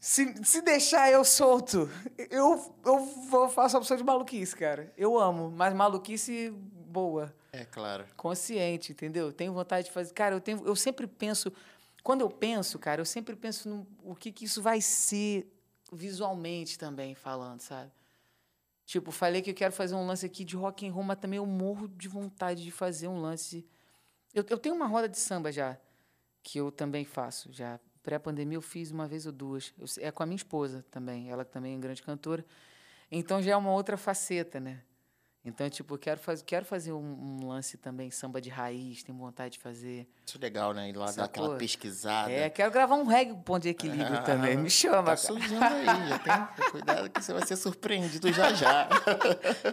se, 0.00 0.34
se 0.44 0.60
deixar 0.62 1.10
eu 1.10 1.24
solto, 1.24 1.90
eu, 2.30 2.74
eu 2.84 2.98
vou 3.30 3.48
faço 3.48 3.76
a 3.76 3.78
opção 3.80 3.96
de 3.96 4.04
maluquice, 4.04 4.54
cara. 4.54 4.92
Eu 4.96 5.18
amo, 5.18 5.50
mas 5.50 5.72
maluquice 5.74 6.50
boa 6.50 7.34
É 7.56 7.64
claro. 7.64 8.04
consciente, 8.16 8.90
entendeu? 8.90 9.32
Tenho 9.32 9.52
vontade 9.52 9.86
de 9.86 9.92
fazer. 9.92 10.12
Cara, 10.12 10.34
eu, 10.34 10.40
tenho, 10.40 10.66
eu 10.66 10.74
sempre 10.74 11.06
penso. 11.06 11.52
Quando 12.02 12.22
eu 12.22 12.28
penso, 12.28 12.78
cara, 12.78 13.00
eu 13.00 13.04
sempre 13.04 13.36
penso 13.36 13.68
no 13.68 13.86
o 14.02 14.14
que, 14.14 14.32
que 14.32 14.44
isso 14.44 14.60
vai 14.60 14.80
ser 14.80 15.46
visualmente 15.92 16.76
também, 16.76 17.14
falando, 17.14 17.60
sabe? 17.60 17.92
Tipo, 18.84 19.10
falei 19.12 19.40
que 19.40 19.50
eu 19.50 19.54
quero 19.54 19.72
fazer 19.72 19.94
um 19.94 20.04
lance 20.06 20.26
aqui 20.26 20.44
de 20.44 20.56
rock 20.56 20.86
and 20.86 20.92
roll, 20.92 21.04
mas 21.04 21.18
também 21.18 21.36
eu 21.36 21.46
morro 21.46 21.88
de 21.88 22.08
vontade 22.08 22.62
de 22.64 22.70
fazer 22.70 23.06
um 23.08 23.20
lance. 23.20 23.64
Eu, 24.34 24.44
eu 24.50 24.58
tenho 24.58 24.74
uma 24.74 24.86
roda 24.86 25.08
de 25.08 25.18
samba 25.18 25.52
já, 25.52 25.78
que 26.42 26.58
eu 26.58 26.72
também 26.72 27.04
faço. 27.04 27.52
Já 27.52 27.78
pré-pandemia 28.02 28.58
eu 28.58 28.62
fiz 28.62 28.90
uma 28.90 29.06
vez 29.06 29.26
ou 29.26 29.32
duas. 29.32 29.72
Eu- 29.78 29.86
é 30.04 30.10
com 30.10 30.22
a 30.22 30.26
minha 30.26 30.36
esposa 30.36 30.84
também, 30.90 31.30
ela 31.30 31.44
também 31.44 31.76
é 31.76 31.78
grande 31.78 32.02
cantora. 32.02 32.44
Então 33.10 33.40
já 33.40 33.52
é 33.52 33.56
uma 33.56 33.72
outra 33.72 33.96
faceta, 33.96 34.58
né? 34.58 34.82
Então, 35.46 35.68
tipo, 35.68 35.98
quero, 35.98 36.18
faz, 36.18 36.40
quero 36.40 36.64
fazer 36.64 36.92
um, 36.92 37.38
um 37.42 37.48
lance 37.48 37.76
também, 37.76 38.10
samba 38.10 38.40
de 38.40 38.48
raiz, 38.48 39.02
tenho 39.02 39.18
vontade 39.18 39.52
de 39.52 39.58
fazer. 39.58 40.08
Isso 40.26 40.38
é 40.38 40.40
legal, 40.40 40.72
né? 40.72 40.88
Ir 40.88 40.96
lá 40.96 41.04
dar 41.04 41.12
Sacou? 41.12 41.44
aquela 41.44 41.58
pesquisada. 41.58 42.32
É, 42.32 42.48
quero 42.48 42.70
gravar 42.72 42.94
um 42.94 43.04
reggae 43.04 43.32
com 43.34 43.42
ponto 43.42 43.62
de 43.64 43.68
equilíbrio 43.68 44.24
também. 44.24 44.56
Me 44.56 44.70
chama, 44.70 45.02
Tá 45.10 45.16
surgindo 45.18 45.62
aí, 45.62 45.84
já 46.08 46.18
tem. 46.18 46.64
Cuidado 46.70 47.10
que 47.10 47.22
você 47.22 47.34
vai 47.34 47.44
ser 47.46 47.56
surpreendido 47.56 48.32
já 48.32 48.54
já. 48.54 48.88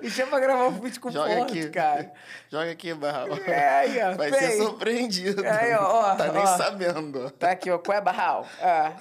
Me 0.01 0.09
chama 0.09 0.31
pra 0.31 0.39
gravar 0.41 0.67
um 0.67 0.77
vídeo 0.81 0.99
com 0.99 1.09
Joga 1.09 1.35
ponto, 1.35 1.53
aqui. 1.53 1.69
cara. 1.69 2.11
Joga 2.49 2.71
aqui, 2.71 2.93
Barral. 2.93 3.27
É, 3.37 3.69
aí, 3.79 4.01
ó. 4.03 4.15
Vai 4.17 4.29
vem. 4.29 4.39
ser 4.41 4.57
surpreendido. 4.57 5.41
Aí, 5.47 5.73
ó, 5.75 6.11
ó, 6.11 6.15
tá 6.15 6.33
nem 6.33 6.43
ó. 6.43 6.57
sabendo. 6.57 7.31
Tá 7.31 7.51
aqui, 7.51 7.71
ó. 7.71 7.77
Qual 7.77 7.97
é 7.97 8.01
barral? 8.01 8.45
Ah, 8.59 8.93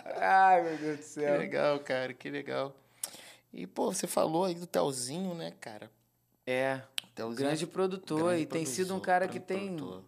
ai, 0.52 0.62
meu 0.62 0.76
Deus 0.78 0.96
do 0.98 1.02
Que 1.02 1.02
céu. 1.02 1.36
legal, 1.36 1.80
cara, 1.80 2.14
que 2.14 2.30
legal. 2.30 2.72
E, 3.52 3.66
pô, 3.66 3.92
você 3.92 4.06
falou 4.06 4.44
aí 4.44 4.54
do 4.54 4.68
Telzinho, 4.68 5.34
né, 5.34 5.52
cara? 5.60 5.90
É, 6.50 6.82
Telzinho 7.14 7.36
grande 7.36 7.64
é 7.64 7.66
produtor 7.66 8.18
grande 8.30 8.42
e 8.42 8.46
tem 8.46 8.66
sido 8.66 8.94
um 8.94 9.00
cara 9.00 9.28
que 9.28 9.38
tem 9.38 9.76
produtor. 9.76 10.04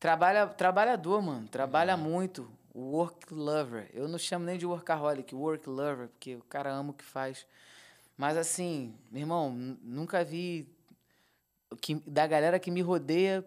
trabalha 0.00 0.46
trabalhador, 0.46 1.22
mano, 1.22 1.46
trabalha 1.48 1.94
Uhum. 1.96 2.02
muito, 2.02 2.50
work 2.74 3.32
lover. 3.32 3.88
Eu 3.92 4.08
não 4.08 4.18
chamo 4.18 4.44
nem 4.44 4.58
de 4.58 4.66
workaholic, 4.66 5.32
work 5.34 5.68
lover, 5.68 6.08
porque 6.08 6.34
o 6.36 6.42
cara 6.42 6.72
ama 6.72 6.90
o 6.90 6.94
que 6.94 7.04
faz. 7.04 7.46
Mas 8.16 8.36
assim, 8.36 8.94
meu 9.10 9.20
irmão, 9.22 9.50
nu- 9.52 9.78
nunca 9.82 10.24
vi 10.24 10.68
que, 11.80 11.94
da 12.06 12.26
galera 12.26 12.58
que 12.58 12.70
me 12.70 12.80
rodeia, 12.80 13.44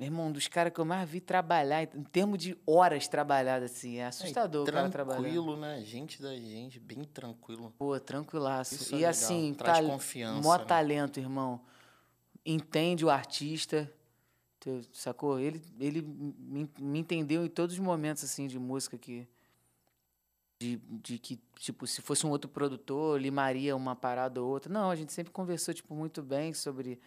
meu 0.00 0.06
irmão, 0.06 0.28
um 0.28 0.32
dos 0.32 0.48
caras 0.48 0.72
que 0.72 0.80
eu 0.80 0.84
mais 0.86 1.06
vi 1.06 1.20
trabalhar, 1.20 1.82
em 1.82 2.04
termos 2.04 2.38
de 2.38 2.56
horas 2.66 3.06
trabalhadas, 3.06 3.70
assim, 3.70 3.98
é 3.98 4.06
assustador 4.06 4.66
o 4.66 4.72
cara 4.72 4.88
trabalhar. 4.88 5.20
Tranquilo, 5.20 5.58
né? 5.58 5.82
Gente 5.84 6.22
da 6.22 6.34
gente, 6.34 6.80
bem 6.80 7.04
tranquilo. 7.04 7.70
Pô, 7.76 8.00
tranquilaço. 8.00 8.76
Isso 8.76 8.94
é 8.94 8.96
e 8.96 9.00
legal, 9.00 9.10
assim, 9.10 9.52
traz 9.52 9.76
tal- 9.80 9.88
confiança, 9.88 10.40
mó 10.40 10.56
né? 10.56 10.64
talento, 10.64 11.20
irmão. 11.20 11.60
Entende 12.46 13.04
o 13.04 13.10
artista, 13.10 13.92
sacou? 14.90 15.38
Ele, 15.38 15.62
ele 15.78 16.00
me, 16.00 16.66
entendeu 16.98 17.44
em 17.44 17.50
todos 17.50 17.74
os 17.74 17.80
momentos, 17.80 18.24
assim, 18.24 18.46
de 18.46 18.58
música 18.58 18.96
que... 18.96 19.28
De, 20.58 20.76
de 20.76 21.18
que, 21.18 21.38
tipo, 21.56 21.86
se 21.86 22.00
fosse 22.00 22.26
um 22.26 22.30
outro 22.30 22.48
produtor, 22.48 23.20
limaria 23.20 23.76
uma 23.76 23.94
parada 23.94 24.42
ou 24.42 24.48
outra. 24.48 24.72
Não, 24.72 24.90
a 24.90 24.96
gente 24.96 25.12
sempre 25.12 25.30
conversou, 25.30 25.74
tipo, 25.74 25.94
muito 25.94 26.22
bem 26.22 26.54
sobre 26.54 26.98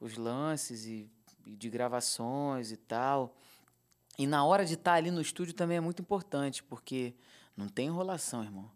os 0.00 0.16
lances 0.16 0.86
e 0.86 1.10
de 1.46 1.68
gravações 1.70 2.70
e 2.72 2.76
tal. 2.76 3.34
E 4.18 4.26
na 4.26 4.44
hora 4.44 4.64
de 4.64 4.74
estar 4.74 4.94
ali 4.94 5.10
no 5.10 5.20
estúdio 5.20 5.54
também 5.54 5.78
é 5.78 5.80
muito 5.80 6.02
importante, 6.02 6.62
porque 6.62 7.14
não 7.56 7.68
tem 7.68 7.86
enrolação, 7.86 8.42
irmão. 8.42 8.70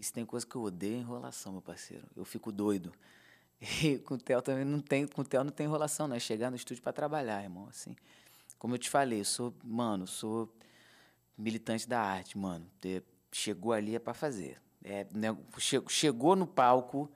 Se 0.00 0.12
tem 0.12 0.24
coisa 0.24 0.46
que 0.46 0.54
eu 0.54 0.62
odeio, 0.62 0.94
é 0.96 0.98
enrolação, 1.00 1.52
meu 1.52 1.62
parceiro. 1.62 2.06
Eu 2.16 2.24
fico 2.24 2.52
doido. 2.52 2.92
E 3.82 3.98
com 3.98 4.14
o 4.14 4.18
Theo 4.18 4.40
também 4.40 4.64
não 4.64 4.80
tem, 4.80 5.04
com 5.04 5.20
o 5.22 5.24
Theo 5.24 5.42
não 5.42 5.50
tem 5.50 5.66
enrolação, 5.66 6.06
não. 6.06 6.14
É 6.14 6.20
chegar 6.20 6.48
no 6.48 6.54
estúdio 6.54 6.80
para 6.80 6.92
trabalhar, 6.92 7.42
irmão. 7.42 7.66
Assim, 7.68 7.96
como 8.56 8.74
eu 8.74 8.78
te 8.78 8.88
falei, 8.88 9.18
eu 9.20 9.24
sou, 9.24 9.52
mano, 9.64 10.06
sou 10.06 10.48
militante 11.36 11.88
da 11.88 12.00
arte, 12.00 12.38
mano. 12.38 12.64
Chegou 13.32 13.72
ali 13.72 13.96
é 13.96 13.98
para 13.98 14.14
fazer. 14.14 14.60
É, 14.84 15.06
né, 15.12 15.36
che- 15.58 15.82
chegou 15.88 16.36
no 16.36 16.46
palco 16.46 17.10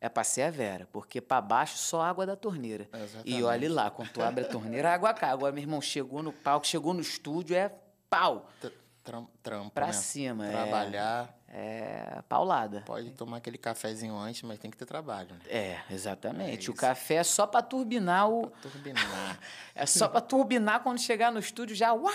é 0.00 0.08
pra 0.08 0.22
ser 0.24 0.42
a 0.42 0.50
Vera, 0.50 0.88
porque 0.92 1.20
pra 1.20 1.40
baixo 1.40 1.76
só 1.78 2.02
água 2.02 2.24
da 2.26 2.36
torneira. 2.36 2.88
E 3.24 3.42
olhe 3.42 3.68
lá, 3.68 3.90
quando 3.90 4.10
tu 4.10 4.22
abre 4.22 4.44
a 4.44 4.48
torneira, 4.48 4.90
a 4.90 4.94
água 4.94 5.12
cai. 5.14 5.30
Agora, 5.30 5.52
meu 5.52 5.62
irmão, 5.62 5.80
chegou 5.80 6.22
no 6.22 6.32
palco, 6.32 6.66
chegou 6.66 6.94
no 6.94 7.00
estúdio, 7.00 7.56
é 7.56 7.72
pau. 8.08 8.48
Tr- 8.60 8.68
tram- 9.02 9.28
Trampo, 9.42 9.70
Pra 9.70 9.86
né? 9.86 9.92
cima, 9.92 10.46
é. 10.46 10.50
Trabalhar. 10.52 11.34
É 11.50 12.20
paulada. 12.28 12.82
Pode 12.84 13.10
tomar 13.12 13.38
aquele 13.38 13.56
cafezinho 13.56 14.14
antes, 14.18 14.42
mas 14.42 14.58
tem 14.58 14.70
que 14.70 14.76
ter 14.76 14.84
trabalho, 14.84 15.30
né? 15.30 15.40
É, 15.48 15.78
exatamente. 15.90 16.68
É 16.68 16.70
o 16.70 16.74
café 16.74 17.14
é 17.14 17.24
só 17.24 17.46
pra 17.46 17.62
turbinar 17.62 18.28
o. 18.28 18.48
Turbinar. 18.62 19.38
É 19.74 19.86
só 19.86 20.08
pra 20.08 20.20
turbinar 20.20 20.82
quando 20.82 20.98
chegar 21.00 21.32
no 21.32 21.38
estúdio 21.38 21.74
já. 21.74 21.92
Uá! 21.94 22.12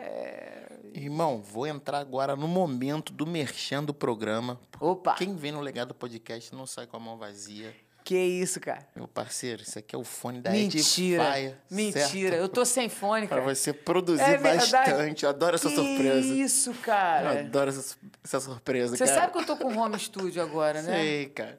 É... 0.00 0.57
Irmão, 0.94 1.40
vou 1.42 1.66
entrar 1.66 1.98
agora 1.98 2.34
no 2.36 2.48
momento 2.48 3.12
do 3.12 3.26
merchan 3.26 3.82
do 3.84 3.92
programa. 3.94 4.60
Opa! 4.80 5.14
Quem 5.14 5.34
vem 5.34 5.52
no 5.52 5.60
Legado 5.60 5.94
Podcast 5.94 6.54
não 6.54 6.66
sai 6.66 6.86
com 6.86 6.96
a 6.96 7.00
mão 7.00 7.16
vazia. 7.16 7.74
Que 8.04 8.16
isso, 8.16 8.58
cara? 8.58 8.88
Meu 8.96 9.06
parceiro, 9.06 9.60
isso 9.62 9.78
aqui 9.78 9.94
é 9.94 9.98
o 9.98 10.02
fone 10.04 10.40
da 10.40 10.50
Mentira. 10.50 11.22
Edifier, 11.34 11.58
Mentira. 11.70 12.06
certo? 12.06 12.34
Eu 12.40 12.48
tô 12.48 12.64
sem 12.64 12.88
fone, 12.88 13.26
Pra 13.28 13.38
cara. 13.42 13.54
você 13.54 13.70
produzir 13.72 14.22
É 14.22 14.38
bastante. 14.38 15.24
Eu 15.24 15.28
adoro 15.30 15.56
essa 15.56 15.68
que 15.68 15.74
surpresa. 15.74 16.34
isso, 16.34 16.70
Eu 16.70 16.74
cara. 16.76 17.40
adoro 17.40 17.68
essa, 17.68 17.96
essa 18.24 18.40
surpresa, 18.40 18.96
Você 18.96 19.04
cara. 19.04 19.20
sabe 19.20 19.32
que 19.34 19.38
eu 19.38 19.44
tô 19.44 19.56
com 19.58 19.76
home 19.76 19.98
studio 19.98 20.42
agora, 20.42 20.80
né? 20.80 20.90
Sei, 20.96 21.26
cara. 21.26 21.58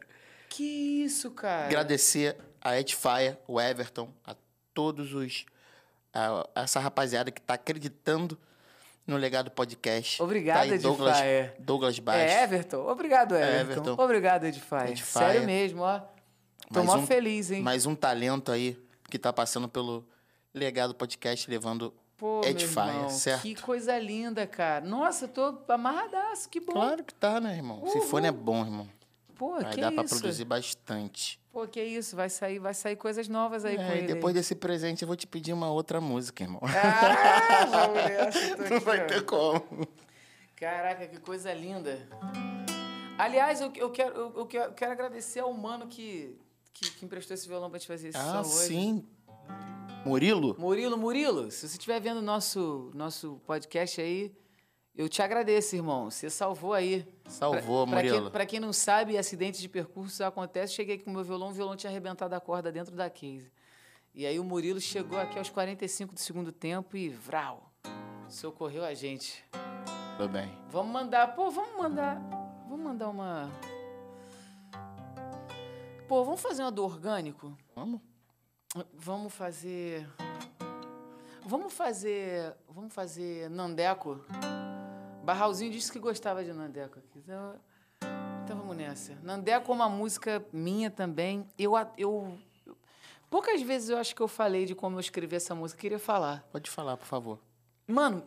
Que 0.49 0.63
isso, 1.03 1.29
cara. 1.29 1.67
Agradecer 1.67 2.35
a 2.59 2.79
Edifier, 2.79 3.37
o 3.47 3.61
Everton, 3.61 4.11
a 4.25 4.35
todos 4.73 5.13
os... 5.13 5.45
a- 6.11 6.49
essa 6.55 6.79
rapaziada 6.79 7.29
que 7.29 7.39
tá 7.41 7.53
acreditando 7.53 8.35
no 9.09 9.17
Legado 9.17 9.51
Podcast. 9.51 10.21
Obrigado, 10.21 10.69
tá 10.69 10.77
Douglas, 10.77 11.17
Edifier. 11.17 11.55
Douglas 11.59 11.99
Baixo. 11.99 12.19
É, 12.33 12.43
Everton. 12.43 12.87
Obrigado, 12.89 13.35
Everton. 13.35 13.59
Everton. 13.71 14.03
Obrigado, 14.03 14.43
Edify. 14.45 14.89
Edifier. 14.89 15.23
Sério 15.27 15.45
mesmo, 15.45 15.81
ó. 15.81 15.99
Tô 16.71 16.83
Mais 16.83 16.85
mó 16.85 16.97
um- 16.97 17.07
feliz, 17.07 17.51
hein? 17.51 17.61
Mais 17.61 17.85
um 17.85 17.95
talento 17.95 18.51
aí 18.51 18.77
que 19.09 19.17
tá 19.17 19.33
passando 19.33 19.67
pelo 19.67 20.07
Legado 20.53 20.93
Podcast, 20.93 21.49
levando... 21.49 21.93
Pô, 22.15 22.41
Edifier, 22.43 22.87
irmão, 22.89 23.09
certo? 23.09 23.41
que 23.43 23.55
coisa 23.55 23.97
linda, 23.97 24.45
cara. 24.45 24.85
Nossa, 24.85 25.25
tô 25.25 25.57
amarradaço, 25.69 26.49
que 26.49 26.59
bom. 26.59 26.73
Claro 26.73 27.01
que 27.01 27.13
tá, 27.13 27.39
né, 27.39 27.55
irmão? 27.55 27.81
Esse 27.85 28.01
fone 28.01 28.27
é 28.27 28.31
bom, 28.31 28.61
irmão. 28.61 28.89
Pô, 29.35 29.53
Vai 29.61 29.71
que 29.73 29.79
dar 29.79 29.89
pra 29.89 30.03
isso? 30.03 30.19
produzir 30.19 30.43
bastante. 30.43 31.38
Pô, 31.51 31.67
que 31.67 31.81
isso? 31.83 32.15
Vai 32.15 32.29
sair, 32.29 32.59
vai 32.59 32.73
sair 32.73 32.95
coisas 32.95 33.27
novas 33.27 33.65
aí 33.65 33.75
com 33.75 33.81
É, 33.81 33.95
e 33.95 33.97
ele. 33.99 34.07
depois 34.13 34.33
desse 34.35 34.53
presente, 34.55 35.01
eu 35.01 35.07
vou 35.07 35.15
te 35.17 35.25
pedir 35.25 35.51
uma 35.51 35.71
outra 35.71 35.99
música, 35.99 36.43
irmão. 36.43 36.61
Ah, 36.63 37.65
vamos 37.65 37.95
nessa, 37.95 38.55
tô 38.55 38.63
Não 38.69 38.75
aqui, 38.77 38.85
vai 38.85 39.03
ó. 39.03 39.07
ter 39.07 39.25
como. 39.25 39.87
Caraca, 40.55 41.07
que 41.07 41.19
coisa 41.19 41.51
linda. 41.53 42.07
Aliás, 43.17 43.59
eu, 43.61 43.71
eu, 43.75 43.89
quero, 43.89 44.15
eu, 44.15 44.33
eu 44.37 44.45
quero, 44.45 44.73
quero 44.73 44.91
agradecer 44.91 45.39
ao 45.39 45.51
mano 45.53 45.87
que, 45.87 46.37
que, 46.73 46.91
que 46.91 47.05
emprestou 47.05 47.33
esse 47.33 47.47
violão 47.47 47.69
pra 47.69 47.79
te 47.79 47.87
fazer 47.87 48.09
esse 48.09 48.17
Ah, 48.17 48.43
som 48.43 48.49
hoje. 48.49 48.67
sim. 48.67 49.05
Murilo? 50.05 50.55
Murilo, 50.57 50.97
Murilo, 50.97 51.51
se 51.51 51.67
você 51.67 51.75
estiver 51.75 51.99
vendo 51.99 52.17
o 52.19 52.21
nosso, 52.21 52.89
nosso 52.93 53.41
podcast 53.45 53.99
aí, 53.99 54.31
eu 54.99 55.07
te 55.07 55.21
agradeço, 55.21 55.77
irmão. 55.77 56.11
Você 56.11 56.29
salvou 56.29 56.73
aí. 56.73 57.07
Salvou, 57.25 57.87
pra, 57.87 57.95
pra 57.95 58.03
Murilo. 58.03 58.23
Quem, 58.23 58.31
pra 58.31 58.45
quem 58.45 58.59
não 58.59 58.73
sabe, 58.73 59.17
acidentes 59.17 59.61
de 59.61 59.69
percurso 59.69 60.21
acontece. 60.25 60.73
Cheguei 60.73 60.95
aqui 60.95 61.05
com 61.05 61.11
o 61.11 61.13
meu 61.13 61.23
violão, 61.23 61.47
o 61.47 61.53
violão 61.53 61.77
tinha 61.77 61.89
arrebentado 61.89 62.35
a 62.35 62.39
corda 62.41 62.69
dentro 62.69 62.93
da 62.93 63.09
case. 63.09 63.49
E 64.13 64.25
aí 64.25 64.37
o 64.37 64.43
Murilo 64.43 64.81
chegou 64.81 65.17
aqui 65.17 65.37
aos 65.37 65.49
45 65.49 66.15
do 66.15 66.19
segundo 66.19 66.51
tempo 66.51 66.97
e 66.97 67.07
vral, 67.07 67.71
socorreu 68.27 68.83
a 68.83 68.93
gente. 68.93 69.41
Tudo 70.17 70.33
bem. 70.33 70.51
Vamos 70.67 70.91
mandar, 70.91 71.33
pô, 71.33 71.49
vamos 71.49 71.77
mandar, 71.77 72.19
vamos 72.67 72.83
mandar 72.83 73.07
uma... 73.07 73.49
Pô, 76.09 76.25
vamos 76.25 76.41
fazer 76.41 76.61
uma 76.61 76.73
do 76.73 76.83
orgânico? 76.83 77.57
Vamos? 77.73 78.01
Vamos 78.93 79.33
fazer. 79.33 80.05
Vamos 81.45 81.71
fazer. 81.71 82.53
Vamos 82.67 82.93
fazer 82.93 83.49
Nandeco. 83.49 84.19
Barralzinho 85.29 85.71
disse 85.71 85.91
que 85.91 85.99
gostava 85.99 86.43
de 86.43 86.51
Nandeco 86.51 86.97
aqui. 86.97 87.19
Então, 87.19 87.59
então 88.43 88.57
vamos 88.57 88.75
nessa. 88.75 89.13
Nandeco 89.21 89.71
é 89.71 89.75
uma 89.75 89.87
música 89.87 90.43
minha 90.51 90.89
também. 90.89 91.47
Eu, 91.55 91.73
eu, 91.95 92.35
eu- 92.65 92.75
Poucas 93.29 93.61
vezes 93.61 93.89
eu 93.89 93.97
acho 93.99 94.15
que 94.15 94.21
eu 94.23 94.27
falei 94.27 94.65
de 94.65 94.73
como 94.73 94.95
eu 94.95 94.99
escrevi 94.99 95.35
essa 95.35 95.53
música. 95.53 95.79
Queria 95.79 95.99
falar. 95.99 96.41
Pode 96.51 96.67
falar, 96.67 96.97
por 96.97 97.05
favor. 97.05 97.39
Mano, 97.85 98.23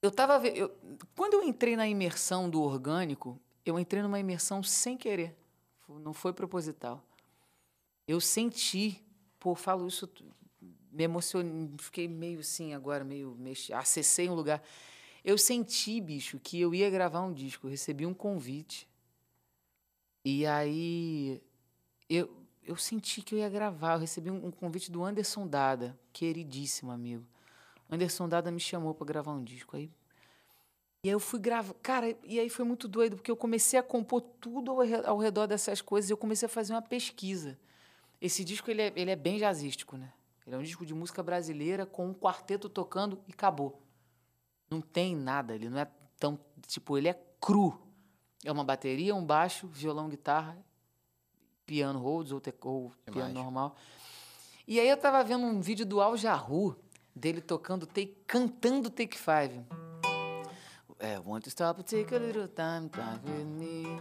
eu 0.00 0.10
tava. 0.10 0.46
Eu, 0.48 0.74
quando 1.14 1.34
eu 1.34 1.42
entrei 1.42 1.76
na 1.76 1.86
imersão 1.86 2.48
do 2.48 2.62
orgânico, 2.62 3.38
eu 3.66 3.78
entrei 3.78 4.02
numa 4.02 4.18
imersão 4.18 4.62
sem 4.62 4.96
querer. 4.96 5.36
Não 5.86 6.14
foi 6.14 6.32
proposital. 6.32 7.04
Eu 8.08 8.22
senti, 8.22 9.04
pô, 9.38 9.54
falo 9.54 9.86
isso, 9.86 10.08
me 10.90 11.04
emocionei, 11.04 11.70
fiquei 11.78 12.08
meio 12.08 12.40
assim 12.40 12.72
agora, 12.72 13.04
meio. 13.04 13.36
Mex... 13.38 13.70
Acessei 13.70 14.30
um 14.30 14.34
lugar. 14.34 14.62
Eu 15.24 15.36
senti, 15.36 16.00
bicho, 16.00 16.38
que 16.38 16.60
eu 16.60 16.74
ia 16.74 16.88
gravar 16.88 17.20
um 17.20 17.32
disco. 17.32 17.66
Eu 17.66 17.70
recebi 17.70 18.06
um 18.06 18.14
convite. 18.14 18.88
E 20.24 20.46
aí. 20.46 21.42
Eu, 22.08 22.30
eu 22.62 22.76
senti 22.76 23.22
que 23.22 23.34
eu 23.34 23.38
ia 23.38 23.48
gravar. 23.48 23.94
Eu 23.94 24.00
recebi 24.00 24.30
um, 24.30 24.46
um 24.46 24.50
convite 24.50 24.90
do 24.90 25.04
Anderson 25.04 25.46
Dada, 25.46 25.98
queridíssimo 26.12 26.90
amigo. 26.90 27.26
Anderson 27.90 28.28
Dada 28.28 28.50
me 28.50 28.60
chamou 28.60 28.94
pra 28.94 29.06
gravar 29.06 29.32
um 29.32 29.42
disco. 29.42 29.76
Aí, 29.76 29.90
e 31.02 31.08
aí 31.08 31.14
eu 31.14 31.20
fui 31.20 31.40
gravar. 31.40 31.74
Cara, 31.82 32.16
e 32.24 32.38
aí 32.38 32.48
foi 32.48 32.64
muito 32.64 32.86
doido, 32.86 33.16
porque 33.16 33.30
eu 33.30 33.36
comecei 33.36 33.78
a 33.78 33.82
compor 33.82 34.20
tudo 34.20 34.72
ao 35.04 35.18
redor 35.18 35.46
dessas 35.46 35.80
coisas 35.80 36.10
e 36.10 36.12
eu 36.12 36.16
comecei 36.16 36.46
a 36.46 36.48
fazer 36.48 36.72
uma 36.72 36.82
pesquisa. 36.82 37.58
Esse 38.20 38.44
disco 38.44 38.70
ele 38.70 38.82
é, 38.82 38.92
ele 38.94 39.10
é 39.10 39.16
bem 39.16 39.38
jazzístico, 39.38 39.96
né? 39.96 40.12
Ele 40.46 40.56
é 40.56 40.58
um 40.58 40.62
disco 40.62 40.84
de 40.84 40.92
música 40.92 41.22
brasileira 41.22 41.86
com 41.86 42.08
um 42.08 42.14
quarteto 42.14 42.68
tocando 42.68 43.18
e 43.26 43.32
acabou. 43.32 43.80
Não 44.70 44.80
tem 44.80 45.16
nada, 45.16 45.54
ele 45.54 45.68
não 45.68 45.78
é 45.80 45.86
tão. 46.18 46.38
Tipo, 46.66 46.96
ele 46.96 47.08
é 47.08 47.14
cru. 47.40 47.80
É 48.44 48.52
uma 48.52 48.62
bateria, 48.62 49.14
um 49.14 49.24
baixo, 49.24 49.66
violão, 49.66 50.08
guitarra, 50.08 50.56
piano 51.66 51.98
Rhodes 51.98 52.30
ou, 52.32 52.40
te- 52.40 52.54
ou 52.62 52.92
piano 53.04 53.34
normal. 53.34 53.74
E 54.66 54.78
aí 54.78 54.88
eu 54.88 54.96
tava 54.96 55.22
vendo 55.24 55.44
um 55.44 55.60
vídeo 55.60 55.84
do 55.84 56.00
Al 56.00 56.16
Jarru, 56.16 56.76
dele 57.14 57.40
tocando, 57.40 57.84
take, 57.84 58.14
cantando 58.26 58.88
Take 58.88 59.18
Five. 59.18 59.60
É, 61.00 61.18
want 61.18 61.42
to 61.44 61.50
stop 61.50 61.82
take 61.82 62.14
a 62.14 62.18
little 62.18 62.46
time, 62.46 62.88
time 62.90 63.20
with 63.24 63.44
me. 63.44 64.00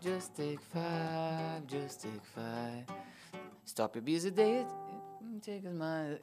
Just 0.00 0.34
take 0.34 0.58
five, 0.62 1.64
just 1.66 2.02
take 2.02 2.20
five. 2.26 2.86
Stop 3.66 3.96
your 3.96 4.04
busy 4.04 4.30
day. 4.30 4.64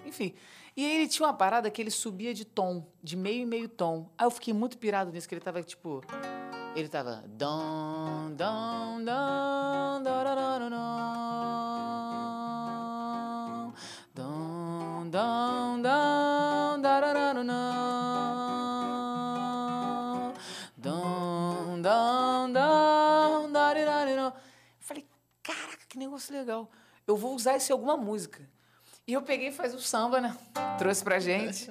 Enfim. 0.06 0.34
E 0.76 0.86
aí 0.86 0.96
ele 0.98 1.08
tinha 1.08 1.28
uma 1.28 1.34
parada 1.34 1.70
que 1.70 1.82
ele 1.82 1.92
subia 1.92 2.34
de 2.34 2.46
tom, 2.46 2.86
de 3.04 3.16
meio 3.18 3.42
e 3.42 3.46
meio 3.46 3.68
tom. 3.68 4.10
Aí 4.18 4.26
eu 4.26 4.32
fiquei 4.32 4.54
muito 4.54 4.78
pirado 4.78 5.12
nisso, 5.12 5.28
que 5.28 5.36
ele 5.36 5.42
tava 5.42 5.62
tipo. 5.64 6.02
Ele 6.76 6.88
tava. 6.88 7.24
Dom, 7.28 8.32
dom, 8.36 9.04
dom, 9.04 9.04
da, 9.04 10.24
da, 10.24 10.24
da, 10.24 10.60
da, 10.60 10.70
dom. 10.70 10.82
Dom, 14.14 15.10
dom, 15.10 15.82
dom, 15.82 15.82
da, 15.82 17.00
da, 17.02 17.14
da, 17.14 17.34
da, 17.34 17.44
dom. 17.44 17.52
Dom, 20.78 21.82
dom, 21.82 22.52
dom, 22.54 23.52
da, 23.52 23.74
di, 23.74 23.86
da, 23.86 24.06
di, 24.06 24.16
dom. 24.16 24.32
legal. 26.32 26.70
Eu 27.06 27.18
vou 27.18 27.36
usar 27.36 27.58
isso 27.58 27.72
em 27.72 27.74
alguma 27.74 27.98
música. 27.98 28.50
E 29.12 29.14
eu 29.14 29.22
peguei 29.22 29.50
e 29.50 29.52
faz 29.52 29.74
o 29.76 29.80
samba, 29.82 30.22
né? 30.22 30.38
Trouxe 30.80 31.04
pra 31.04 31.20
gente. 31.20 31.70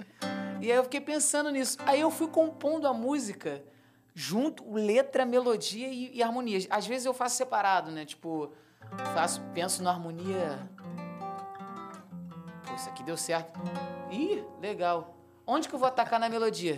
E 0.61 0.70
aí 0.70 0.76
eu 0.76 0.82
fiquei 0.82 1.01
pensando 1.01 1.51
nisso. 1.51 1.78
Aí 1.86 1.99
eu 1.99 2.11
fui 2.11 2.28
compondo 2.28 2.86
a 2.86 2.93
música 2.93 3.64
junto, 4.14 4.70
letra, 4.70 5.24
melodia 5.24 5.88
e, 5.88 6.14
e 6.14 6.22
harmonia. 6.22 6.59
Às 6.68 6.86
vezes 6.86 7.07
eu 7.07 7.14
faço 7.14 7.38
separado, 7.38 7.91
né? 7.91 8.05
Tipo, 8.05 8.53
faço, 9.14 9.41
penso 9.55 9.82
na 9.82 9.88
harmonia. 9.88 10.68
Pô, 12.66 12.74
isso 12.74 12.91
aqui 12.91 13.03
deu 13.03 13.16
certo. 13.16 13.59
Ih, 14.11 14.45
legal. 14.61 15.16
Onde 15.47 15.66
que 15.66 15.74
eu 15.74 15.78
vou 15.78 15.88
atacar 15.88 16.20
na 16.20 16.28
melodia? 16.28 16.76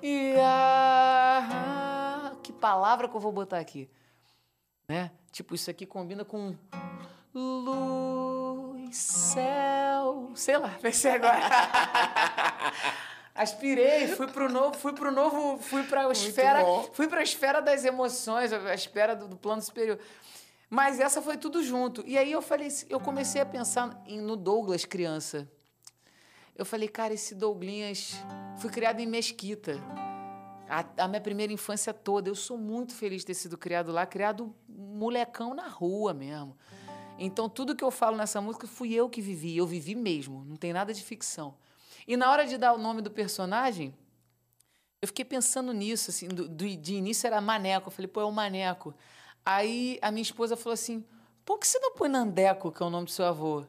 E 0.00 0.36
ah, 0.40 2.30
que 2.44 2.52
palavra 2.52 3.08
que 3.08 3.16
eu 3.16 3.20
vou 3.20 3.32
botar 3.32 3.58
aqui? 3.58 3.90
Né? 4.88 5.10
Tipo, 5.32 5.52
isso 5.52 5.68
aqui 5.68 5.84
combina 5.84 6.24
com 6.24 6.54
luz, 7.34 8.43
céu, 8.92 10.30
sei 10.34 10.58
lá, 10.58 10.70
pensei 10.80 11.12
agora. 11.12 11.40
Aspirei, 13.34 14.06
fui 14.08 14.28
pro 14.28 14.48
novo, 14.48 14.76
fui 14.76 14.92
pro 14.92 15.10
novo, 15.10 15.58
fui 15.58 15.82
pra 15.82 16.08
esfera, 16.12 16.62
bom. 16.62 16.88
fui 16.92 17.08
pra 17.08 17.20
esfera 17.20 17.60
das 17.60 17.84
emoções, 17.84 18.52
a 18.52 18.72
esfera 18.74 19.16
do, 19.16 19.26
do, 19.26 19.36
plano 19.36 19.60
superior. 19.60 19.98
Mas 20.70 21.00
essa 21.00 21.20
foi 21.20 21.36
tudo 21.36 21.60
junto. 21.62 22.04
E 22.06 22.16
aí 22.16 22.30
eu 22.30 22.40
falei, 22.40 22.68
eu 22.88 23.00
comecei 23.00 23.40
a 23.40 23.46
pensar 23.46 24.00
em, 24.06 24.20
no 24.20 24.36
Douglas 24.36 24.84
criança. 24.84 25.48
Eu 26.56 26.64
falei, 26.64 26.88
cara, 26.88 27.12
esse 27.12 27.34
Douglas 27.34 28.14
fui 28.58 28.70
criado 28.70 29.00
em 29.00 29.06
Mesquita. 29.06 29.80
A, 30.68 31.04
a, 31.04 31.08
minha 31.08 31.20
primeira 31.20 31.52
infância 31.52 31.92
toda, 31.92 32.30
eu 32.30 32.34
sou 32.36 32.56
muito 32.56 32.94
feliz 32.94 33.22
de 33.22 33.26
ter 33.26 33.34
sido 33.34 33.58
criado 33.58 33.90
lá, 33.90 34.06
criado 34.06 34.54
molecão 34.68 35.54
na 35.54 35.66
rua 35.66 36.14
mesmo. 36.14 36.56
Então, 37.18 37.48
tudo 37.48 37.76
que 37.76 37.84
eu 37.84 37.90
falo 37.90 38.16
nessa 38.16 38.40
música 38.40 38.66
fui 38.66 38.92
eu 38.92 39.08
que 39.08 39.20
vivi, 39.20 39.56
eu 39.56 39.66
vivi 39.66 39.94
mesmo, 39.94 40.44
não 40.44 40.56
tem 40.56 40.72
nada 40.72 40.92
de 40.92 41.02
ficção. 41.02 41.54
E 42.06 42.16
na 42.16 42.30
hora 42.30 42.46
de 42.46 42.58
dar 42.58 42.72
o 42.74 42.78
nome 42.78 43.00
do 43.00 43.10
personagem, 43.10 43.94
eu 45.00 45.08
fiquei 45.08 45.24
pensando 45.24 45.72
nisso, 45.72 46.10
assim, 46.10 46.28
do, 46.28 46.48
do, 46.48 46.76
de 46.76 46.94
início 46.94 47.26
era 47.26 47.40
Maneco. 47.40 47.88
Eu 47.88 47.92
falei, 47.92 48.08
pô, 48.08 48.20
é 48.20 48.24
o 48.24 48.32
Maneco. 48.32 48.94
Aí 49.44 49.98
a 50.00 50.10
minha 50.10 50.22
esposa 50.22 50.56
falou 50.56 50.72
assim: 50.72 51.04
por 51.44 51.58
que 51.58 51.68
você 51.68 51.78
não 51.78 51.92
põe 51.92 52.08
Nandeco, 52.08 52.72
que 52.72 52.82
é 52.82 52.86
o 52.86 52.90
nome 52.90 53.04
do 53.04 53.10
seu 53.10 53.26
avô? 53.26 53.64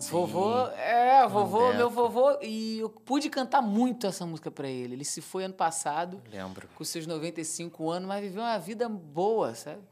Sim. 0.00 0.10
Vovô, 0.10 0.66
é, 0.68 1.28
vovô, 1.28 1.58
Nandeco. 1.60 1.76
meu 1.76 1.90
vovô. 1.90 2.38
E 2.42 2.80
eu 2.80 2.90
pude 2.90 3.30
cantar 3.30 3.62
muito 3.62 4.06
essa 4.06 4.26
música 4.26 4.50
para 4.50 4.68
ele. 4.68 4.94
Ele 4.94 5.04
se 5.04 5.20
foi 5.20 5.44
ano 5.44 5.54
passado. 5.54 6.20
Lembro. 6.28 6.68
Com 6.74 6.82
seus 6.82 7.06
95 7.06 7.88
anos, 7.88 8.08
mas 8.08 8.22
viveu 8.22 8.42
uma 8.42 8.58
vida 8.58 8.88
boa, 8.88 9.54
sabe? 9.54 9.82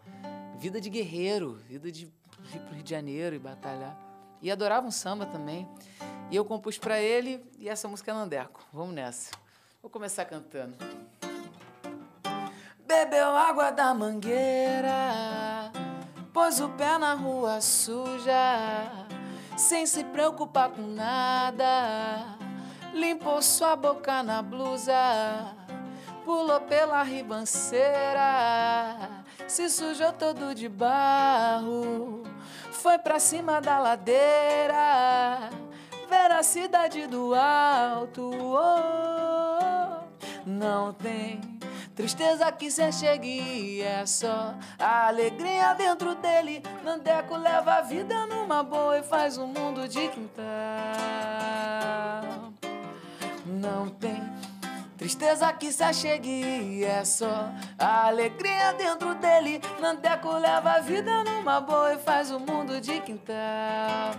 Vida 0.58 0.80
de 0.80 0.90
guerreiro, 0.90 1.60
vida 1.68 1.92
de 1.92 2.12
ir 2.56 2.60
pro 2.60 2.74
Rio 2.74 2.82
de 2.82 2.90
Janeiro 2.90 3.36
e 3.36 3.38
batalhar. 3.38 3.96
E 4.40 4.50
adorava 4.50 4.86
um 4.86 4.90
samba 4.90 5.26
também. 5.26 5.68
E 6.30 6.36
eu 6.36 6.44
compus 6.44 6.78
para 6.78 7.00
ele 7.00 7.44
e 7.58 7.68
essa 7.68 7.88
música 7.88 8.10
é 8.10 8.14
Nandeco. 8.14 8.60
Vamos 8.72 8.94
nessa. 8.94 9.32
Vou 9.82 9.90
começar 9.90 10.24
cantando. 10.24 10.76
Bebeu 12.88 13.36
água 13.36 13.70
da 13.70 13.92
mangueira, 13.92 15.70
pôs 16.32 16.58
o 16.58 16.70
pé 16.70 16.96
na 16.96 17.12
rua 17.12 17.60
suja, 17.60 19.06
sem 19.58 19.84
se 19.84 20.02
preocupar 20.04 20.70
com 20.70 20.82
nada. 20.82 22.38
Limpou 22.94 23.42
sua 23.42 23.76
boca 23.76 24.22
na 24.22 24.40
blusa, 24.40 24.94
pulou 26.28 26.60
pela 26.60 27.02
ribanceira, 27.02 27.88
se 29.46 29.70
sujou 29.70 30.12
todo 30.12 30.54
de 30.54 30.68
barro, 30.68 32.22
foi 32.70 32.98
pra 32.98 33.18
cima 33.18 33.62
da 33.62 33.78
ladeira 33.78 35.48
ver 36.06 36.30
a 36.30 36.42
cidade 36.42 37.06
do 37.06 37.34
alto. 37.34 38.30
Oh, 38.30 40.04
não 40.44 40.92
tem 40.92 41.40
tristeza 41.96 42.52
que 42.52 42.70
se 42.70 42.92
chegue, 42.92 43.80
é 43.80 44.04
só 44.04 44.54
a 44.78 45.06
alegria 45.06 45.72
dentro 45.72 46.14
dele. 46.14 46.62
Nandeco 46.84 47.38
leva 47.38 47.76
a 47.76 47.80
vida 47.80 48.26
numa 48.26 48.62
boa 48.62 48.98
e 48.98 49.02
faz 49.02 49.38
um 49.38 49.46
mundo 49.46 49.88
de 49.88 50.08
quintal. 50.08 50.44
Não 53.46 53.88
tem 53.88 54.22
Tristeza 54.98 55.52
que 55.52 55.72
se 55.72 55.84
achegue, 55.84 56.82
é 56.84 57.04
só 57.04 57.52
a 57.78 58.08
alegria 58.08 58.72
dentro 58.72 59.14
dele. 59.14 59.60
Nandeco 59.80 60.28
leva 60.32 60.72
a 60.72 60.80
vida 60.80 61.22
numa 61.22 61.60
boa 61.60 61.94
e 61.94 61.98
faz 61.98 62.32
o 62.32 62.40
mundo 62.40 62.80
de 62.80 63.00
quintal. 63.02 64.16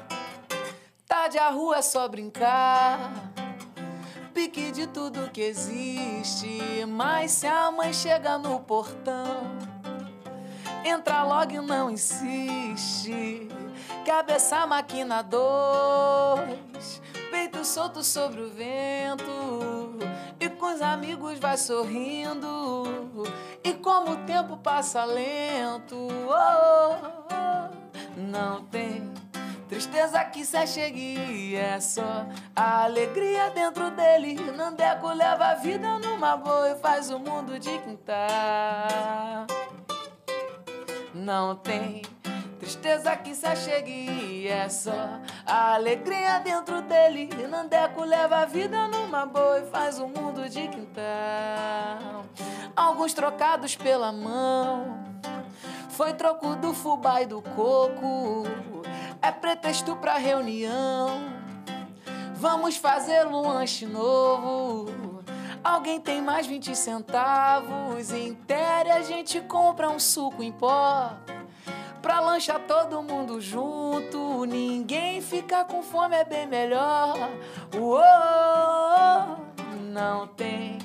Tarde 1.06 1.38
a 1.38 1.50
rua 1.50 1.80
é 1.80 1.82
só 1.82 2.08
brincar. 2.08 3.12
Pique 4.34 4.72
de 4.72 4.88
tudo 4.88 5.30
que 5.30 5.42
existe. 5.42 6.86
Mas 6.88 7.32
se 7.32 7.46
a 7.46 7.70
mãe 7.70 7.92
chega 7.92 8.38
no 8.38 8.62
portão, 8.62 9.42
entra 10.86 11.24
logo 11.24 11.52
e 11.52 11.60
não 11.60 11.92
insiste. 11.92 13.50
Cabeça 14.06 14.66
máquina 14.66 15.22
dois, 15.22 17.02
peito 17.32 17.64
solto 17.64 18.04
sobre 18.04 18.42
o 18.42 18.50
vento. 18.50 20.00
E 20.40 20.50
com 20.50 20.74
os 20.74 20.82
amigos 20.82 21.40
vai 21.40 21.58
sorrindo. 21.58 22.84
E 23.64 23.74
como 23.74 24.12
o 24.12 24.26
tempo 24.26 24.58
passa 24.58 25.04
lento, 25.04 26.08
oh, 26.28 26.96
oh, 27.34 28.20
não 28.20 28.64
tem 28.66 29.10
Tristeza 29.70 30.26
que 30.26 30.44
se 30.44 30.66
chegue 30.66 31.56
é 31.56 31.80
só 31.80 32.26
a 32.56 32.86
alegria 32.86 33.52
dentro 33.52 33.92
dele. 33.92 34.34
Nandeco 34.58 35.08
leva 35.14 35.50
a 35.50 35.54
vida 35.54 36.00
numa 36.00 36.36
boa 36.36 36.72
e 36.72 36.76
faz 36.78 37.12
o 37.12 37.20
mundo 37.20 37.60
de 37.60 37.78
quintal. 37.78 38.18
Não 41.14 41.56
tem 41.56 42.02
tristeza 42.70 43.16
que 43.18 43.34
se 43.34 43.56
chegue 43.56 44.48
é 44.48 44.70
só 44.70 45.20
a 45.44 45.74
alegria 45.74 46.40
dentro 46.40 46.84
dele. 46.84 47.28
Nandeco 47.50 48.04
leva 48.04 48.38
a 48.38 48.46
vida 48.46 48.88
numa 48.88 49.26
boa 49.26 49.60
e 49.60 49.66
faz 49.72 49.98
o 49.98 50.08
mundo 50.08 50.48
de 50.48 50.68
quintal. 50.68 52.26
Alguns 52.76 53.12
trocados 53.16 53.76
pela 53.76 54.12
mão. 54.12 55.04
Foi 55.90 56.14
troco 56.14 56.56
do 56.58 56.72
fubá 56.72 57.24
e 57.24 57.26
do 57.26 57.42
coco 57.42 58.44
é 59.20 59.32
pretexto 59.32 59.96
pra 59.96 60.18
reunião. 60.18 61.22
Vamos 62.36 62.78
fazer 62.78 63.26
um 63.26 63.42
lanche 63.42 63.88
novo. 63.88 65.24
Alguém 65.64 66.00
tem 66.00 66.22
mais 66.22 66.46
20 66.46 66.76
centavos? 66.76 68.12
Intere 68.14 68.92
a 68.92 69.02
gente 69.02 69.42
compra 69.42 69.90
um 69.90 69.98
suco 69.98 70.44
em 70.44 70.52
pó. 70.52 71.18
Pra 72.10 72.22
lanchar 72.22 72.60
todo 72.62 73.04
mundo 73.04 73.40
junto. 73.40 74.44
Ninguém 74.44 75.22
fica 75.22 75.64
com 75.64 75.84
fome, 75.84 76.16
é 76.16 76.26
bem 76.26 76.48
melhor. 76.48 77.16
Uou, 77.78 78.02
não 79.94 80.26
tem 80.26 80.80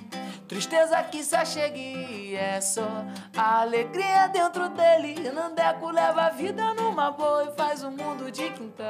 Tristeza 0.47 1.03
que 1.05 1.25
se 1.25 1.35
achegue 1.35 2.37
é 2.37 2.61
só 2.61 2.87
alegria 3.35 4.27
dentro 4.27 4.69
dele. 4.69 5.31
Nandeco 5.31 5.89
leva 5.91 6.27
a 6.27 6.29
vida 6.29 6.75
numa 6.75 7.11
boa 7.11 7.45
e 7.45 7.57
faz 7.57 7.83
o 7.83 7.89
um 7.89 7.93
mundo 7.93 8.31
de 8.31 8.51
quintal. 8.51 8.85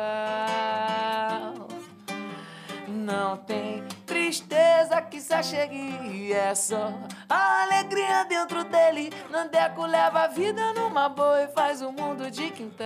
Não 2.95 3.39
tem 3.39 3.83
tristeza 4.07 5.03
que 5.03 5.21
se 5.21 5.35
achegue 5.35 6.33
é 6.33 6.55
só 6.55 6.93
a 7.29 7.65
alegria 7.65 8.25
dentro 8.25 8.63
dele. 8.63 9.11
Nandeco 9.31 9.85
leva 9.85 10.21
a 10.21 10.27
vida 10.29 10.73
numa 10.75 11.09
boa 11.09 11.43
e 11.43 11.49
faz 11.49 11.83
o 11.83 11.89
um 11.89 11.93
mundo 11.93 12.31
de 12.31 12.51
quintal. 12.53 12.85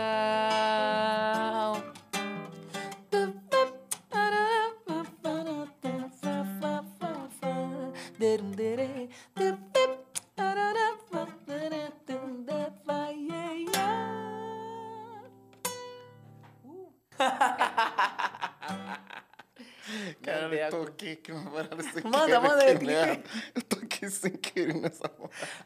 Aqui 20.99 21.15
que 21.15 21.31
uma 21.31 21.49
parada 21.49 21.81
sem 21.81 22.03
Manda, 22.03 22.27
querer, 22.27 22.41
manda 22.41 22.65
aí. 22.65 22.85
Merda. 22.85 23.23
Eu 23.55 23.63
tô 23.63 23.77
aqui 23.77 24.11
sem 24.11 24.33
querer 24.33 24.75
nessa 24.75 25.09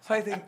Vai 0.06 0.22
ter... 0.22 0.44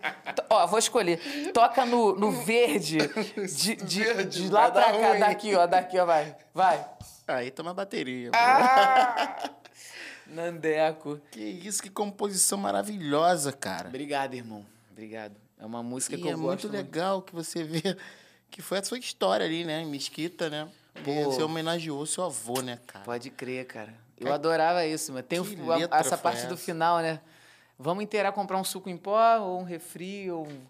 Ó, 0.51 0.66
vou 0.66 0.78
escolher. 0.78 1.18
Toca 1.55 1.87
no, 1.87 2.14
no 2.14 2.30
verde. 2.30 2.99
De, 3.35 3.76
de, 3.76 4.05
verde, 4.05 4.43
de 4.43 4.53
lá 4.53 4.70
pra 4.70 4.93
cá, 4.93 5.09
ruim. 5.09 5.20
daqui, 5.20 5.55
ó. 5.55 5.66
Daqui, 5.66 5.99
ó, 5.99 6.05
vai. 6.05 6.37
Vai. 6.53 6.87
Aí 7.26 7.51
toma 7.51 7.72
bateria. 7.72 8.30
Ah! 8.35 9.51
Nandeco. 10.28 11.18
Que 11.30 11.41
isso, 11.41 11.82
que 11.82 11.89
composição 11.89 12.59
maravilhosa, 12.59 13.53
cara. 13.53 13.89
Obrigado, 13.89 14.35
irmão. 14.35 14.66
Obrigado. 14.93 15.35
É 15.59 15.64
uma 15.64 15.82
música 15.82 16.14
e 16.14 16.18
que 16.20 16.28
eu 16.28 16.32
é 16.32 16.35
gosto. 16.35 16.66
É 16.66 16.70
muito 16.70 16.76
legal 16.76 17.22
que 17.22 17.35
você 17.35 17.64
vê 17.64 17.97
Que 18.51 18.61
foi 18.61 18.78
a 18.78 18.85
sua 18.85 18.99
história 18.99 19.47
ali, 19.47 19.64
né? 19.64 19.80
Em 19.80 19.87
Mesquita, 19.87 20.51
né? 20.51 20.68
Pô. 21.03 21.24
Você 21.24 21.43
homenageou 21.43 22.05
seu 22.05 22.24
avô, 22.24 22.61
né, 22.61 22.78
cara? 22.87 23.05
Pode 23.05 23.30
crer, 23.30 23.66
cara. 23.66 24.04
Eu 24.19 24.25
Cara, 24.25 24.35
adorava 24.37 24.87
isso, 24.87 25.12
mas 25.12 25.25
tem 25.27 25.41
o- 25.41 25.45
a- 25.73 25.99
essa 25.99 26.17
parte 26.17 26.47
do 26.47 26.55
essa? 26.55 26.65
final, 26.65 26.99
né? 27.01 27.21
Vamos 27.79 28.05
inteirar 28.05 28.33
comprar 28.33 28.59
um 28.59 28.65
suco 28.65 28.89
em 28.89 28.97
pó 28.97 29.39
ou 29.39 29.61
um 29.61 29.65
refri 29.65 30.31
ou 30.31 30.47
um... 30.47 30.61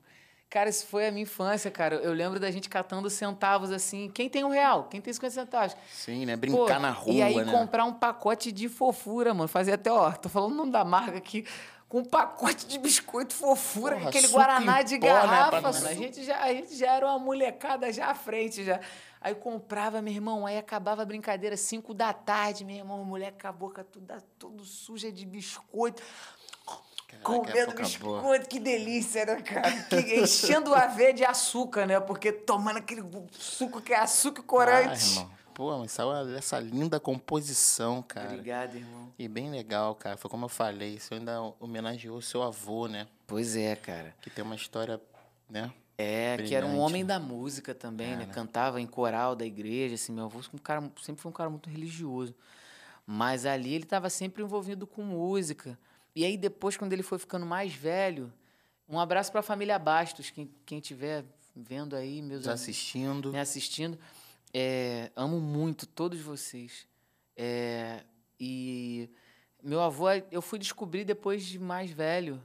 Cara, 0.48 0.70
isso 0.70 0.86
foi 0.86 1.08
a 1.08 1.10
minha 1.10 1.24
infância, 1.24 1.68
cara. 1.70 1.96
Eu 1.96 2.12
lembro 2.12 2.38
da 2.38 2.48
gente 2.50 2.68
catando 2.68 3.10
centavos 3.10 3.72
assim. 3.72 4.08
Quem 4.08 4.28
tem 4.30 4.44
um 4.44 4.48
real? 4.50 4.84
Quem 4.84 5.00
tem 5.00 5.12
50 5.12 5.34
centavos? 5.34 5.76
Sim, 5.92 6.24
né? 6.26 6.34
Pô, 6.36 6.40
Brincar 6.40 6.78
na 6.80 6.90
rua, 6.90 7.12
E 7.12 7.22
aí 7.22 7.34
né? 7.44 7.50
comprar 7.50 7.84
um 7.84 7.92
pacote 7.92 8.52
de 8.52 8.68
fofura, 8.68 9.34
mano. 9.34 9.48
Fazer 9.48 9.72
até, 9.72 9.90
ó, 9.90 10.12
tô 10.12 10.28
falando 10.28 10.52
o 10.52 10.54
nome 10.54 10.70
da 10.70 10.84
marca 10.84 11.18
aqui. 11.18 11.44
Com 11.88 11.98
um 12.00 12.04
pacote 12.04 12.66
de 12.66 12.78
biscoito 12.78 13.34
fofura, 13.34 13.96
Porra, 13.96 14.08
aquele 14.08 14.28
Guaraná 14.28 14.82
de 14.82 14.98
pó, 14.98 15.06
né, 15.06 15.12
garrafa, 15.12 15.50
pra- 15.50 15.60
mano. 15.72 15.86
A 15.86 15.94
gente, 15.94 16.24
já, 16.24 16.40
a 16.40 16.48
gente 16.52 16.76
já 16.76 16.92
era 16.94 17.06
uma 17.06 17.18
molecada 17.18 17.92
já 17.92 18.06
à 18.06 18.14
frente, 18.14 18.64
já. 18.64 18.80
Aí 19.24 19.34
comprava, 19.34 20.02
meu 20.02 20.12
irmão, 20.12 20.44
aí 20.44 20.58
acabava 20.58 21.00
a 21.00 21.04
brincadeira, 21.06 21.56
5 21.56 21.94
da 21.94 22.12
tarde, 22.12 22.62
meu 22.62 22.76
irmão, 22.76 23.00
a 23.00 23.04
mulher 23.04 23.32
com 23.40 23.48
a 23.48 23.52
boca 23.52 23.82
toda, 23.82 24.22
tudo 24.38 24.62
suja 24.66 25.10
de 25.10 25.24
biscoito. 25.24 26.02
Caraca, 27.08 27.22
Comendo 27.22 27.72
biscoito, 27.74 28.22
boa. 28.22 28.38
que 28.40 28.60
delícia, 28.60 29.24
né, 29.24 29.40
cara? 29.40 29.70
Que- 29.84 30.20
enchendo 30.20 30.74
a 30.74 30.88
veia 30.88 31.14
de 31.14 31.24
açúcar, 31.24 31.86
né? 31.86 31.98
Porque 32.00 32.32
tomando 32.32 32.76
aquele 32.76 33.02
suco 33.32 33.80
que 33.80 33.94
é 33.94 33.98
açúcar 34.00 34.42
e 34.42 34.44
Ah, 34.44 34.46
corante. 34.46 35.10
irmão. 35.12 35.30
Pô, 35.54 35.78
mas 35.78 35.92
saiu 35.92 36.12
essa 36.36 36.58
linda 36.58 37.00
composição, 37.00 38.02
cara. 38.02 38.26
Obrigado, 38.28 38.74
irmão. 38.76 39.10
E 39.18 39.26
bem 39.26 39.50
legal, 39.50 39.94
cara. 39.94 40.18
Foi 40.18 40.28
como 40.30 40.44
eu 40.44 40.48
falei, 40.50 40.98
você 41.00 41.14
ainda 41.14 41.40
homenageou 41.60 42.20
seu 42.20 42.42
avô, 42.42 42.88
né? 42.88 43.06
Pois 43.26 43.56
é, 43.56 43.74
cara. 43.74 44.14
Que 44.20 44.28
tem 44.28 44.44
uma 44.44 44.56
história, 44.56 45.00
né? 45.48 45.72
É, 45.96 46.36
que 46.38 46.54
era 46.54 46.66
um 46.66 46.70
Brilhante, 46.70 46.90
homem 46.90 47.06
da 47.06 47.20
música 47.20 47.74
também, 47.74 48.16
né? 48.16 48.26
Cantava 48.26 48.80
em 48.80 48.86
coral 48.86 49.36
da 49.36 49.46
igreja, 49.46 49.94
assim, 49.94 50.12
meu 50.12 50.24
avô 50.24 50.40
um 50.52 50.58
cara, 50.58 50.90
sempre 51.00 51.22
foi 51.22 51.30
um 51.30 51.32
cara 51.32 51.48
muito 51.48 51.70
religioso. 51.70 52.34
Mas 53.06 53.46
ali 53.46 53.74
ele 53.74 53.84
estava 53.84 54.10
sempre 54.10 54.42
envolvido 54.42 54.86
com 54.86 55.02
música. 55.02 55.78
E 56.14 56.24
aí 56.24 56.36
depois, 56.36 56.76
quando 56.76 56.92
ele 56.92 57.02
foi 57.02 57.18
ficando 57.18 57.46
mais 57.46 57.72
velho, 57.74 58.32
um 58.88 58.98
abraço 58.98 59.30
para 59.30 59.40
a 59.40 59.42
família 59.42 59.78
Bastos, 59.78 60.30
quem, 60.30 60.50
quem 60.66 60.80
tiver 60.80 61.24
vendo 61.54 61.94
aí, 61.94 62.20
meus 62.20 62.40
Nos 62.40 62.48
assistindo. 62.48 63.30
me 63.32 63.38
assistindo. 63.38 63.98
É, 64.52 65.10
amo 65.14 65.40
muito 65.40 65.86
todos 65.86 66.20
vocês. 66.20 66.86
É, 67.36 68.02
e 68.38 69.08
meu 69.62 69.80
avô, 69.80 70.06
eu 70.30 70.42
fui 70.42 70.58
descobrir 70.58 71.04
depois 71.04 71.44
de 71.44 71.58
mais 71.58 71.90
velho 71.90 72.42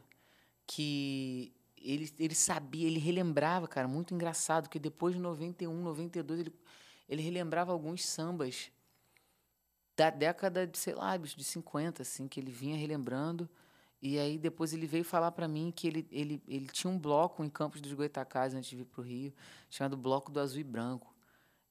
que 0.66 1.52
ele, 1.84 2.12
ele 2.20 2.36
sabia, 2.36 2.88
ele 2.88 3.00
relembrava, 3.00 3.68
cara, 3.68 3.88
muito 3.88 4.14
engraçado, 4.14 4.70
que 4.70 4.80
depois 4.80 5.16
de 5.16 5.22
91, 5.22 5.74
92, 5.82 6.40
ele, 6.40 6.54
ele 7.08 7.22
relembrava 7.22 7.72
alguns 7.72 8.06
sambas 8.06 8.72
da 9.96 10.10
década 10.10 10.66
de, 10.66 10.78
sei 10.78 10.94
lá, 10.96 11.18
de 11.18 11.44
50, 11.44 12.02
assim, 12.02 12.28
que 12.28 12.40
ele 12.40 12.52
vinha 12.52 12.78
relembrando. 12.78 13.50
E 14.02 14.18
aí 14.18 14.38
depois 14.38 14.74
ele 14.74 14.88
veio 14.88 15.04
falar 15.04 15.32
para 15.32 15.48
mim 15.48 15.74
que 15.76 15.88
ele, 15.88 16.08
ele, 16.10 16.42
ele 16.48 16.68
tinha 16.68 16.90
um 16.90 16.98
bloco 16.98 17.44
em 17.44 17.50
Campos 17.50 17.82
dos 17.82 17.92
Goitacazes 17.94 18.58
antes 18.58 18.70
de 18.70 18.78
vir 18.78 18.86
pro 18.86 19.02
Rio, 19.02 19.34
chamado 19.70 19.98
Bloco 19.98 20.32
do 20.32 20.40
Azul 20.40 20.62
e 20.62 20.64
Branco. 20.64 21.14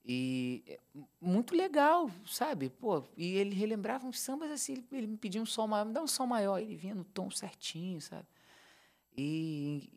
E 0.04 0.62
é 0.66 0.78
muito 1.20 1.54
legal, 1.54 2.10
sabe? 2.26 2.70
Pô, 2.70 3.04
e 3.16 3.34
ele 3.36 3.54
relembrava 3.54 4.06
uns 4.06 4.20
sambas 4.20 4.50
assim, 4.50 4.72
ele, 4.72 4.86
ele 4.92 5.06
me 5.06 5.16
pedia 5.16 5.40
um 5.40 5.46
som 5.46 5.66
maior, 5.66 5.84
me 5.86 5.92
dá 5.92 6.02
um 6.02 6.06
som 6.06 6.26
maior, 6.26 6.58
ele 6.58 6.76
vinha 6.76 6.94
no 6.94 7.04
tom 7.04 7.30
certinho, 7.30 8.00
sabe? 8.00 8.26
E 9.20 9.90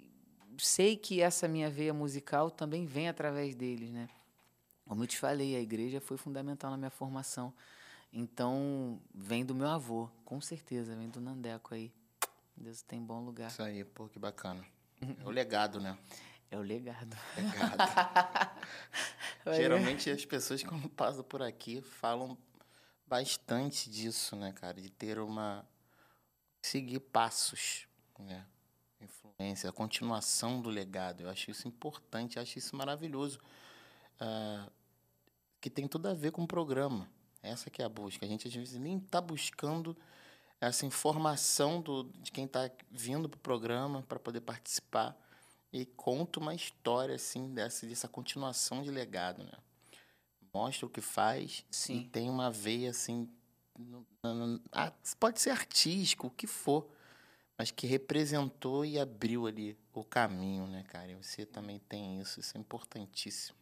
sei 0.57 0.97
que 0.97 1.22
essa 1.22 1.47
minha 1.47 1.69
veia 1.69 1.93
musical 1.93 2.49
também 2.49 2.88
vem 2.88 3.07
através 3.07 3.53
deles, 3.53 3.91
né? 3.91 4.09
Como 4.84 5.03
eu 5.03 5.07
te 5.07 5.19
falei, 5.19 5.55
a 5.55 5.59
igreja 5.59 6.01
foi 6.01 6.17
fundamental 6.17 6.72
na 6.72 6.78
minha 6.78 6.89
formação. 6.89 7.53
Então, 8.11 8.99
vem 9.13 9.45
do 9.45 9.53
meu 9.53 9.67
avô, 9.67 10.09
com 10.26 10.41
certeza, 10.41 10.95
vem 10.95 11.07
do 11.07 11.22
Nandeco 11.22 11.76
aí. 11.76 11.93
Deus 12.57 12.82
tem 12.82 12.99
bom 12.99 13.24
lugar. 13.24 13.51
Isso 13.51 13.61
aí, 13.61 13.86
pô, 13.86 14.09
que 14.09 14.17
bacana. 14.17 14.65
É 14.99 15.24
o 15.24 15.30
legado, 15.30 15.80
né? 15.80 15.95
É 16.49 16.57
o 16.57 16.61
legado. 16.61 17.15
Legado. 17.38 18.57
Geralmente 19.55 20.09
as 20.09 20.26
pessoas 20.26 20.63
quando 20.63 20.89
passam 20.89 21.24
por 21.24 21.43
aqui 21.43 21.80
falam 21.82 22.36
bastante 23.05 23.88
disso, 23.88 24.36
né, 24.36 24.51
cara? 24.51 24.82
De 24.82 24.89
ter 24.89 25.19
uma. 25.19 25.63
seguir 26.61 26.99
passos, 26.99 27.88
né? 28.17 28.45
A 29.67 29.71
continuação 29.71 30.61
do 30.61 30.69
legado. 30.69 31.21
Eu 31.21 31.29
acho 31.29 31.49
isso 31.49 31.67
importante, 31.67 32.37
acho 32.39 32.57
isso 32.59 32.75
maravilhoso. 32.75 33.39
Ah, 34.19 34.69
que 35.59 35.69
tem 35.69 35.87
tudo 35.87 36.07
a 36.07 36.13
ver 36.13 36.31
com 36.31 36.43
o 36.43 36.47
programa. 36.47 37.09
Essa 37.41 37.69
que 37.69 37.81
é 37.81 37.85
a 37.85 37.89
busca. 37.89 38.25
A 38.25 38.29
gente 38.29 38.47
às 38.47 38.53
vezes 38.53 38.77
nem 38.79 38.97
está 38.97 39.19
buscando 39.19 39.97
essa 40.59 40.85
informação 40.85 41.81
do, 41.81 42.03
de 42.21 42.31
quem 42.31 42.45
está 42.45 42.69
vindo 42.91 43.27
para 43.27 43.37
o 43.37 43.41
programa 43.41 44.03
para 44.03 44.19
poder 44.19 44.41
participar 44.41 45.17
e 45.73 45.85
conta 45.85 46.39
uma 46.39 46.53
história 46.53 47.15
assim 47.15 47.53
dessa, 47.53 47.85
dessa 47.87 48.07
continuação 48.07 48.83
de 48.83 48.91
legado, 48.91 49.43
né? 49.43 49.53
Mostra 50.53 50.85
o 50.85 50.89
que 50.89 51.01
faz 51.01 51.65
e 51.71 51.75
Sim. 51.75 52.09
tem 52.11 52.29
uma 52.29 52.51
veia 52.51 52.91
assim, 52.91 53.27
no- 53.77 54.05
na- 54.21 54.33
na- 54.33 54.59
ah, 54.71 54.93
pode 55.19 55.39
ser 55.41 55.49
artístico, 55.51 56.27
o 56.27 56.29
que 56.31 56.45
for, 56.45 56.87
mas 57.62 57.70
que 57.70 57.86
representou 57.86 58.84
e 58.84 58.97
abriu 58.97 59.45
ali 59.45 59.78
o 59.93 60.03
caminho, 60.03 60.66
né, 60.66 60.84
cara? 60.89 61.12
E 61.12 61.14
você 61.14 61.45
também 61.45 61.78
tem 61.78 62.20
isso, 62.20 62.39
isso 62.39 62.57
é 62.57 62.59
importantíssimo. 62.59 63.55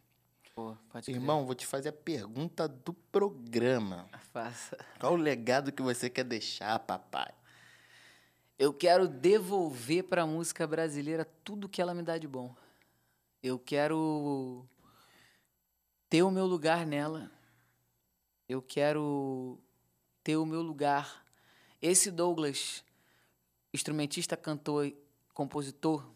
Pô. 0.54 0.74
Irmão, 1.06 1.44
vou 1.44 1.54
te 1.54 1.66
fazer 1.66 1.90
a 1.90 1.92
pergunta 1.92 2.66
do 2.66 2.94
programa. 2.94 4.08
Faça. 4.32 4.78
Qual 4.98 5.12
o 5.12 5.16
legado 5.16 5.70
que 5.70 5.82
você 5.82 6.08
quer 6.08 6.24
deixar, 6.24 6.78
papai? 6.78 7.30
Eu 8.58 8.72
quero 8.72 9.06
devolver 9.06 10.04
para 10.04 10.22
a 10.22 10.26
música 10.26 10.66
brasileira 10.66 11.26
tudo 11.44 11.68
que 11.68 11.82
ela 11.82 11.92
me 11.92 12.02
dá 12.02 12.16
de 12.16 12.26
bom. 12.26 12.56
Eu 13.42 13.58
quero 13.58 14.66
ter 16.08 16.22
o 16.22 16.30
meu 16.30 16.46
lugar 16.46 16.86
nela. 16.86 17.30
Eu 18.48 18.62
quero 18.62 19.58
ter 20.24 20.38
o 20.38 20.46
meu 20.46 20.62
lugar. 20.62 21.22
Esse 21.82 22.10
Douglas, 22.10 22.82
instrumentista, 23.72 24.36
cantor, 24.36 24.92
compositor, 25.34 26.06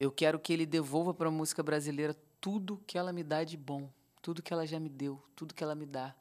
eu 0.00 0.12
quero 0.12 0.38
que 0.38 0.52
ele 0.52 0.66
devolva 0.66 1.12
para 1.12 1.28
a 1.28 1.32
música 1.32 1.62
brasileira 1.62 2.16
tudo 2.40 2.82
que 2.86 2.96
ela 2.96 3.12
me 3.12 3.22
dá 3.22 3.42
de 3.44 3.56
bom, 3.56 3.90
tudo 4.22 4.42
que 4.42 4.52
ela 4.52 4.66
já 4.66 4.78
me 4.78 4.88
deu, 4.88 5.22
tudo 5.34 5.54
que 5.54 5.64
ela 5.64 5.74
me 5.74 5.86
dá 5.86 6.14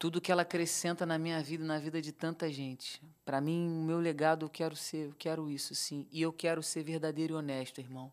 tudo 0.00 0.18
que 0.18 0.32
ela 0.32 0.40
acrescenta 0.40 1.04
na 1.04 1.18
minha 1.18 1.42
vida, 1.42 1.62
na 1.62 1.78
vida 1.78 2.00
de 2.00 2.10
tanta 2.10 2.50
gente. 2.50 3.02
Para 3.22 3.38
mim, 3.38 3.68
o 3.68 3.84
meu 3.84 3.98
legado, 3.98 4.46
eu 4.46 4.48
quero 4.48 4.74
ser, 4.74 5.08
eu 5.08 5.14
quero 5.18 5.50
isso, 5.50 5.74
sim. 5.74 6.08
E 6.10 6.22
eu 6.22 6.32
quero 6.32 6.62
ser 6.62 6.82
verdadeiro 6.82 7.34
e 7.34 7.36
honesto, 7.36 7.82
irmão. 7.82 8.10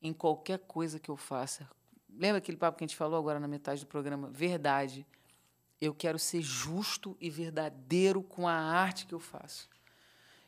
Em 0.00 0.12
qualquer 0.12 0.60
coisa 0.60 1.00
que 1.00 1.08
eu 1.08 1.16
faça. 1.16 1.68
Lembra 2.08 2.38
aquele 2.38 2.56
papo 2.56 2.78
que 2.78 2.84
a 2.84 2.86
gente 2.86 2.94
falou 2.94 3.18
agora 3.18 3.40
na 3.40 3.48
metade 3.48 3.80
do 3.80 3.88
programa? 3.88 4.30
Verdade. 4.30 5.04
Eu 5.80 5.92
quero 5.92 6.20
ser 6.20 6.40
justo 6.40 7.16
e 7.20 7.28
verdadeiro 7.28 8.22
com 8.22 8.46
a 8.46 8.54
arte 8.54 9.04
que 9.04 9.12
eu 9.12 9.18
faço. 9.18 9.68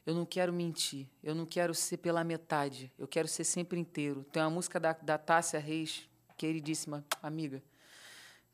Eu 0.06 0.14
não 0.14 0.24
quero 0.24 0.52
mentir. 0.52 1.06
Eu 1.22 1.34
não 1.34 1.46
quero 1.46 1.74
ser 1.74 1.98
pela 1.98 2.24
metade. 2.24 2.92
Eu 2.98 3.06
quero 3.06 3.28
ser 3.28 3.44
sempre 3.44 3.78
inteiro. 3.78 4.24
Tem 4.32 4.42
uma 4.42 4.50
música 4.50 4.80
da, 4.80 4.92
da 4.92 5.18
Tássia 5.18 5.60
Reis, 5.60 6.08
queridíssima 6.36 7.04
amiga. 7.22 7.62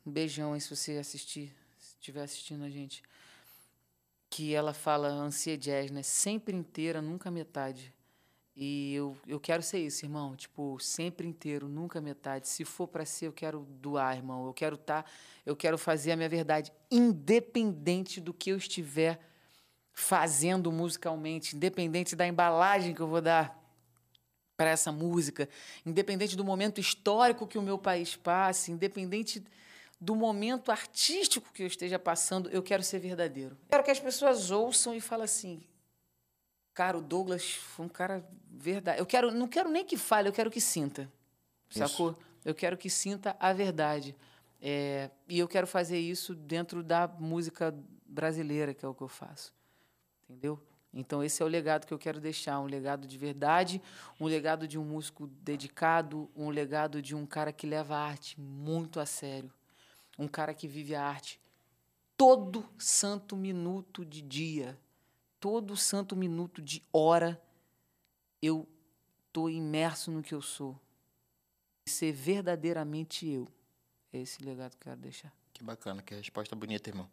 Um 0.05 0.11
beijão 0.11 0.53
aí 0.53 0.61
se 0.61 0.75
você 0.75 0.97
assistir, 0.97 1.53
se 1.79 1.95
estiver 1.95 2.21
assistindo 2.21 2.63
a 2.63 2.69
gente. 2.69 3.01
Que 4.29 4.53
ela 4.53 4.73
fala 4.73 5.07
ansia 5.07 5.57
jazz, 5.57 5.89
né? 5.89 6.03
Sempre 6.03 6.55
inteira, 6.55 7.01
nunca 7.01 7.31
metade. 7.31 7.93
E 8.59 8.95
eu, 8.95 9.15
eu 9.27 9.39
quero 9.39 9.61
ser 9.61 9.77
isso, 9.77 10.03
irmão. 10.03 10.35
Tipo, 10.35 10.79
sempre 10.79 11.27
inteiro, 11.27 11.67
nunca 11.67 12.01
metade. 12.01 12.47
Se 12.47 12.65
for 12.65 12.87
para 12.87 13.05
ser, 13.05 13.27
eu 13.27 13.33
quero 13.33 13.67
doar, 13.79 14.17
irmão. 14.17 14.47
Eu 14.47 14.53
quero 14.53 14.75
estar, 14.75 15.09
eu 15.45 15.55
quero 15.55 15.77
fazer 15.77 16.11
a 16.11 16.15
minha 16.15 16.27
verdade, 16.27 16.73
independente 16.89 18.19
do 18.19 18.33
que 18.33 18.49
eu 18.49 18.57
estiver 18.57 19.19
fazendo 19.97 20.71
musicalmente, 20.71 21.55
independente 21.55 22.15
da 22.15 22.27
embalagem 22.27 22.93
que 22.93 23.01
eu 23.01 23.07
vou 23.07 23.19
dar 23.19 23.59
para 24.55 24.69
essa 24.69 24.91
música, 24.91 25.49
independente 25.83 26.37
do 26.37 26.43
momento 26.43 26.79
histórico 26.79 27.47
que 27.47 27.57
o 27.57 27.63
meu 27.63 27.79
país 27.79 28.15
passe, 28.15 28.71
independente 28.71 29.43
do 29.99 30.15
momento 30.15 30.71
artístico 30.71 31.51
que 31.51 31.63
eu 31.63 31.67
esteja 31.67 31.97
passando, 31.97 32.47
eu 32.51 32.61
quero 32.61 32.83
ser 32.83 32.99
verdadeiro. 32.99 33.57
Quero 33.71 33.83
que 33.83 33.89
as 33.89 33.99
pessoas 33.99 34.51
ouçam 34.51 34.93
e 34.93 35.01
falem 35.01 35.25
assim: 35.25 35.63
cara, 36.75 36.95
o 36.95 37.01
Douglas 37.01 37.53
foi 37.53 37.87
um 37.87 37.89
cara 37.89 38.23
verdade. 38.51 38.99
Eu 38.99 39.05
quero, 39.05 39.31
não 39.31 39.47
quero 39.47 39.67
nem 39.67 39.83
que 39.83 39.97
fale, 39.97 40.29
eu 40.29 40.33
quero 40.33 40.51
que 40.51 40.61
sinta. 40.61 41.11
Isso. 41.71 41.79
Sacou? 41.79 42.15
Eu 42.45 42.53
quero 42.53 42.77
que 42.77 42.87
sinta 42.89 43.35
a 43.39 43.51
verdade. 43.51 44.15
É, 44.61 45.09
e 45.27 45.39
eu 45.39 45.47
quero 45.47 45.65
fazer 45.65 45.97
isso 45.97 46.35
dentro 46.35 46.83
da 46.83 47.07
música 47.07 47.75
brasileira, 48.05 48.75
que 48.75 48.85
é 48.85 48.87
o 48.87 48.93
que 48.93 49.01
eu 49.01 49.07
faço. 49.07 49.56
Entendeu? 50.29 50.61
Então 50.93 51.23
esse 51.23 51.41
é 51.41 51.45
o 51.45 51.49
legado 51.49 51.85
que 51.85 51.93
eu 51.93 51.99
quero 51.99 52.19
deixar, 52.19 52.59
um 52.59 52.65
legado 52.65 53.07
de 53.07 53.17
verdade, 53.17 53.81
um 54.19 54.25
legado 54.25 54.67
de 54.67 54.79
um 54.79 54.83
músico 54.83 55.27
dedicado, 55.27 56.29
um 56.35 56.49
legado 56.49 57.01
de 57.01 57.15
um 57.15 57.25
cara 57.25 57.53
que 57.53 57.67
leva 57.67 57.95
a 57.95 57.99
arte 57.99 58.39
muito 58.39 58.99
a 58.99 59.05
sério, 59.05 59.53
um 60.17 60.27
cara 60.27 60.53
que 60.53 60.67
vive 60.67 60.95
a 60.95 61.03
arte 61.03 61.39
todo 62.17 62.67
santo 62.79 63.37
minuto 63.37 64.03
de 64.03 64.21
dia, 64.23 64.77
todo 65.39 65.77
santo 65.77 66.15
minuto 66.15 66.61
de 66.61 66.81
hora, 66.91 67.39
eu 68.41 68.67
estou 69.27 69.49
imerso 69.49 70.09
no 70.09 70.23
que 70.23 70.33
eu 70.33 70.41
sou. 70.41 70.77
Ser 71.87 72.11
verdadeiramente 72.11 73.29
eu. 73.29 73.47
É 74.11 74.19
esse 74.19 74.43
legado 74.43 74.71
que 74.71 74.87
eu 74.87 74.91
quero 74.91 75.01
deixar. 75.01 75.31
Que 75.53 75.63
bacana, 75.63 76.01
que 76.01 76.15
resposta 76.15 76.55
bonita, 76.55 76.89
irmão. 76.89 77.09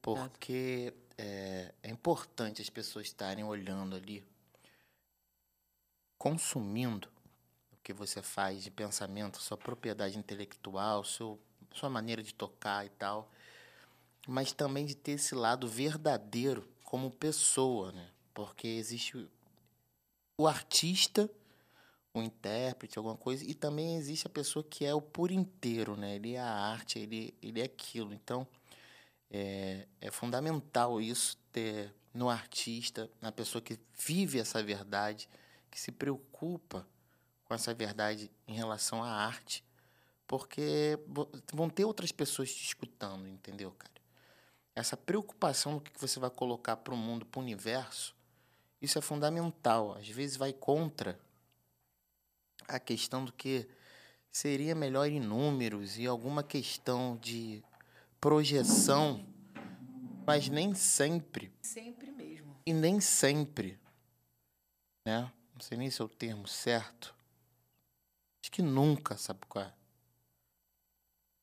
Porque 0.00 0.94
é, 1.18 1.72
é 1.82 1.90
importante 1.90 2.60
as 2.60 2.70
pessoas 2.70 3.06
estarem 3.06 3.44
olhando 3.44 3.96
ali, 3.96 4.24
consumindo 6.18 7.08
o 7.72 7.76
que 7.82 7.92
você 7.92 8.22
faz 8.22 8.62
de 8.62 8.70
pensamento, 8.70 9.40
sua 9.40 9.56
propriedade 9.56 10.18
intelectual, 10.18 11.04
seu, 11.04 11.38
sua 11.72 11.88
maneira 11.88 12.22
de 12.22 12.34
tocar 12.34 12.84
e 12.84 12.90
tal, 12.90 13.30
mas 14.26 14.52
também 14.52 14.84
de 14.84 14.94
ter 14.94 15.12
esse 15.12 15.34
lado 15.34 15.68
verdadeiro 15.68 16.68
como 16.82 17.10
pessoa, 17.10 17.92
né? 17.92 18.10
Porque 18.34 18.66
existe 18.66 19.28
o 20.38 20.46
artista, 20.46 21.30
o 22.12 22.20
intérprete, 22.22 22.98
alguma 22.98 23.16
coisa, 23.16 23.44
e 23.44 23.54
também 23.54 23.96
existe 23.96 24.26
a 24.26 24.30
pessoa 24.30 24.64
que 24.64 24.84
é 24.84 24.94
o 24.94 25.00
por 25.00 25.30
inteiro, 25.30 25.96
né? 25.96 26.16
Ele 26.16 26.34
é 26.34 26.40
a 26.40 26.50
arte, 26.50 26.98
ele, 26.98 27.34
ele 27.42 27.60
é 27.60 27.64
aquilo. 27.64 28.12
Então, 28.12 28.46
é, 29.30 29.86
é 30.00 30.10
fundamental 30.10 31.00
isso 31.00 31.36
ter 31.52 31.94
no 32.12 32.30
artista, 32.30 33.10
na 33.20 33.30
pessoa 33.30 33.60
que 33.60 33.78
vive 33.98 34.38
essa 34.38 34.62
verdade, 34.62 35.28
que 35.70 35.78
se 35.78 35.92
preocupa 35.92 36.86
com 37.44 37.54
essa 37.54 37.74
verdade 37.74 38.30
em 38.48 38.54
relação 38.54 39.02
à 39.02 39.10
arte, 39.10 39.64
porque 40.26 40.98
vão 41.52 41.68
ter 41.68 41.84
outras 41.84 42.10
pessoas 42.10 42.52
te 42.52 42.64
escutando, 42.64 43.28
entendeu, 43.28 43.70
cara? 43.72 43.94
Essa 44.74 44.96
preocupação 44.96 45.72
no 45.72 45.80
que 45.80 45.90
você 45.98 46.18
vai 46.18 46.30
colocar 46.30 46.76
para 46.76 46.92
o 46.92 46.96
mundo, 46.96 47.24
para 47.24 47.38
o 47.38 47.42
universo, 47.42 48.14
isso 48.80 48.98
é 48.98 49.00
fundamental. 49.00 49.94
Às 49.94 50.08
vezes 50.08 50.36
vai 50.36 50.52
contra 50.52 51.18
a 52.68 52.78
questão 52.78 53.24
do 53.24 53.32
que 53.32 53.66
seria 54.30 54.74
melhor 54.74 55.08
em 55.08 55.20
números 55.20 55.96
e 55.98 56.06
alguma 56.06 56.42
questão 56.42 57.16
de 57.16 57.64
projeção, 58.20 59.26
mas 60.26 60.48
nem 60.48 60.74
sempre. 60.74 61.52
Sempre 61.62 62.10
mesmo. 62.10 62.56
E 62.64 62.72
nem 62.72 63.00
sempre, 63.00 63.78
né? 65.06 65.32
Não 65.54 65.60
sei 65.60 65.78
nem 65.78 65.90
se 65.90 66.02
é 66.02 66.04
o 66.04 66.08
termo 66.08 66.46
certo. 66.46 67.14
Acho 68.42 68.50
que 68.50 68.62
nunca, 68.62 69.16
sabe 69.16 69.40
qual 69.48 69.64
é? 69.64 69.72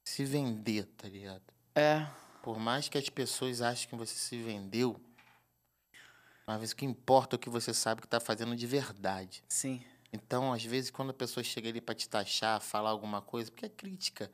Se 0.05 0.24
vender, 0.26 0.86
tá 0.97 1.07
ligado? 1.07 1.43
É. 1.76 2.07
Por 2.41 2.59
mais 2.59 2.89
que 2.89 2.97
as 2.97 3.09
pessoas 3.09 3.61
achem 3.61 3.89
que 3.89 3.95
você 3.95 4.15
se 4.15 4.38
vendeu, 4.41 4.99
às 6.45 6.59
vezes 6.59 6.74
o 6.74 6.76
que 6.76 6.86
importa 6.86 7.36
é 7.36 7.38
o 7.38 7.39
que 7.39 7.49
você 7.49 7.74
sabe 7.74 8.01
que 8.01 8.07
está 8.07 8.19
fazendo 8.19 8.55
de 8.55 8.67
verdade. 8.67 9.43
Sim. 9.47 9.84
Então, 10.11 10.53
às 10.53 10.63
vezes, 10.63 10.91
quando 10.91 11.09
a 11.09 11.13
pessoa 11.13 11.43
chega 11.43 11.69
ali 11.69 11.82
para 11.82 11.95
te 11.95 12.07
taxar, 12.07 12.61
falar 12.61 12.91
alguma 12.91 13.21
coisa, 13.21 13.49
porque 13.49 13.65
é 13.65 13.69
crítica, 13.69 14.32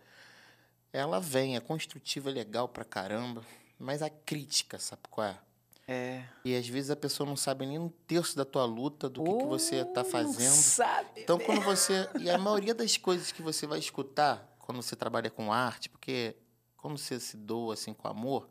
ela 0.92 1.20
vem, 1.20 1.56
é 1.56 1.60
construtiva, 1.60 2.30
é 2.30 2.34
legal 2.34 2.68
pra 2.68 2.84
caramba, 2.84 3.44
mas 3.78 4.02
a 4.02 4.10
crítica, 4.10 4.80
sabe 4.80 5.04
qual 5.10 5.28
é? 5.28 5.40
É. 5.88 6.24
E 6.46 6.56
às 6.56 6.68
vezes 6.68 6.92
a 6.92 6.96
pessoa 6.96 7.28
não 7.28 7.36
sabe 7.36 7.66
nem 7.66 7.80
um 7.80 7.90
terço 7.90 8.36
da 8.36 8.46
tua 8.46 8.64
luta, 8.64 9.10
do 9.10 9.24
que, 9.24 9.38
que 9.38 9.46
você 9.46 9.78
está 9.78 10.04
fazendo. 10.04 10.50
Não 10.50 10.56
sabe. 10.56 11.22
Então, 11.22 11.40
quando 11.40 11.62
você. 11.62 12.08
E 12.20 12.30
a 12.30 12.38
maioria 12.38 12.76
das 12.76 12.96
coisas 12.96 13.32
que 13.32 13.42
você 13.42 13.66
vai 13.66 13.80
escutar 13.80 14.48
quando 14.60 14.84
você 14.84 14.96
trabalha 14.96 15.32
com 15.32 15.52
arte, 15.52 15.90
porque 15.90 16.36
quando 16.78 16.96
você 16.96 17.20
se 17.20 17.36
doa 17.36 17.74
assim 17.74 17.92
com 17.92 18.08
amor, 18.08 18.48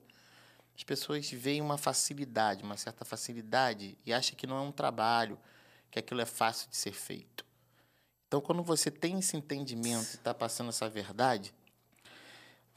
as 0.77 0.83
pessoas 0.83 1.31
veem 1.31 1.61
uma 1.61 1.79
facilidade, 1.79 2.65
uma 2.65 2.77
certa 2.77 3.05
facilidade, 3.05 3.97
e 4.05 4.13
acham 4.13 4.37
que 4.37 4.45
não 4.45 4.57
é 4.59 4.61
um 4.61 4.73
trabalho, 4.73 5.39
que 5.93 5.99
aquilo 6.01 6.21
é 6.21 6.27
fácil 6.27 6.69
de 6.69 6.77
ser 6.77 6.93
feito. 6.93 7.47
Então, 8.27 8.41
quando 8.41 8.65
você 8.65 8.91
tem 8.91 9.19
esse 9.21 9.37
entendimento 9.37 10.11
e 10.11 10.17
está 10.17 10.35
passando 10.35 10.71
essa 10.71 10.89
verdade, 10.89 11.55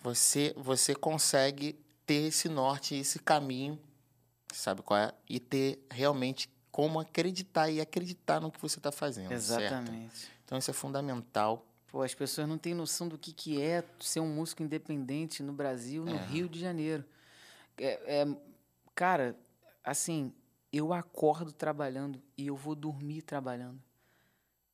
você, 0.01 0.53
você 0.57 0.95
consegue 0.95 1.79
ter 2.05 2.27
esse 2.27 2.49
norte, 2.49 2.95
esse 2.95 3.19
caminho, 3.19 3.79
sabe 4.51 4.81
qual 4.81 4.99
é? 4.99 5.13
E 5.29 5.39
ter 5.39 5.85
realmente 5.89 6.49
como 6.71 6.99
acreditar 6.99 7.69
e 7.69 7.79
acreditar 7.79 8.39
no 8.39 8.51
que 8.51 8.59
você 8.61 8.79
está 8.79 8.91
fazendo. 8.91 9.31
Exatamente. 9.31 10.17
Certo? 10.17 10.31
Então 10.45 10.57
isso 10.57 10.71
é 10.71 10.73
fundamental. 10.73 11.65
Pô, 11.87 12.01
as 12.01 12.15
pessoas 12.15 12.47
não 12.47 12.57
têm 12.57 12.73
noção 12.73 13.07
do 13.07 13.17
que, 13.17 13.33
que 13.33 13.61
é 13.61 13.83
ser 13.99 14.21
um 14.21 14.33
músico 14.33 14.63
independente 14.63 15.43
no 15.43 15.51
Brasil, 15.51 16.05
no 16.05 16.15
é. 16.15 16.25
Rio 16.25 16.47
de 16.47 16.59
Janeiro. 16.59 17.03
É, 17.77 18.21
é, 18.21 18.37
cara, 18.95 19.35
assim, 19.83 20.33
eu 20.71 20.93
acordo 20.93 21.51
trabalhando 21.51 22.21
e 22.37 22.47
eu 22.47 22.55
vou 22.55 22.75
dormir 22.75 23.21
trabalhando. 23.21 23.81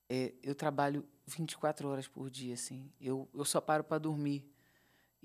É, 0.09 0.33
eu 0.43 0.53
trabalho 0.53 1.03
24 1.25 1.87
horas 1.89 2.07
por 2.07 2.29
dia, 2.29 2.53
assim. 2.53 2.89
Eu, 3.01 3.27
eu 3.33 3.43
só 3.43 3.59
paro 3.59 3.83
para 3.83 3.97
dormir. 3.97 4.47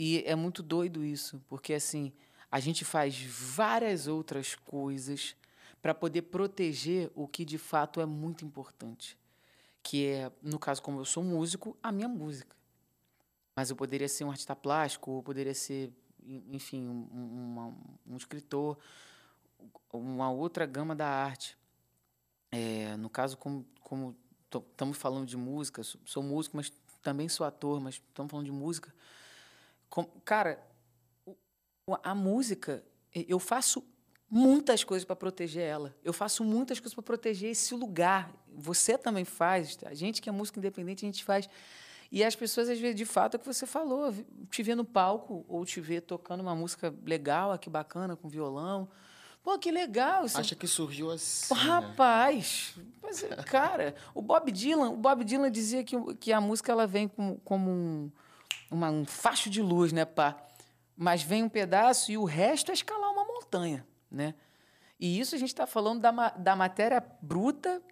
E 0.05 0.25
é 0.27 0.35
muito 0.35 0.65
doido 0.65 1.05
isso, 1.05 1.41
porque 1.47 1.73
assim, 1.73 2.13
a 2.51 2.59
gente 2.59 2.85
faz 2.85 3.23
várias 3.23 4.09
outras 4.09 4.57
coisas 4.57 5.37
para 5.81 5.95
poder 5.95 6.23
proteger 6.23 7.09
o 7.15 7.29
que 7.29 7.45
de 7.45 7.57
fato 7.57 8.01
é 8.01 8.05
muito 8.05 8.45
importante, 8.45 9.17
que 9.81 10.07
é, 10.07 10.33
no 10.43 10.59
caso 10.59 10.83
como 10.83 10.99
eu 10.99 11.05
sou 11.05 11.23
músico, 11.23 11.77
a 11.81 11.93
minha 11.93 12.09
música. 12.09 12.57
Mas 13.55 13.71
eu 13.71 13.77
poderia 13.77 14.09
ser 14.09 14.25
um 14.25 14.31
artista 14.33 14.57
plástico, 14.57 15.19
eu 15.19 15.23
poderia 15.23 15.55
ser, 15.55 15.93
enfim, 16.51 16.85
um, 16.89 17.73
um, 18.05 18.17
escritor, 18.17 18.77
uma 19.93 20.33
outra 20.33 20.67
gama 20.67 20.97
da 20.97 21.07
arte. 21.07 21.57
É, 22.51 22.97
no 22.97 23.09
caso, 23.09 23.37
como 23.37 23.65
estamos 24.51 24.99
falando 24.99 25.29
de 25.29 25.37
música, 25.37 25.85
sou, 25.85 26.01
sou 26.05 26.23
músico, 26.25 26.57
mas 26.57 26.73
também 27.01 27.29
sou 27.29 27.47
ator, 27.47 27.81
mas 27.81 27.95
estamos 27.95 28.33
falando 28.33 28.47
de 28.47 28.53
música 28.53 28.93
com, 29.93 30.07
cara, 30.25 30.59
a 32.03 32.15
música, 32.15 32.83
eu 33.15 33.39
faço 33.39 33.85
muitas 34.31 34.83
coisas 34.83 35.05
para 35.05 35.15
proteger 35.15 35.63
ela. 35.63 35.95
Eu 36.03 36.15
faço 36.15 36.43
muitas 36.43 36.81
coisas 36.81 36.95
para 36.95 37.03
proteger 37.03 37.51
esse 37.51 37.75
lugar. 37.75 38.33
Você 38.55 38.97
também 38.97 39.27
faz. 39.27 39.77
A 39.85 39.93
gente 39.93 40.23
que 40.23 40.31
é 40.31 40.33
música 40.33 40.59
independente, 40.59 41.05
a 41.05 41.09
gente 41.09 41.23
faz. 41.23 41.47
E 42.11 42.25
as 42.25 42.35
pessoas, 42.35 42.71
às 42.71 42.79
vezes, 42.79 42.97
de 42.97 43.05
fato, 43.05 43.35
é 43.35 43.37
o 43.37 43.41
que 43.41 43.45
você 43.45 43.67
falou, 43.67 44.15
te 44.51 44.63
vê 44.63 44.75
no 44.75 44.85
palco 44.85 45.45
ou 45.47 45.63
te 45.67 45.79
vê 45.79 46.01
tocando 46.01 46.41
uma 46.41 46.55
música 46.55 46.95
legal, 47.05 47.53
aqui 47.53 47.69
bacana, 47.69 48.17
com 48.17 48.31
violão. 48.31 48.89
Pô, 49.43 49.59
que 49.59 49.71
legal. 49.71 50.25
Isso... 50.25 50.39
Acha 50.41 50.55
que 50.55 50.67
surgiu 50.67 51.11
assim. 51.11 51.55
Né? 51.55 51.61
Rapaz, 51.61 52.73
né? 52.79 52.85
mas, 53.03 53.23
cara, 53.45 53.95
o 54.15 54.23
Bob 54.23 54.51
Dylan, 54.51 54.89
o 54.89 54.97
Bob 54.97 55.23
Dylan 55.23 55.51
dizia 55.51 55.85
que, 55.85 56.15
que 56.15 56.33
a 56.33 56.41
música 56.41 56.73
ela 56.73 56.87
vem 56.87 57.09
como, 57.09 57.39
como 57.45 57.71
um, 57.71 58.11
uma, 58.73 58.91
um 58.91 59.05
facho 59.05 59.51
de 59.51 59.61
luz, 59.61 59.93
né, 59.93 60.05
pá? 60.05 60.37
Mas 60.97 61.23
vem 61.23 61.43
um 61.43 61.49
pedaço 61.49 62.11
e 62.11 62.19
o 62.19 62.25
resto 62.25 62.71
é 62.71 62.75
escalar 62.75 63.11
uma 63.11 63.25
montanha, 63.25 63.87
né? 64.11 64.35
E 64.99 65.19
isso 65.19 65.35
a 65.35 65.39
gente 65.39 65.49
está 65.49 65.67
falando 65.67 66.01
da, 66.01 66.31
da 66.31 66.55
matéria 66.55 67.05
bruta, 67.21 67.83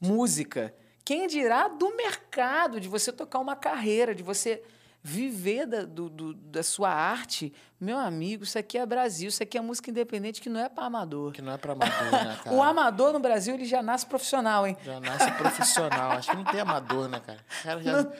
música. 0.00 0.74
Quem 1.04 1.26
dirá 1.26 1.68
do 1.68 1.96
mercado, 1.96 2.80
de 2.80 2.88
você 2.88 3.12
tocar 3.12 3.38
uma 3.38 3.54
carreira, 3.56 4.14
de 4.14 4.22
você 4.22 4.62
viver 5.02 5.66
da, 5.66 5.84
do, 5.84 6.10
do, 6.10 6.34
da 6.34 6.62
sua 6.62 6.90
arte, 6.90 7.52
meu 7.80 7.96
amigo, 7.96 8.42
isso 8.42 8.58
aqui 8.58 8.76
é 8.76 8.84
Brasil, 8.84 9.28
isso 9.28 9.42
aqui 9.42 9.56
é 9.56 9.60
música 9.60 9.90
independente 9.90 10.40
que 10.40 10.48
não 10.48 10.60
é 10.60 10.68
para 10.68 10.84
amador. 10.84 11.32
Que 11.32 11.40
não 11.40 11.52
é 11.52 11.56
para 11.56 11.72
amador, 11.72 12.10
né, 12.10 12.38
cara? 12.42 12.56
o 12.56 12.62
amador 12.62 13.12
no 13.12 13.20
Brasil, 13.20 13.54
ele 13.54 13.64
já 13.64 13.82
nasce 13.82 14.04
profissional, 14.04 14.66
hein? 14.66 14.76
Já 14.84 15.00
nasce 15.00 15.30
profissional. 15.32 16.12
Acho 16.12 16.30
que 16.30 16.36
não 16.36 16.44
tem 16.44 16.60
amador, 16.60 17.08
né, 17.08 17.20
cara? 17.20 17.38
cara 17.62 17.82
já 17.82 18.02
não, 18.02 18.12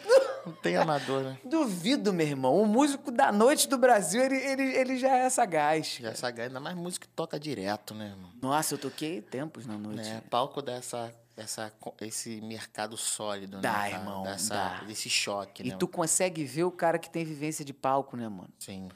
não 0.48 0.56
tem 0.56 0.76
amador, 0.76 1.22
né? 1.22 1.38
Duvido, 1.44 2.12
meu 2.12 2.26
irmão. 2.26 2.60
O 2.60 2.66
músico 2.66 3.10
da 3.10 3.30
noite 3.30 3.68
do 3.68 3.78
Brasil, 3.78 4.22
ele, 4.22 4.36
ele, 4.36 4.62
ele 4.76 4.98
já 4.98 5.16
é 5.16 5.30
sagaz. 5.30 5.98
Já 6.00 6.10
é 6.10 6.14
sagaz, 6.14 6.48
ainda 6.48 6.60
mais 6.60 6.76
músico 6.76 7.06
que 7.06 7.12
toca 7.12 7.38
direto, 7.38 7.94
né, 7.94 8.08
irmão? 8.08 8.30
Nossa, 8.42 8.74
eu 8.74 8.78
toquei 8.78 9.22
tempos 9.22 9.66
na 9.66 9.78
noite. 9.78 10.08
É, 10.08 10.20
palco 10.28 10.60
dessa 10.60 11.12
essa, 11.38 11.72
esse 12.00 12.40
mercado 12.40 12.96
sólido, 12.96 13.60
dá, 13.60 13.82
né? 13.82 13.92
irmão, 13.92 14.24
dessa, 14.24 14.54
dá. 14.54 14.84
Desse 14.84 15.08
choque, 15.08 15.62
e 15.62 15.70
né? 15.70 15.76
tu 15.78 15.86
consegue 15.86 16.44
ver 16.44 16.64
o 16.64 16.70
cara 16.70 16.98
que 16.98 17.08
tem 17.08 17.24
vivência 17.24 17.64
de 17.64 17.72
palco, 17.72 18.16
né, 18.16 18.28
mano? 18.28 18.50
Sim. 18.58 18.88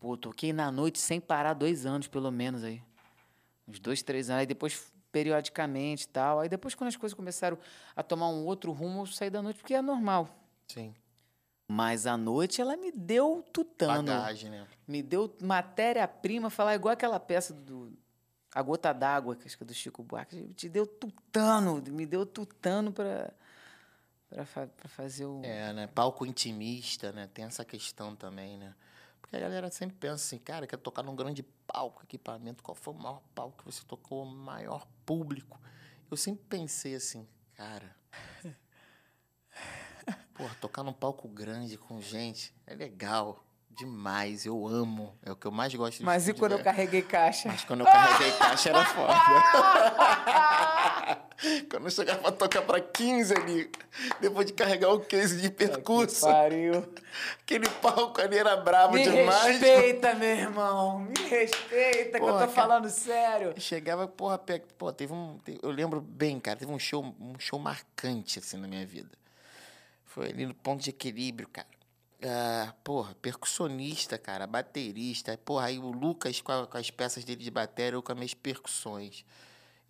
Pô, 0.00 0.16
toquei 0.16 0.52
na 0.52 0.70
noite 0.70 0.98
sem 0.98 1.20
parar 1.20 1.54
dois 1.54 1.86
anos, 1.86 2.08
pelo 2.08 2.30
menos, 2.30 2.64
aí. 2.64 2.82
Uns 3.66 3.78
dois, 3.78 4.02
três 4.02 4.28
anos. 4.28 4.40
Aí 4.40 4.46
depois, 4.46 4.92
periodicamente 5.10 6.04
e 6.04 6.08
tal. 6.08 6.40
Aí 6.40 6.48
depois, 6.48 6.74
quando 6.74 6.88
as 6.88 6.96
coisas 6.96 7.16
começaram 7.16 7.56
a 7.96 8.02
tomar 8.02 8.28
um 8.28 8.44
outro 8.44 8.72
rumo, 8.72 9.02
eu 9.02 9.06
saí 9.06 9.30
da 9.30 9.40
noite, 9.40 9.60
porque 9.60 9.74
é 9.74 9.80
normal. 9.80 10.28
Sim. 10.68 10.94
Mas 11.68 12.06
a 12.06 12.16
noite, 12.16 12.60
ela 12.60 12.76
me 12.76 12.92
deu 12.92 13.44
tutano. 13.52 14.04
Bagagem, 14.04 14.50
né? 14.50 14.66
Me 14.86 15.02
deu 15.02 15.34
matéria-prima, 15.40 16.50
falar 16.50 16.74
igual 16.74 16.92
aquela 16.92 17.18
peça 17.18 17.54
do 17.54 17.96
A 18.54 18.60
Gota 18.62 18.92
d'Água, 18.92 19.34
que 19.34 19.46
acho 19.46 19.56
que 19.56 19.64
é 19.64 19.66
do 19.66 19.74
Chico 19.74 20.02
Buarque, 20.02 20.52
te 20.54 20.68
deu 20.68 20.86
tutano, 20.86 21.82
me 21.90 22.04
deu 22.04 22.26
tutano 22.26 22.92
para 22.92 23.32
para 24.34 24.44
fa 24.44 24.68
fazer 24.88 25.26
o. 25.26 25.42
É, 25.44 25.72
né? 25.72 25.86
Palco 25.86 26.26
intimista, 26.26 27.12
né? 27.12 27.28
Tem 27.32 27.44
essa 27.44 27.64
questão 27.64 28.16
também, 28.16 28.58
né? 28.58 28.74
Porque 29.20 29.36
a 29.36 29.40
galera 29.40 29.70
sempre 29.70 29.96
pensa 29.96 30.14
assim, 30.14 30.38
cara, 30.38 30.66
quer 30.66 30.76
tocar 30.76 31.02
num 31.02 31.14
grande 31.14 31.42
palco, 31.66 32.02
equipamento, 32.02 32.62
qual 32.62 32.74
foi 32.74 32.92
o 32.92 32.96
maior 32.96 33.22
palco 33.34 33.58
que 33.58 33.64
você 33.64 33.82
tocou, 33.86 34.22
o 34.22 34.26
maior 34.26 34.86
público? 35.06 35.58
Eu 36.10 36.16
sempre 36.16 36.44
pensei 36.44 36.94
assim, 36.94 37.26
cara. 37.54 37.96
Pô, 40.34 40.44
tocar 40.60 40.82
num 40.82 40.92
palco 40.92 41.28
grande 41.28 41.76
com 41.76 42.00
gente 42.00 42.54
é 42.66 42.74
legal 42.74 43.44
demais. 43.74 44.46
Eu 44.46 44.66
amo. 44.66 45.14
É 45.22 45.32
o 45.32 45.36
que 45.36 45.46
eu 45.46 45.50
mais 45.50 45.74
gosto 45.74 45.98
de 45.98 46.04
Mas 46.04 46.28
e 46.28 46.34
quando 46.34 46.52
eu 46.52 46.62
carreguei 46.62 47.02
caixa? 47.02 47.48
Mas 47.48 47.64
quando 47.64 47.80
eu 47.80 47.86
carreguei 47.86 48.32
caixa 48.32 48.70
era 48.70 48.84
foda. 48.84 49.14
quando 51.68 51.84
eu 51.84 51.90
chegava 51.90 52.20
pra 52.20 52.32
tocar 52.32 52.62
pra 52.62 52.80
15 52.80 53.34
ali, 53.34 53.70
depois 54.20 54.46
de 54.46 54.52
carregar 54.52 54.92
o 54.92 55.00
case 55.00 55.40
de 55.40 55.50
percurso. 55.50 56.26
pariu. 56.26 56.88
Aquele 57.40 57.68
palco 57.68 58.20
ali 58.20 58.38
era 58.38 58.56
brabo 58.56 58.94
Me 58.94 59.04
demais. 59.04 59.60
respeita, 59.60 60.14
meu 60.14 60.28
irmão. 60.28 61.00
Me 61.00 61.28
respeita, 61.28 62.18
que 62.18 62.24
eu 62.24 62.28
Porra, 62.28 62.46
tô 62.46 62.52
falando 62.52 62.88
sério. 62.88 63.54
Chegava, 63.58 64.06
porra, 64.06 64.40
pô, 64.78 64.92
teve 64.92 65.12
um. 65.12 65.38
Eu 65.62 65.70
lembro 65.70 66.00
bem, 66.00 66.40
cara, 66.40 66.58
teve 66.58 66.72
um 66.72 66.78
show, 66.78 67.04
um 67.20 67.38
show 67.38 67.58
marcante, 67.58 68.38
assim, 68.38 68.56
na 68.56 68.68
minha 68.68 68.86
vida. 68.86 69.10
Foi 70.14 70.28
ali 70.30 70.46
no 70.46 70.54
ponto 70.54 70.80
de 70.82 70.90
equilíbrio, 70.90 71.48
cara. 71.48 71.66
Ah, 72.22 72.72
porra, 72.84 73.14
percussionista, 73.20 74.16
cara, 74.16 74.46
baterista. 74.46 75.36
Porra, 75.44 75.66
aí 75.66 75.78
o 75.78 75.90
Lucas 75.90 76.40
com, 76.40 76.52
a- 76.52 76.66
com 76.68 76.78
as 76.78 76.88
peças 76.90 77.24
dele 77.24 77.42
de 77.42 77.50
bateria, 77.50 77.96
eu 77.96 78.02
com 78.02 78.12
as 78.12 78.16
minhas 78.18 78.32
percussões. 78.34 79.24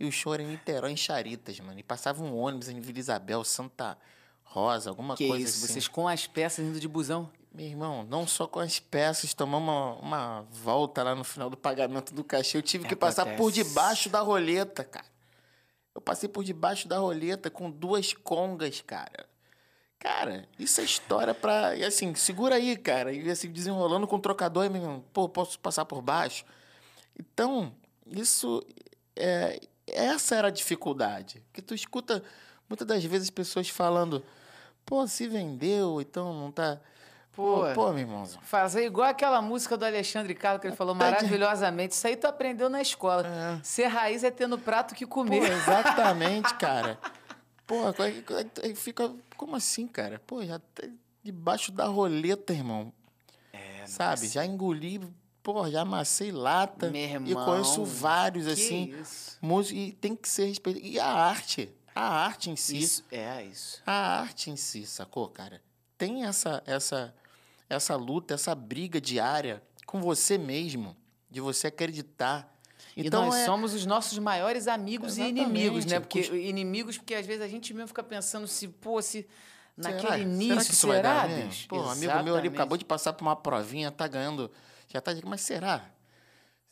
E 0.00 0.06
o 0.06 0.10
show 0.10 0.32
era 0.34 0.42
em 0.42 0.46
Niterói, 0.46 0.90
em 0.92 0.96
Charitas, 0.96 1.60
mano. 1.60 1.78
E 1.78 1.82
passava 1.82 2.24
um 2.24 2.34
ônibus 2.36 2.68
em 2.70 2.80
Vila 2.80 2.98
Isabel, 2.98 3.44
Santa 3.44 3.96
Rosa, 4.42 4.88
alguma 4.90 5.14
Que 5.14 5.28
coisa 5.28 5.44
isso, 5.44 5.58
assim. 5.64 5.72
vocês 5.74 5.88
com 5.88 6.08
as 6.08 6.26
peças 6.26 6.64
indo 6.64 6.80
de 6.80 6.88
busão. 6.88 7.30
Meu 7.52 7.66
irmão, 7.66 8.02
não 8.02 8.26
só 8.26 8.48
com 8.48 8.58
as 8.58 8.80
peças, 8.80 9.32
tomamos 9.34 9.68
uma, 9.68 9.94
uma 10.00 10.42
volta 10.50 11.02
lá 11.04 11.14
no 11.14 11.22
final 11.22 11.48
do 11.50 11.56
pagamento 11.56 12.12
do 12.14 12.24
cachê. 12.24 12.56
Eu 12.56 12.62
tive 12.62 12.88
que 12.88 12.96
passar 12.96 13.36
por 13.36 13.52
debaixo 13.52 14.08
da 14.08 14.20
roleta, 14.22 14.82
cara. 14.82 15.06
Eu 15.94 16.00
passei 16.00 16.28
por 16.28 16.42
debaixo 16.42 16.88
da 16.88 16.98
roleta 16.98 17.48
com 17.50 17.70
duas 17.70 18.12
congas, 18.14 18.80
cara. 18.80 19.28
Cara, 20.04 20.46
isso 20.58 20.82
é 20.82 20.84
história 20.84 21.32
pra. 21.32 21.74
E 21.74 21.82
assim, 21.82 22.14
segura 22.14 22.56
aí, 22.56 22.76
cara. 22.76 23.10
E 23.10 23.30
assim, 23.30 23.50
desenrolando 23.50 24.06
com 24.06 24.16
o 24.16 24.20
trocador, 24.20 24.68
meu 24.68 24.82
irmão, 24.82 25.02
pô, 25.14 25.26
posso 25.30 25.58
passar 25.58 25.86
por 25.86 26.02
baixo? 26.02 26.44
Então, 27.18 27.72
isso. 28.06 28.62
É, 29.16 29.58
essa 29.86 30.36
era 30.36 30.48
a 30.48 30.50
dificuldade. 30.50 31.42
Que 31.54 31.62
tu 31.62 31.74
escuta 31.74 32.22
muitas 32.68 32.86
das 32.86 33.02
vezes 33.02 33.30
pessoas 33.30 33.70
falando, 33.70 34.22
pô, 34.84 35.06
se 35.06 35.26
vendeu, 35.26 36.02
então 36.02 36.34
não 36.34 36.52
tá. 36.52 36.78
Pô, 37.32 37.62
Pô. 37.62 37.72
pô, 37.74 37.88
meu 37.90 38.00
irmãozão. 38.00 38.40
Fazer 38.42 38.84
igual 38.84 39.08
aquela 39.08 39.40
música 39.40 39.74
do 39.74 39.86
Alexandre 39.86 40.34
Carlos 40.34 40.60
que 40.60 40.66
ele 40.68 40.76
falou 40.76 40.94
maravilhosamente. 40.94 41.94
Isso 41.94 42.06
aí 42.06 42.14
tu 42.14 42.26
aprendeu 42.26 42.68
na 42.68 42.82
escola. 42.82 43.26
É. 43.26 43.58
Ser 43.64 43.86
raiz 43.86 44.22
é 44.22 44.30
ter 44.30 44.46
no 44.46 44.58
prato 44.58 44.94
que 44.94 45.06
Pô, 45.06 45.14
comer. 45.14 45.50
exatamente, 45.50 46.54
cara. 46.60 46.98
Aí 48.62 48.74
fica. 48.74 49.12
Como 49.36 49.56
assim, 49.56 49.86
cara? 49.86 50.20
Pô, 50.26 50.44
já 50.44 50.58
tá 50.58 50.82
debaixo 51.22 51.72
da 51.72 51.86
roleta, 51.86 52.52
irmão. 52.52 52.92
É, 53.52 53.86
Sabe? 53.86 54.28
Já 54.28 54.44
engoli, 54.44 55.00
pô, 55.42 55.68
já 55.70 55.82
amassei 55.82 56.30
lata. 56.30 56.90
Meu 56.90 57.00
E 57.00 57.04
irmão, 57.30 57.44
conheço 57.44 57.84
vários, 57.84 58.46
assim. 58.46 58.94
isso? 59.00 59.38
Música, 59.40 59.78
e 59.78 59.92
tem 59.92 60.14
que 60.14 60.28
ser 60.28 60.46
respeitado. 60.46 60.84
E 60.86 60.98
a 60.98 61.06
arte. 61.06 61.70
A 61.94 62.06
arte 62.06 62.50
em 62.50 62.56
si. 62.56 62.78
Isso, 62.78 63.04
é 63.10 63.44
isso. 63.44 63.80
A 63.86 64.20
arte 64.20 64.50
em 64.50 64.56
si, 64.56 64.84
sacou, 64.86 65.28
cara? 65.28 65.62
Tem 65.96 66.24
essa, 66.24 66.62
essa, 66.66 67.14
essa 67.70 67.94
luta, 67.96 68.34
essa 68.34 68.54
briga 68.54 69.00
diária 69.00 69.62
com 69.86 70.00
você 70.00 70.36
mesmo, 70.36 70.96
de 71.30 71.40
você 71.40 71.68
acreditar. 71.68 72.52
Então 72.96 73.24
e 73.24 73.26
nós 73.26 73.34
é, 73.36 73.44
somos 73.44 73.74
os 73.74 73.84
nossos 73.86 74.18
maiores 74.18 74.68
amigos 74.68 75.18
e 75.18 75.22
inimigos, 75.22 75.84
né? 75.84 75.96
Exatamente. 75.96 76.28
Porque 76.28 76.36
inimigos, 76.48 76.96
porque 76.98 77.14
às 77.14 77.26
vezes 77.26 77.42
a 77.42 77.48
gente 77.48 77.74
mesmo 77.74 77.88
fica 77.88 78.02
pensando 78.02 78.46
se, 78.46 78.68
pô, 78.68 79.00
se 79.02 79.26
naquele 79.76 80.02
será? 80.02 80.18
início, 80.18 80.48
será 80.54 80.64
que 80.64 80.72
isso 80.72 80.86
vai 80.86 80.96
será, 80.98 81.26
dar 81.26 81.28
bicho? 81.28 81.68
Pô, 81.68 81.76
um 81.76 81.90
amigo 81.90 82.12
meu 82.12 82.12
ali 82.12 82.26
Exatamente. 82.28 82.54
acabou 82.54 82.78
de 82.78 82.84
passar 82.84 83.12
por 83.12 83.24
uma 83.24 83.34
provinha, 83.36 83.90
tá 83.90 84.06
ganhando, 84.06 84.50
já 84.88 85.00
tá, 85.00 85.12
mas 85.24 85.40
será? 85.40 85.84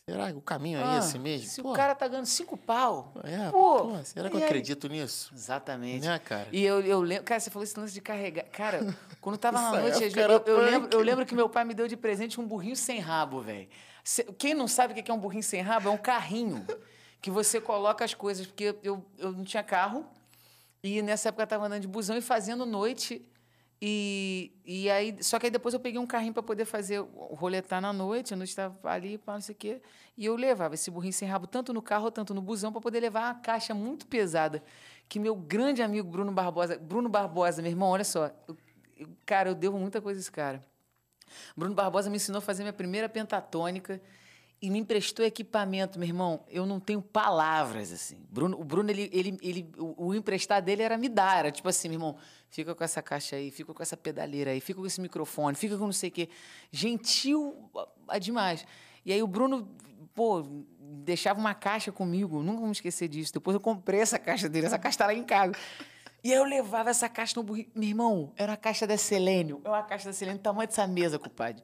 Será 0.08 0.32
que 0.32 0.36
o 0.36 0.40
caminho 0.40 0.80
é 0.80 0.82
Ah, 0.82 0.98
esse 0.98 1.16
mesmo? 1.16 1.48
Se 1.48 1.62
Pô, 1.62 1.70
o 1.70 1.74
cara 1.74 1.94
tá 1.94 2.08
ganhando 2.08 2.26
cinco 2.26 2.56
pau. 2.56 3.14
é, 3.22 3.50
pô, 3.50 3.86
pô, 3.86 4.04
será 4.04 4.28
que 4.28 4.34
eu 4.34 4.40
aí? 4.40 4.44
acredito 4.46 4.88
nisso? 4.88 5.30
Exatamente. 5.32 6.04
Né, 6.04 6.18
cara? 6.18 6.48
E 6.50 6.60
eu, 6.64 6.80
eu 6.80 7.00
lembro, 7.00 7.22
cara, 7.22 7.38
você 7.38 7.50
falou 7.50 7.62
esse 7.62 7.78
lance 7.78 7.94
de 7.94 8.00
carregar. 8.00 8.44
Cara, 8.46 8.96
quando 9.20 9.38
tava 9.38 9.60
na 9.62 9.70
noite, 9.80 10.02
eu, 10.02 10.42
eu 10.44 10.60
lembro, 10.60 10.88
eu 10.92 11.00
lembro 11.00 11.24
que 11.24 11.36
meu 11.36 11.48
pai 11.48 11.64
me 11.64 11.72
deu 11.72 11.86
de 11.86 11.96
presente 11.96 12.40
um 12.40 12.46
burrinho 12.46 12.74
sem 12.74 12.98
rabo, 12.98 13.40
velho. 13.40 13.68
Quem 14.38 14.54
não 14.54 14.66
sabe 14.66 14.92
o 14.98 15.02
que 15.02 15.10
é 15.10 15.14
um 15.14 15.18
burrinho 15.18 15.42
sem 15.42 15.60
rabo? 15.60 15.88
É 15.88 15.92
um 15.92 15.96
carrinho 15.98 16.66
que 17.20 17.30
você 17.30 17.60
coloca 17.60 18.04
as 18.04 18.14
coisas, 18.14 18.46
porque 18.46 18.74
eu, 18.82 19.04
eu 19.16 19.32
não 19.32 19.44
tinha 19.44 19.62
carro. 19.62 20.04
E 20.82 21.00
nessa 21.02 21.28
época 21.28 21.44
eu 21.44 21.46
tava 21.46 21.66
andando 21.66 21.82
de 21.82 21.88
busão 21.88 22.16
e 22.16 22.20
fazendo 22.20 22.66
noite. 22.66 23.24
E, 23.84 24.52
e 24.64 24.88
aí, 24.90 25.16
só 25.22 25.38
que 25.40 25.46
aí 25.46 25.50
depois 25.50 25.74
eu 25.74 25.80
peguei 25.80 25.98
um 25.98 26.06
carrinho 26.06 26.32
para 26.32 26.42
poder 26.42 26.64
fazer 26.64 27.00
o 27.00 27.34
roletar 27.34 27.80
na 27.80 27.92
noite, 27.92 28.32
a 28.32 28.36
noite 28.36 28.50
estava 28.50 28.76
ali, 28.88 29.18
pá, 29.18 29.34
não 29.34 29.40
sei 29.40 29.54
o 29.54 29.58
quê. 29.58 29.82
E 30.16 30.24
eu 30.24 30.36
levava 30.36 30.74
esse 30.74 30.88
burrinho 30.88 31.12
sem 31.12 31.26
rabo 31.28 31.48
tanto 31.48 31.72
no 31.72 31.82
carro, 31.82 32.08
tanto 32.10 32.32
no 32.32 32.40
busão, 32.40 32.70
para 32.70 32.80
poder 32.80 33.00
levar 33.00 33.24
uma 33.34 33.40
caixa 33.40 33.74
muito 33.74 34.06
pesada. 34.06 34.62
Que 35.08 35.18
meu 35.18 35.34
grande 35.34 35.82
amigo 35.82 36.08
Bruno 36.08 36.30
Barbosa, 36.30 36.78
Bruno 36.78 37.08
Barbosa, 37.08 37.60
meu 37.60 37.70
irmão, 37.72 37.88
olha 37.90 38.04
só, 38.04 38.26
eu- 38.46 38.56
eu- 38.98 39.08
cara, 39.26 39.50
eu 39.50 39.54
devo 39.54 39.76
muita 39.78 40.00
coisa 40.00 40.18
a 40.18 40.22
esse 40.22 40.30
cara. 40.30 40.62
Bruno 41.56 41.74
Barbosa 41.74 42.10
me 42.10 42.16
ensinou 42.16 42.38
a 42.38 42.42
fazer 42.42 42.62
minha 42.62 42.72
primeira 42.72 43.08
pentatônica 43.08 44.00
e 44.62 44.70
me 44.70 44.78
emprestou 44.78 45.24
equipamento, 45.24 45.98
meu 45.98 46.06
irmão. 46.06 46.44
Eu 46.48 46.64
não 46.64 46.78
tenho 46.78 47.02
palavras, 47.02 47.92
assim. 47.92 48.24
Bruno, 48.30 48.58
o 48.60 48.62
Bruno, 48.62 48.88
ele, 48.90 49.10
ele, 49.12 49.36
ele, 49.42 49.68
o, 49.76 50.06
o 50.06 50.14
emprestar 50.14 50.62
dele 50.62 50.82
era 50.82 50.96
me 50.96 51.08
dar. 51.08 51.40
Era 51.40 51.50
tipo 51.50 51.68
assim, 51.68 51.88
meu 51.88 51.96
irmão, 51.96 52.16
fica 52.48 52.72
com 52.72 52.84
essa 52.84 53.02
caixa 53.02 53.34
aí, 53.34 53.50
fica 53.50 53.74
com 53.74 53.82
essa 53.82 53.96
pedaleira 53.96 54.52
aí, 54.52 54.60
fica 54.60 54.78
com 54.78 54.86
esse 54.86 55.00
microfone, 55.00 55.56
fica 55.56 55.76
com 55.76 55.86
não 55.86 55.92
sei 55.92 56.10
o 56.10 56.12
quê. 56.12 56.28
Gentil 56.70 57.70
demais. 58.20 58.64
E 59.04 59.12
aí 59.12 59.20
o 59.20 59.26
Bruno, 59.26 59.68
pô, 60.14 60.46
deixava 60.78 61.40
uma 61.40 61.54
caixa 61.54 61.90
comigo, 61.90 62.40
nunca 62.40 62.58
vou 62.58 62.66
me 62.66 62.72
esquecer 62.72 63.08
disso. 63.08 63.32
Depois 63.32 63.54
eu 63.56 63.60
comprei 63.60 63.98
essa 63.98 64.18
caixa 64.18 64.48
dele, 64.48 64.66
essa 64.66 64.78
caixa 64.78 64.98
tá 64.98 65.06
lá 65.06 65.14
em 65.14 65.24
casa. 65.24 65.54
E 66.24 66.32
aí 66.32 66.38
eu 66.38 66.44
levava 66.44 66.90
essa 66.90 67.08
caixa 67.08 67.34
no 67.36 67.42
burrinho. 67.42 67.68
Meu 67.74 67.88
irmão, 67.88 68.32
era 68.36 68.52
uma 68.52 68.56
caixa 68.56 68.86
da 68.86 68.96
Selênio. 68.96 69.60
É 69.64 69.68
uma 69.68 69.82
caixa 69.82 70.06
da 70.06 70.12
Selênio 70.12 70.40
tamanho 70.40 70.68
dessa 70.68 70.86
mesa, 70.86 71.18
compadre. 71.18 71.62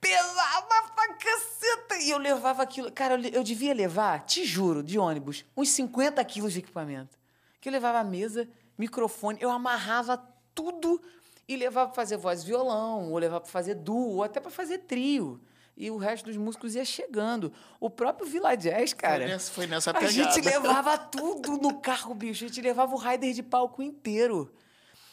Pesava 0.00 0.92
pra 0.94 1.14
caceta! 1.14 1.96
E 2.02 2.10
eu 2.10 2.18
levava 2.18 2.62
aquilo. 2.62 2.92
Cara, 2.92 3.14
eu, 3.14 3.30
eu 3.32 3.42
devia 3.42 3.74
levar, 3.74 4.24
te 4.24 4.44
juro, 4.44 4.82
de 4.82 4.98
ônibus, 4.98 5.44
uns 5.56 5.70
50 5.70 6.24
quilos 6.24 6.52
de 6.52 6.60
equipamento. 6.60 7.18
Que 7.60 7.68
eu 7.68 7.72
levava 7.72 8.04
mesa, 8.04 8.48
microfone, 8.78 9.38
eu 9.40 9.50
amarrava 9.50 10.16
tudo 10.54 11.02
e 11.48 11.56
levava 11.56 11.86
pra 11.88 11.96
fazer 11.96 12.16
voz 12.16 12.44
violão, 12.44 13.10
ou 13.10 13.18
levava 13.18 13.40
pra 13.40 13.50
fazer 13.50 13.74
duo, 13.74 14.16
ou 14.16 14.22
até 14.22 14.38
pra 14.38 14.50
fazer 14.50 14.78
trio. 14.78 15.40
E 15.76 15.90
o 15.90 15.98
resto 15.98 16.24
dos 16.26 16.36
músicos 16.36 16.74
ia 16.74 16.84
chegando. 16.84 17.52
O 17.78 17.90
próprio 17.90 18.26
Vila 18.26 18.54
Jazz, 18.56 18.94
cara. 18.94 19.24
foi 19.24 19.28
nessa, 19.28 19.52
foi 19.52 19.66
nessa 19.66 19.90
A 19.90 19.94
pegada. 19.94 20.12
gente 20.12 20.40
levava 20.40 20.96
tudo 20.98 21.58
no 21.58 21.80
carro, 21.80 22.14
bicho. 22.14 22.44
A 22.44 22.48
gente 22.48 22.62
levava 22.62 22.94
o 22.94 22.98
rider 22.98 23.34
de 23.34 23.42
palco 23.42 23.82
inteiro. 23.82 24.50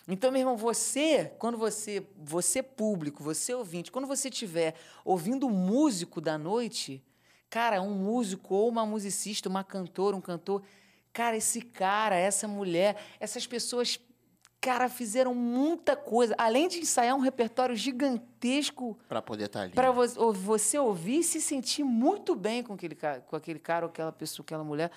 Então, 0.07 0.32
meu 0.32 0.41
irmão, 0.41 0.57
você, 0.57 1.34
quando 1.38 1.57
você, 1.57 2.05
você 2.18 2.61
público, 2.64 3.24
você 3.24 3.53
ouvinte, 3.53 3.91
quando 3.91 4.07
você 4.07 4.30
estiver 4.30 4.76
ouvindo 5.03 5.49
músico 5.49 6.20
da 6.20 6.38
noite, 6.38 7.03
cara, 7.49 7.82
um 7.82 7.93
músico 7.93 8.53
ou 8.55 8.68
uma 8.70 8.86
musicista, 8.86 9.47
uma 9.47 9.64
cantora, 9.64 10.16
um 10.16 10.22
cantor, 10.22 10.61
cara, 11.14 11.38
esse 11.38 11.61
cara, 11.61 12.16
essa 12.16 12.47
mulher, 12.47 12.97
essas 13.20 13.47
pessoas, 13.47 13.97
cara, 14.64 14.88
fizeram 14.88 15.36
muita 15.36 15.93
coisa. 15.95 16.34
Além 16.38 16.70
de 16.70 16.80
ensaiar 16.80 17.16
um 17.16 17.20
repertório 17.20 17.76
gigantesco 17.76 18.97
Pra 19.09 19.22
poder 19.22 19.45
estar 19.45 19.61
ali. 19.64 19.74
para 19.74 19.91
você 19.91 20.78
ouvir 20.80 21.20
e 21.20 21.24
se 21.24 21.41
sentir 21.41 21.84
muito 21.84 22.34
bem 22.34 22.64
com 22.64 22.74
aquele, 22.74 22.95
com 23.28 23.36
aquele 23.36 23.59
cara 23.59 23.86
ou 23.86 23.89
aquela 23.91 24.11
pessoa, 24.11 24.43
aquela 24.45 24.64
mulher, 24.64 24.89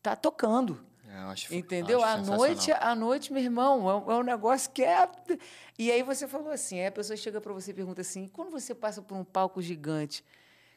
tá 0.00 0.14
tocando. 0.14 0.80
É, 1.08 1.22
eu 1.24 1.26
acho- 1.28 1.52
Entendeu? 1.54 2.02
À 2.02 2.16
noite, 2.16 2.72
à 2.72 2.94
noite, 2.94 3.32
meu 3.32 3.42
irmão, 3.42 3.90
é 3.90 3.94
um, 3.96 4.12
é 4.12 4.16
um 4.18 4.22
negócio 4.22 4.70
que 4.70 4.82
é. 4.84 5.08
E 5.78 5.90
aí 5.90 6.02
você 6.02 6.28
falou 6.28 6.50
assim, 6.50 6.78
aí 6.78 6.86
a 6.86 6.92
pessoa 6.92 7.16
chega 7.16 7.40
para 7.40 7.52
você 7.52 7.72
e 7.72 7.74
pergunta 7.74 8.00
assim: 8.00 8.28
quando 8.28 8.50
você 8.50 8.74
passa 8.74 9.02
por 9.02 9.16
um 9.16 9.24
palco 9.24 9.60
gigante? 9.60 10.24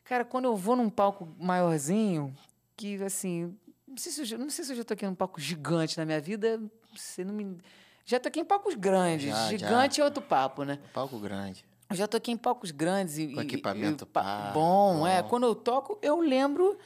Cara, 0.03 0.25
quando 0.25 0.45
eu 0.45 0.55
vou 0.55 0.75
num 0.75 0.89
palco 0.89 1.27
maiorzinho, 1.39 2.35
que 2.75 3.01
assim. 3.03 3.55
Não 3.87 3.97
sei 3.97 4.11
se 4.11 4.21
eu, 4.21 4.25
já- 4.25 4.37
não 4.37 4.49
sei 4.49 4.65
se 4.65 4.71
eu 4.73 4.75
já 4.77 4.83
toquei 4.83 5.07
num 5.07 5.15
palco 5.15 5.39
gigante 5.39 5.97
na 5.97 6.05
minha 6.05 6.19
vida. 6.19 6.59
Você 6.95 7.23
não 7.23 7.33
me. 7.33 7.57
Já 8.05 8.19
toquei 8.19 8.41
em 8.43 8.45
palcos 8.45 8.75
grandes. 8.75 9.29
Já, 9.29 9.35
já. 9.35 9.49
gigante 9.49 9.99
é 9.99 10.03
outro 10.03 10.21
papo, 10.21 10.63
né? 10.63 10.79
Palco 10.93 11.17
grande. 11.19 11.65
Eu 11.89 11.95
já 11.95 12.07
toquei 12.07 12.33
em 12.33 12.37
palcos 12.37 12.71
grandes 12.71 13.17
e. 13.17 13.27
Com 13.33 13.41
e- 13.41 13.43
equipamento 13.43 14.03
e 14.03 14.07
pa- 14.07 14.23
pá, 14.23 14.51
bom, 14.53 15.05
é. 15.07 15.21
bom. 15.21 15.29
Quando 15.29 15.45
eu 15.47 15.55
toco, 15.55 15.97
eu 16.01 16.19
lembro 16.19 16.77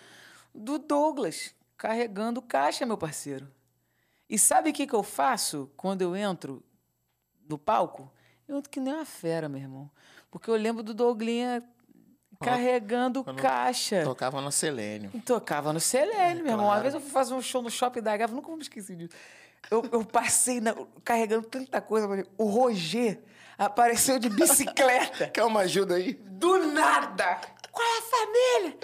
do 0.55 0.79
Douglas 0.79 1.53
carregando 1.77 2.41
caixa, 2.41 2.85
meu 2.85 2.97
parceiro. 2.97 3.47
E 4.29 4.37
sabe 4.39 4.69
o 4.69 4.73
que, 4.73 4.87
que 4.87 4.93
eu 4.95 5.03
faço 5.03 5.69
quando 5.75 6.01
eu 6.01 6.15
entro 6.15 6.63
no 7.49 7.57
palco? 7.57 8.11
Eu 8.47 8.57
entro 8.57 8.69
que 8.69 8.79
nem 8.79 8.93
uma 8.93 9.05
fera, 9.05 9.49
meu 9.49 9.59
irmão. 9.61 9.89
Porque 10.31 10.49
eu 10.49 10.55
lembro 10.55 10.83
do 10.83 10.93
Douglinha 10.93 11.63
carregando 12.39 13.23
quando 13.23 13.41
caixa. 13.41 14.03
Tocava 14.03 14.39
no 14.41 14.51
Selênio. 14.51 15.11
Tocava 15.25 15.73
no 15.73 15.79
Selene, 15.79 16.41
meu 16.41 16.51
irmão. 16.51 16.67
Uma 16.67 16.79
vez 16.79 16.93
eu 16.93 17.01
fui 17.01 17.09
fazer 17.09 17.33
um 17.33 17.41
show 17.41 17.61
no 17.61 17.69
Shopping 17.69 18.01
da 18.01 18.15
Gávea, 18.15 18.35
nunca 18.35 18.47
vou 18.47 18.55
me 18.55 18.61
esquecer 18.61 18.95
disso. 18.95 19.13
Eu, 19.69 19.83
eu 19.91 20.03
passei 20.05 20.59
na- 20.61 20.75
carregando 21.03 21.47
tanta 21.47 21.79
coisa. 21.81 22.07
O 22.37 22.45
Roger 22.45 23.19
apareceu 23.57 24.17
de 24.19 24.29
bicicleta. 24.29 25.27
Quer 25.33 25.43
uma 25.43 25.61
ajuda 25.61 25.95
aí? 25.95 26.13
Do 26.13 26.67
nada! 26.67 27.39
Qual 27.71 27.87
é 27.87 27.97
a 27.99 28.01
família? 28.01 28.77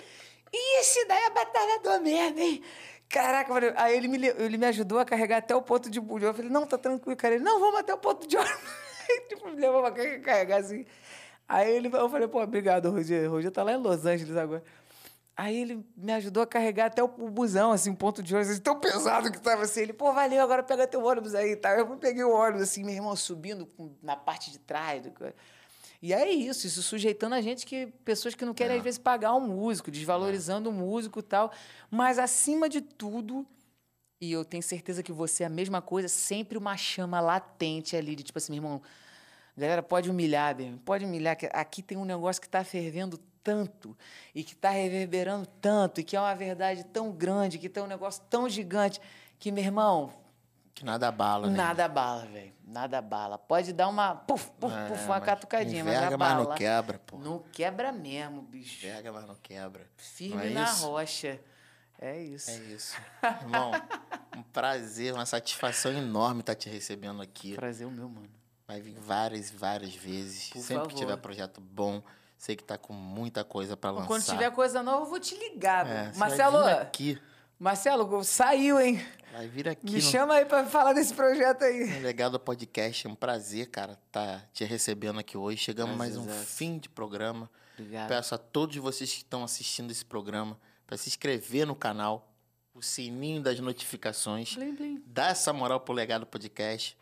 E 0.54 0.80
esse 0.82 1.06
daí 1.06 1.22
é 1.24 1.28
a 1.28 1.30
batalha 1.32 1.80
do 1.80 2.02
merda, 2.04 2.40
hein? 2.42 2.64
Caraca, 3.10 3.54
mano, 3.54 3.74
aí 3.76 3.96
ele 3.98 4.08
me, 4.08 4.18
le- 4.18 4.36
ele 4.38 4.58
me 4.58 4.66
ajudou 4.68 5.00
a 5.00 5.06
carregar 5.06 5.38
até 5.38 5.56
o 5.56 5.62
ponto 5.62 5.90
de 5.90 6.00
ônibus. 6.00 6.24
Eu 6.24 6.34
falei, 6.34 6.50
não, 6.52 6.66
tá 6.66 6.78
tranquilo, 6.78 7.16
cara. 7.16 7.36
Ele, 7.36 7.44
não, 7.44 7.60
vamos 7.60 7.80
até 7.80 7.94
o 7.94 7.98
ponto 7.98 8.28
de 8.28 8.38
ônibus. 8.38 8.86
Tipo, 9.30 9.50
me 9.50 9.60
levou 9.62 9.82
pra 9.82 9.92
carregar 9.92 10.58
assim. 10.62 10.86
Aí 11.48 11.72
ele, 11.76 11.90
eu 11.94 12.10
falei, 12.10 12.28
pô, 12.28 12.42
obrigado, 12.42 12.90
Roger. 12.90 13.30
Roger 13.30 13.52
tá 13.52 13.62
lá 13.64 13.74
em 13.74 13.78
Los 13.78 14.06
Angeles 14.06 14.36
agora. 14.36 14.64
Aí 15.38 15.58
ele 15.58 15.86
me 15.98 16.14
ajudou 16.14 16.44
a 16.44 16.48
carregar 16.48 16.86
até 16.86 17.04
o 17.04 17.08
busão, 17.08 17.74
assim, 17.74 17.90
um 17.90 17.96
ponto 17.96 18.24
de 18.24 18.34
ônibus, 18.34 18.58
tão 18.60 18.80
pesado 18.80 19.30
que 19.30 19.40
tava 19.40 19.64
assim. 19.64 19.82
Ele, 19.82 19.92
pô, 19.92 20.14
valeu, 20.14 20.42
agora 20.42 20.64
pega 20.64 20.88
teu 20.88 21.04
ônibus 21.04 21.36
aí, 21.36 21.58
tá? 21.58 21.78
Eu 21.78 21.86
peguei 21.98 22.24
o 22.24 22.32
ônibus, 22.32 22.62
assim, 22.62 22.86
meu 22.86 22.94
irmão, 22.94 23.14
subindo 23.18 23.68
na 24.02 24.16
parte 24.16 24.50
de 24.50 24.60
trás. 24.60 25.04
do 25.04 25.12
E 26.02 26.14
é 26.14 26.30
isso, 26.30 26.66
isso 26.66 26.82
sujeitando 26.82 27.36
a 27.36 27.42
gente 27.42 27.66
que 27.66 27.88
pessoas 28.06 28.34
que 28.34 28.46
não 28.46 28.54
querem, 28.54 28.78
às 28.78 28.84
vezes, 28.84 28.98
pagar 28.98 29.36
um 29.36 29.42
músico, 29.42 29.92
desvalorizando 29.92 30.70
o 30.70 30.74
músico 30.74 31.20
e 31.20 31.24
tal. 31.24 31.52
Mas, 31.92 32.18
acima 32.18 32.70
de 32.70 32.80
tudo, 32.80 33.46
e 34.22 34.32
eu 34.32 34.46
tenho 34.46 34.64
certeza 34.64 35.04
que 35.04 35.12
você 35.12 35.44
é 35.44 35.48
a 35.48 35.50
mesma 35.50 35.82
coisa, 35.82 36.08
sempre 36.08 36.58
uma 36.58 36.78
chama 36.78 37.20
latente 37.20 37.98
ali, 37.98 38.16
de 38.16 38.24
tipo 38.24 38.38
assim, 38.38 38.54
meu 38.54 38.64
irmão, 38.64 38.82
galera, 39.58 39.84
pode 39.84 40.10
humilhar, 40.10 40.56
pode 40.86 41.04
humilhar, 41.04 41.36
que 41.36 41.50
aqui 41.52 41.82
tem 41.82 41.98
um 41.98 42.06
negócio 42.06 42.42
que 42.42 42.48
está 42.48 42.64
fervendo 42.64 43.20
tanto, 43.46 43.96
e 44.34 44.44
que 44.44 44.54
está 44.54 44.72
reverberando 44.72 45.46
tanto, 45.62 46.02
e 46.02 46.04
que 46.04 46.18
é 46.18 46.20
uma 46.20 46.34
verdade 46.34 46.84
tão 46.86 47.12
grande, 47.12 47.60
que 47.60 47.70
tem 47.70 47.84
um 47.84 47.88
negócio 47.88 48.24
tão 48.28 48.50
gigante, 48.50 49.00
que, 49.38 49.52
meu 49.52 49.64
irmão, 49.64 50.12
Que 50.74 50.84
nada 50.84 51.12
bala, 51.12 51.48
né? 51.48 51.56
nada 51.56 51.88
bala, 51.88 52.26
velho, 52.26 52.52
nada 52.66 53.02
bala. 53.04 53.38
Pode 53.38 53.72
dar 53.72 53.88
uma, 53.88 54.16
puf, 54.16 54.50
puf, 54.60 54.74
É, 54.74 54.88
puf, 54.88 55.06
uma 55.06 55.16
mas 55.20 55.24
catucadinha, 55.26 55.84
mas 55.86 55.94
enverga, 55.96 56.18
mas 56.18 56.30
bala 56.34 56.44
não 56.50 56.56
quebra, 56.56 57.00
pô. 57.06 57.18
não 57.20 57.40
quebra 57.52 57.92
mesmo, 57.92 58.42
bicho. 58.42 58.84
Enverga, 58.86 59.12
mas 59.14 59.26
não 59.28 59.36
quebra. 59.36 59.88
Firme 59.96 60.36
Não 60.38 60.44
é 60.44 60.50
na 60.50 60.64
isso? 60.64 60.88
rocha. 60.88 61.40
É 62.02 62.20
isso. 62.20 62.50
É 62.52 62.58
isso. 62.58 62.98
Irmão, 63.44 63.72
um 64.36 64.42
prazer, 64.44 65.14
uma 65.14 65.26
satisfação 65.26 65.94
enorme 65.94 66.42
estar 66.42 66.56
te 66.56 66.68
recebendo 66.68 67.22
aqui. 67.22 67.54
Prazer 67.56 67.88
o 67.88 67.92
meu, 67.92 68.10
mano. 68.10 68.28
Vai 68.68 68.82
vir 68.82 68.96
várias, 69.00 69.52
várias 69.52 69.94
vezes. 69.96 70.50
Por 70.50 70.60
Sempre 70.62 70.88
que 70.88 70.90
favor. 70.90 71.00
tiver 71.00 71.18
projeto 71.18 71.62
bom, 71.62 72.02
sei 72.38 72.56
que 72.56 72.64
tá 72.64 72.78
com 72.78 72.94
muita 72.94 73.44
coisa 73.44 73.76
pra 73.78 73.92
lançar. 73.92 74.08
Quando 74.08 74.24
tiver 74.26 74.52
coisa 74.52 74.82
nova, 74.84 75.06
eu 75.06 75.10
vou 75.10 75.20
te 75.20 75.36
ligar, 75.36 75.88
é, 75.88 76.12
Marcelo, 76.16 76.60
vai 76.64 76.74
vir 76.76 76.82
aqui. 76.82 77.22
Marcelo, 77.58 78.24
saiu, 78.24 78.80
hein? 78.80 79.04
Vai 79.32 79.48
vir 79.48 79.68
aqui 79.70 79.86
Me 79.86 79.94
no 79.94 80.02
chama 80.02 80.34
aí 80.36 80.46
pra 80.46 80.66
falar 80.66 80.94
desse 80.94 81.14
projeto 81.14 81.64
aí. 81.64 81.86
no 81.86 82.02
Legado 82.02 82.40
Podcast. 82.40 83.08
É 83.08 83.10
um 83.10 83.16
prazer, 83.16 83.70
cara, 83.70 83.98
estar 84.08 84.48
te 84.54 84.64
recebendo 84.66 85.20
aqui 85.20 85.38
hoje. 85.38 85.58
Chegamos 85.58 85.96
mais 85.96 86.18
um 86.18 86.28
fim 86.28 86.78
de 86.78 86.90
programa. 86.90 87.50
Obrigado. 87.78 88.08
Peço 88.10 88.36
a 88.36 88.38
todos 88.38 88.76
vocês 88.78 89.10
que 89.12 89.18
estão 89.18 89.44
assistindo 89.44 89.92
esse 89.92 90.04
programa 90.06 90.58
para 90.88 90.98
se 90.98 91.10
inscrever 91.10 91.66
no 91.66 91.76
canal, 91.76 92.30
o 92.74 92.82
sininho 92.82 93.42
das 93.42 93.60
notificações, 93.60 94.54
Blim, 94.56 94.76
blim. 94.76 95.04
dar 95.06 95.32
essa 95.32 95.52
moral 95.52 95.80
pro 95.80 95.94
Legado 95.94 96.26
Podcast. 96.26 96.98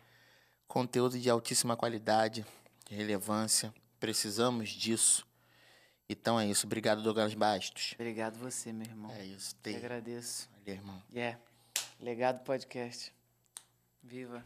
Conteúdo 0.66 1.18
de 1.18 1.28
altíssima 1.28 1.76
qualidade, 1.76 2.44
de 2.88 2.94
relevância. 2.94 3.72
Precisamos 4.04 4.68
disso. 4.68 5.26
Então 6.10 6.38
é 6.38 6.46
isso. 6.46 6.66
Obrigado, 6.66 7.02
Douglas 7.02 7.32
Bastos. 7.32 7.92
Obrigado 7.94 8.36
você, 8.36 8.70
meu 8.70 8.86
irmão. 8.86 9.10
É 9.10 9.24
isso. 9.24 9.54
Eu 9.54 9.62
Tem. 9.62 9.76
agradeço. 9.76 10.46
Valeu, 10.58 10.74
irmão. 10.74 11.02
Yeah. 11.10 11.40
Legado 11.98 12.44
podcast. 12.44 13.10
Viva. 14.02 14.44